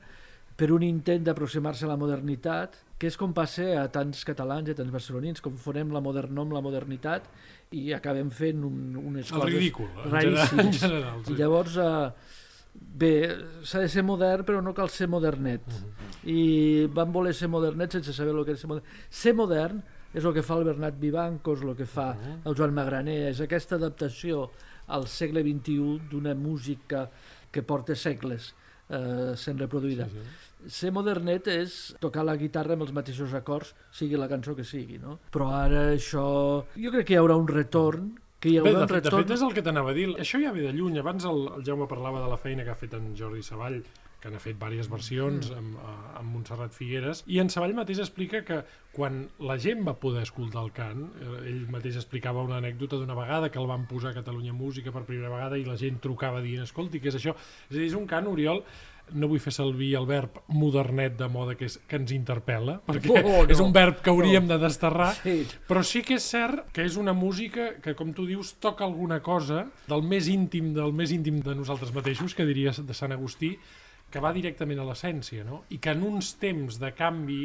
per 0.57 0.71
un 0.73 0.85
intent 0.85 1.25
d'aproximar-se 1.27 1.85
a 1.85 1.91
la 1.91 1.99
modernitat, 2.01 2.79
que 2.97 3.11
és 3.11 3.17
com 3.21 3.35
passa 3.37 3.67
a 3.83 3.89
tants 3.93 4.23
catalans 4.25 4.71
i 4.71 4.73
a 4.73 4.79
tants 4.79 4.93
barcelonins, 4.93 5.43
confonem 5.45 5.93
la 5.93 6.01
modernor 6.05 6.47
amb 6.47 6.57
la 6.57 6.63
modernitat 6.65 7.29
i 7.77 7.91
acabem 7.93 8.31
fent 8.33 8.65
un, 8.65 8.97
unes 8.97 9.33
El 9.33 9.43
coses 9.43 9.53
ridícul, 9.53 9.91
en 10.07 10.17
general. 10.17 10.61
En 10.65 10.73
general 10.73 11.21
sí. 11.27 11.35
I 11.35 11.41
llavors, 11.43 11.77
eh, 11.77 12.46
bé, 12.77 13.13
s'ha 13.63 13.83
de 13.85 13.91
ser 13.93 14.05
modern, 14.07 14.47
però 14.47 14.63
no 14.65 14.75
cal 14.77 14.91
ser 14.93 15.09
modernet. 15.13 15.67
I 16.27 16.87
van 16.93 17.13
voler 17.15 17.35
ser 17.37 17.49
modernets 17.53 17.99
sense 17.99 18.15
saber 18.17 18.35
el 18.35 18.45
que 18.45 18.55
era 18.55 18.61
ser 18.61 18.71
modern. 18.71 18.97
Ser 19.11 19.35
modern 19.37 19.83
és 20.17 20.25
el 20.25 20.33
que 20.33 20.45
fa 20.47 20.57
el 20.57 20.65
Bernat 20.65 20.97
Vivanco, 21.01 21.57
és 21.57 21.65
el 21.65 21.75
que 21.77 21.89
fa 21.89 22.11
el 22.17 22.57
Joan 22.57 22.75
Magraner, 22.77 23.27
és 23.31 23.43
aquesta 23.45 23.77
adaptació 23.77 24.47
al 24.95 25.07
segle 25.11 25.43
XXI 25.45 26.09
d'una 26.11 26.35
música 26.39 27.07
que 27.53 27.63
porta 27.67 27.97
segles 27.99 28.53
eh, 28.89 29.35
sent 29.37 29.61
reproduïda. 29.61 30.09
Sí, 30.11 30.23
sí. 30.23 30.71
Ser 30.73 30.91
modernet 30.91 31.47
és 31.53 31.75
tocar 32.03 32.25
la 32.27 32.35
guitarra 32.39 32.75
amb 32.75 32.87
els 32.87 32.95
mateixos 32.97 33.35
acords, 33.39 33.75
sigui 33.95 34.19
la 34.19 34.29
cançó 34.31 34.57
que 34.57 34.65
sigui, 34.67 34.99
no? 35.03 35.19
Però 35.35 35.51
ara 35.55 35.91
això... 35.93 36.25
Jo 36.75 36.95
crec 36.95 37.11
que 37.11 37.15
hi 37.15 37.21
haurà 37.21 37.37
un 37.39 37.47
retorn, 37.51 38.15
que 38.41 38.51
hi 38.51 38.59
Bé, 38.61 38.71
haurà 38.71 38.85
de, 38.85 38.89
fet, 38.95 39.05
de 39.09 39.13
fet 39.17 39.31
és 39.37 39.43
el 39.47 39.55
que 39.57 39.63
t'anava 39.65 39.91
a 39.91 39.97
dir. 39.97 40.09
Això 40.23 40.41
ja 40.43 40.53
ve 40.53 40.67
de 40.67 40.73
lluny. 40.77 40.99
Abans 41.01 41.25
el, 41.25 41.47
el 41.57 41.65
Jaume 41.65 41.87
parlava 41.89 42.21
de 42.25 42.29
la 42.33 42.37
feina 42.41 42.65
que 42.65 42.75
ha 42.75 42.79
fet 42.79 42.95
en 42.99 43.15
Jordi 43.17 43.43
Savall, 43.43 43.81
que 44.21 44.31
n'ha 44.33 44.41
fet 44.41 44.57
diverses 44.57 44.89
versions 44.91 45.51
Mm. 45.53 45.59
amb, 45.59 45.77
eh, 45.77 46.19
amb 46.21 46.33
Montserrat 46.35 46.73
Figueres, 46.75 47.23
i 47.27 47.39
en 47.39 47.51
Savall 47.53 47.75
mateix 47.77 48.01
explica 48.03 48.41
que 48.45 48.63
quan 48.97 49.29
la 49.39 49.57
gent 49.61 49.85
va 49.87 49.95
poder 50.01 50.23
escoltar 50.25 50.63
el 50.65 50.73
cant, 50.73 51.05
eh, 51.21 51.49
ell 51.51 51.67
mateix 51.71 51.97
explicava 52.01 52.43
una 52.43 52.57
anècdota 52.59 52.97
d'una 52.97 53.15
vegada 53.15 53.51
que 53.51 53.61
el 53.61 53.69
van 53.69 53.87
posar 53.87 54.11
a 54.11 54.19
Catalunya 54.19 54.53
Música 54.57 54.91
per 54.93 55.05
primera 55.05 55.29
vegada 55.31 55.59
i 55.59 55.65
la 55.65 55.77
gent 55.77 56.01
trucava 56.01 56.41
dient, 56.43 56.65
escolti, 56.65 57.01
què 57.01 57.13
és 57.13 57.21
això? 57.21 57.37
És 57.71 57.77
a 57.77 57.79
dir, 57.79 57.87
és 57.87 57.95
un 57.95 58.07
cant, 58.07 58.27
Oriol, 58.27 58.65
no 59.15 59.29
vull 59.31 59.39
fer 59.41 59.53
servir 59.55 59.93
el 59.99 60.07
verb 60.09 60.41
modernet 60.49 61.15
de 61.19 61.29
moda 61.31 61.55
que, 61.55 61.69
és, 61.71 61.77
que 61.87 61.97
ens 62.01 62.11
interpel·la, 62.17 62.81
perquè 62.87 63.13
Oh, 63.23 63.23
no. 63.23 63.45
és 63.53 63.61
un 63.63 63.73
verb 63.73 64.01
que 64.03 64.11
hauríem 64.11 64.49
de 64.51 64.59
desterrar, 64.59 65.13
Sí. 65.23 65.45
però 65.69 65.85
sí 65.87 66.03
que 66.03 66.17
és 66.19 66.27
cert 66.27 66.73
que 66.75 66.83
és 66.85 66.97
una 66.99 67.13
música 67.15 67.75
que, 67.83 67.95
com 67.95 68.13
tu 68.13 68.27
dius, 68.27 68.55
toca 68.59 68.85
alguna 68.85 69.21
cosa 69.23 69.67
del 69.87 70.03
més 70.03 70.27
íntim 70.29 70.73
del 70.75 70.93
més 70.93 71.13
íntim 71.15 71.39
de 71.43 71.55
nosaltres 71.55 71.95
mateixos, 71.95 72.35
que 72.35 72.45
diries 72.49 72.83
de 72.87 72.95
Sant 72.95 73.13
Agustí, 73.15 73.55
que 74.11 74.21
va 74.23 74.33
directament 74.33 74.79
a 74.81 74.85
l'essència, 74.87 75.43
no? 75.45 75.65
I 75.71 75.79
que 75.83 75.91
en 75.95 76.03
uns 76.07 76.35
temps 76.39 76.77
de 76.79 76.93
canvi 76.95 77.45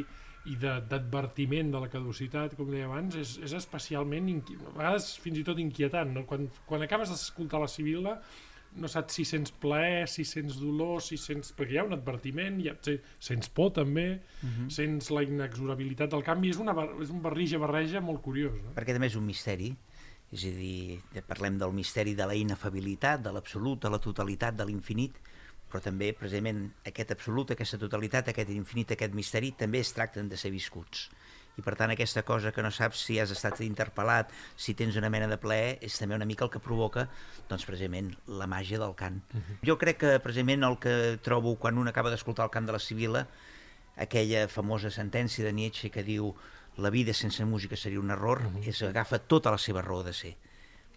i 0.50 0.56
de- 0.58 0.80
d'advertiment 0.89 1.67
de, 1.69 1.78
de 1.78 1.80
la 1.84 1.89
caducitat, 1.89 2.56
com 2.58 2.69
deia 2.74 2.86
abans, 2.89 3.13
és, 3.17 3.36
és 3.45 3.54
especialment, 3.54 4.30
inqui... 4.30 4.56
a 4.58 4.71
vegades 4.78 5.12
fins 5.21 5.38
i 5.38 5.43
tot 5.45 5.60
inquietant, 5.62 6.13
no? 6.15 6.24
Quan, 6.26 6.47
quan 6.65 6.82
acabes 6.86 7.10
d'escoltar 7.13 7.60
la 7.62 7.67
Sibila, 7.69 8.15
no 8.75 8.88
saps 8.88 9.13
si 9.13 9.25
sents 9.25 9.51
plaer, 9.51 10.07
si 10.10 10.23
sents 10.25 10.60
dolor, 10.62 11.01
si 11.03 11.17
sents... 11.17 11.51
perquè 11.57 11.75
hi 11.75 11.77
ha 11.81 11.84
un 11.84 11.93
advertiment, 11.93 12.60
hi 12.62 12.69
ha... 12.71 12.75
se- 12.81 13.01
sents 13.19 13.49
por 13.49 13.73
també, 13.73 14.21
uh 14.43 14.49
-huh. 14.49 14.69
sents 14.69 15.10
la 15.12 15.23
inexorabilitat 15.23 16.10
del 16.12 16.23
canvi, 16.23 16.49
és, 16.49 16.57
una, 16.57 16.73
bar- 16.73 16.95
és 17.01 17.10
un 17.10 17.21
barrija-barreja 17.21 18.01
molt 18.01 18.21
curiós. 18.21 18.53
No? 18.63 18.73
perquè 18.75 18.93
també 18.93 19.07
és 19.07 19.15
un 19.15 19.25
misteri, 19.25 19.75
és 20.31 20.45
a 20.45 20.51
dir, 20.55 20.99
de- 21.13 21.21
parlem 21.21 21.57
del 21.57 21.73
misteri 21.73 22.15
de 22.15 22.25
la 22.25 22.36
inefabilitat, 22.36 23.21
de 23.21 23.31
l'absolut, 23.31 23.81
de 23.81 23.89
la 23.89 23.99
totalitat, 23.99 24.55
de 24.55 24.65
l'infinit, 24.65 25.13
però 25.71 25.81
també, 25.81 26.13
precisament, 26.13 26.73
aquest 26.86 27.12
absolut, 27.12 27.51
aquesta 27.51 27.77
totalitat, 27.77 28.27
aquest 28.27 28.49
infinit, 28.49 28.91
aquest 28.91 29.13
misteri, 29.13 29.53
també 29.57 29.79
es 29.79 29.93
tracten 29.93 30.27
de 30.29 30.38
ser 30.38 30.51
viscuts. 30.51 31.10
I 31.57 31.63
per 31.65 31.76
tant 31.76 31.91
aquesta 31.91 32.23
cosa 32.28 32.51
que 32.55 32.63
no 32.63 32.71
saps 32.71 33.01
si 33.05 33.17
has 33.19 33.32
estat 33.34 33.59
interpel·lat, 33.65 34.32
si 34.55 34.76
tens 34.78 34.97
una 34.99 35.09
mena 35.13 35.28
de 35.28 35.38
plaer, 35.41 35.78
és 35.84 35.97
també 35.99 36.15
una 36.15 36.28
mica 36.28 36.45
el 36.45 36.51
que 36.53 36.63
provoca 36.63 37.07
doncs 37.49 37.65
precisament 37.67 38.13
la 38.28 38.47
màgia 38.47 38.80
del 38.80 38.95
cant. 38.95 39.21
Uh 39.34 39.39
-huh. 39.39 39.57
Jo 39.67 39.78
crec 39.78 39.97
que 39.97 40.19
precisament 40.19 40.63
el 40.63 40.78
que 40.80 41.19
trobo 41.21 41.55
quan 41.55 41.78
un 41.78 41.88
acaba 41.88 42.09
d'escoltar 42.09 42.45
el 42.45 42.51
cant 42.51 42.65
de 42.65 42.71
la 42.71 42.80
Sibila, 42.80 43.28
aquella 43.97 44.47
famosa 44.47 44.89
sentència 44.89 45.43
de 45.43 45.53
Nietzsche 45.53 45.89
que 45.89 46.03
diu 46.03 46.36
la 46.78 46.89
vida 46.89 47.13
sense 47.13 47.43
música 47.45 47.76
seria 47.76 47.99
un 47.99 48.11
error, 48.11 48.41
uh 48.41 48.51
-huh. 48.51 48.67
és 48.67 48.82
agafa 48.82 49.19
tota 49.19 49.51
la 49.51 49.57
seva 49.57 49.82
raó 49.82 50.03
de 50.03 50.13
ser 50.13 50.38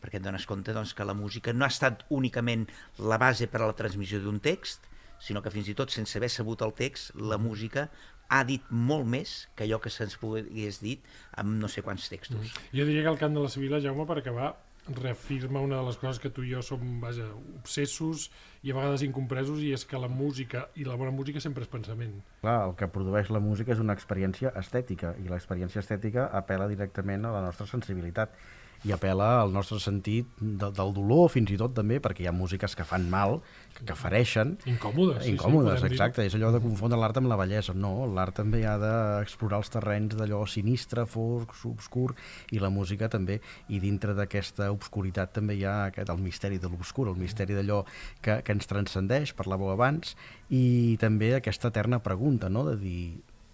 perquè 0.05 0.21
et 0.21 0.23
dones 0.23 0.45
compte 0.45 0.75
doncs, 0.77 0.93
que 0.93 1.05
la 1.05 1.15
música 1.15 1.53
no 1.57 1.65
ha 1.65 1.73
estat 1.73 2.05
únicament 2.11 2.69
la 2.99 3.17
base 3.17 3.49
per 3.49 3.63
a 3.63 3.67
la 3.67 3.73
transmissió 3.79 4.21
d'un 4.21 4.41
text, 4.45 4.85
sinó 5.19 5.41
que 5.41 5.53
fins 5.55 5.71
i 5.73 5.75
tot 5.79 5.91
sense 5.95 6.19
haver 6.19 6.29
sabut 6.29 6.61
el 6.67 6.75
text, 6.77 7.15
la 7.17 7.39
música 7.41 7.89
ha 8.35 8.43
dit 8.49 8.67
molt 8.91 9.07
més 9.07 9.35
que 9.55 9.67
allò 9.69 9.79
que 9.83 9.93
se'ns 9.93 10.19
pogués 10.19 10.81
dit 10.83 11.05
amb 11.39 11.55
no 11.61 11.71
sé 11.71 11.85
quants 11.87 12.09
textos. 12.11 12.43
Mm. 12.43 12.71
Jo 12.81 12.87
diria 12.89 13.07
que 13.07 13.13
el 13.15 13.21
cant 13.21 13.37
de 13.37 13.45
la 13.45 13.53
Sevilla, 13.53 13.83
Jaume, 13.85 14.07
per 14.09 14.19
acabar, 14.21 14.55
reafirma 14.89 15.63
una 15.65 15.79
de 15.79 15.85
les 15.87 15.97
coses 15.97 16.19
que 16.21 16.29
tu 16.29 16.43
i 16.45 16.51
jo 16.53 16.61
som 16.63 16.83
vaja, 17.01 17.25
obsessos 17.57 18.27
i 18.63 18.73
a 18.73 18.77
vegades 18.77 19.05
incompresos 19.07 19.63
i 19.65 19.71
és 19.73 19.87
que 19.89 20.01
la 20.01 20.11
música 20.13 20.67
i 20.77 20.85
la 20.85 20.99
bona 21.01 21.15
música 21.15 21.41
sempre 21.41 21.65
és 21.65 21.71
pensament. 21.73 22.19
Clar, 22.43 22.59
el 22.69 22.75
que 22.81 22.91
produeix 22.93 23.31
la 23.33 23.41
música 23.41 23.73
és 23.73 23.81
una 23.81 23.97
experiència 23.97 24.53
estètica 24.61 25.15
i 25.23 25.31
l'experiència 25.31 25.81
estètica 25.81 26.29
apela 26.43 26.69
directament 26.69 27.25
a 27.25 27.33
la 27.33 27.47
nostra 27.47 27.69
sensibilitat 27.71 28.37
i 28.85 28.93
apela 28.93 29.41
al 29.41 29.53
nostre 29.53 29.79
sentit 29.81 30.29
de, 30.41 30.69
del 30.69 30.93
dolor 30.97 31.31
fins 31.33 31.51
i 31.55 31.57
tot 31.61 31.73
també, 31.77 32.01
perquè 32.05 32.25
hi 32.25 32.29
ha 32.29 32.35
músiques 32.37 32.77
que 32.77 32.85
fan 32.85 33.07
mal, 33.11 33.39
que, 33.75 33.87
que 33.89 33.97
fereixen. 33.97 34.55
Incòmodes. 34.69 35.25
Incòmodes, 35.31 35.81
sí, 35.81 35.87
sí, 35.87 35.93
exacte. 35.95 36.27
És 36.29 36.37
allò 36.37 36.51
de 36.53 36.61
confondre 36.63 36.99
l'art 37.01 37.19
amb 37.21 37.31
la 37.33 37.39
bellesa. 37.41 37.75
No, 37.75 37.95
l'art 38.13 38.37
també 38.43 38.63
ha 38.69 38.77
d'explorar 38.81 39.63
els 39.63 39.73
terrenys 39.73 40.19
d'allò 40.21 40.43
sinistre, 40.51 41.07
fosc, 41.09 41.57
obscur, 41.71 42.13
i 42.53 42.61
la 42.63 42.71
música 42.75 43.09
també. 43.13 43.41
I 43.73 43.81
dintre 43.83 44.15
d'aquesta 44.19 44.69
obscuritat 44.75 45.33
també 45.41 45.57
hi 45.59 45.65
ha 45.65 45.77
aquest, 45.89 46.13
el 46.13 46.21
misteri 46.23 46.61
de 46.61 46.69
l'obscur, 46.69 47.09
el 47.09 47.21
misteri 47.21 47.57
d'allò 47.57 47.83
que, 48.21 48.43
que 48.45 48.57
ens 48.57 48.69
transcendeix, 48.69 49.33
parlàveu 49.39 49.73
abans, 49.73 50.13
i 50.53 50.99
també 51.01 51.35
aquesta 51.39 51.73
eterna 51.73 52.03
pregunta, 52.05 52.53
no?, 52.53 52.69
de 52.69 52.77
dir 52.81 53.05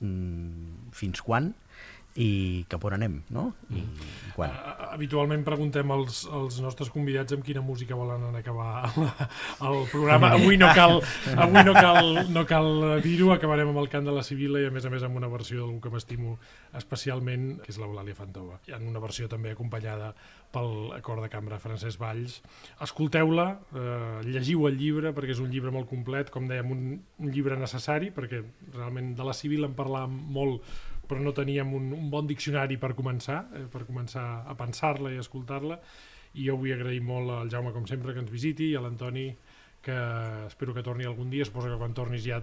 mm, 0.02 0.90
fins 0.96 1.22
quan? 1.22 1.52
I 2.18 2.64
cap 2.70 2.82
on 2.88 2.96
anem, 2.96 3.20
no? 3.30 3.44
I, 3.70 3.82
mm. 3.84 4.08
i 4.30 4.32
quan? 4.34 4.50
Uh, 4.50 4.88
habitualment 4.96 5.44
preguntem 5.46 5.92
als, 5.94 6.24
als 6.26 6.58
nostres 6.62 6.90
convidats 6.90 7.36
amb 7.36 7.44
quina 7.46 7.62
música 7.62 7.94
volen 7.98 8.24
acabar 8.34 8.90
el, 8.90 9.06
el 9.68 9.78
programa. 9.92 10.32
Avui 10.34 10.58
no 10.58 10.72
cal, 10.74 10.98
avui 11.36 11.62
no 11.66 11.74
cal, 11.76 12.10
no 12.34 12.44
cal 12.50 12.68
dir-ho, 13.04 13.30
acabarem 13.34 13.70
amb 13.70 13.82
el 13.84 13.88
cant 13.92 14.10
de 14.10 14.16
la 14.16 14.24
Sibila 14.26 14.62
i 14.62 14.66
a 14.66 14.74
més 14.74 14.88
a 14.88 14.92
més 14.92 15.06
amb 15.06 15.20
una 15.22 15.30
versió 15.30 15.62
d'algú 15.62 15.78
que 15.84 15.94
m'estimo 15.94 16.36
especialment, 16.80 17.48
que 17.62 17.70
és 17.70 17.78
l'Eulàlia 17.78 18.18
Fantova. 18.18 18.58
Hi 18.66 18.74
ha 18.74 18.82
una 18.82 19.02
versió 19.02 19.30
també 19.30 19.54
acompanyada 19.54 20.12
pel 20.50 20.90
cor 21.06 21.20
de 21.22 21.30
cambra 21.30 21.60
Francesc 21.62 22.00
Valls. 22.02 22.40
Escolteu-la, 22.82 23.48
eh, 23.70 24.20
llegiu 24.26 24.66
el 24.66 24.78
llibre 24.80 25.14
perquè 25.14 25.36
és 25.36 25.42
un 25.42 25.50
llibre 25.52 25.70
molt 25.70 25.86
complet, 25.90 26.30
com 26.34 26.48
dèiem, 26.50 26.74
un, 26.74 26.96
un 27.22 27.30
llibre 27.30 27.58
necessari 27.60 28.10
perquè 28.10 28.42
realment 28.74 29.14
de 29.14 29.26
la 29.26 29.36
Civil 29.36 29.68
en 29.68 29.78
parlàvem 29.78 30.16
molt 30.34 30.66
però 31.10 31.22
no 31.24 31.34
teníem 31.36 31.74
un, 31.74 31.90
un 31.96 32.10
bon 32.12 32.28
diccionari 32.30 32.78
per 32.78 32.94
començar, 32.98 33.42
eh, 33.58 33.66
per 33.72 33.82
començar 33.88 34.26
a 34.46 34.56
pensar-la 34.58 35.10
i 35.10 35.18
a 35.18 35.26
escoltar-la, 35.26 35.80
i 36.38 36.46
jo 36.46 36.58
vull 36.60 36.76
agrair 36.76 37.02
molt 37.02 37.34
al 37.34 37.50
Jaume, 37.50 37.74
com 37.74 37.88
sempre, 37.90 38.14
que 38.14 38.22
ens 38.22 38.30
visiti, 38.30 38.70
i 38.70 38.78
a 38.78 38.84
l'Antoni, 38.84 39.32
que 39.80 39.96
espero 40.46 40.74
que 40.74 40.82
torni 40.84 41.06
algun 41.08 41.30
dia, 41.32 41.44
suposo 41.48 41.70
que 41.72 41.78
quan 41.80 41.94
tornis 41.96 42.20
ja 42.26 42.42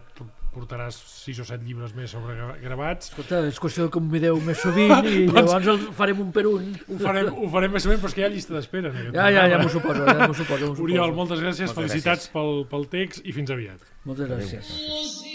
portaràs 0.55 0.95
sis 0.97 1.38
o 1.38 1.45
set 1.45 1.61
llibres 1.61 1.93
més 1.93 2.09
sobre 2.09 2.34
gravats. 2.63 3.11
Escolta, 3.11 3.43
és 3.45 3.59
qüestió 3.61 3.86
que 3.86 3.93
convideu 3.99 4.41
més 4.41 4.57
sovint 4.63 4.95
i 5.05 5.22
doncs, 5.30 5.38
llavors 5.38 5.70
el 5.76 5.86
farem 5.99 6.26
un 6.26 6.34
per 6.34 6.47
un. 6.49 6.74
Ho 6.89 6.97
farem, 7.03 7.30
ho 7.30 7.51
farem 7.53 7.78
més 7.78 7.86
sovint, 7.86 8.01
però 8.01 8.09
és 8.09 8.18
que 8.18 8.26
hi 8.26 8.28
ha 8.28 8.34
llista 8.34 8.57
d'espera. 8.57 8.93
Ja, 9.13 9.30
ja, 9.30 9.45
ja 9.53 9.61
m'ho 9.61 9.70
suposo, 9.70 10.01
ja 10.01 10.18
m'ho 10.26 10.34
suposo, 10.34 10.74
suposo. 10.74 10.89
Oriol, 10.89 11.13
moltes 11.18 11.45
gràcies, 11.45 11.70
moltes 11.70 11.84
felicitats 11.84 12.26
gràcies. 12.26 12.34
Pel, 12.34 12.65
pel 12.74 12.91
text 12.97 13.22
i 13.24 13.38
fins 13.38 13.53
aviat. 13.53 13.89
Moltes 14.09 14.34
gràcies. 14.34 14.74
Adéu. 14.74 15.26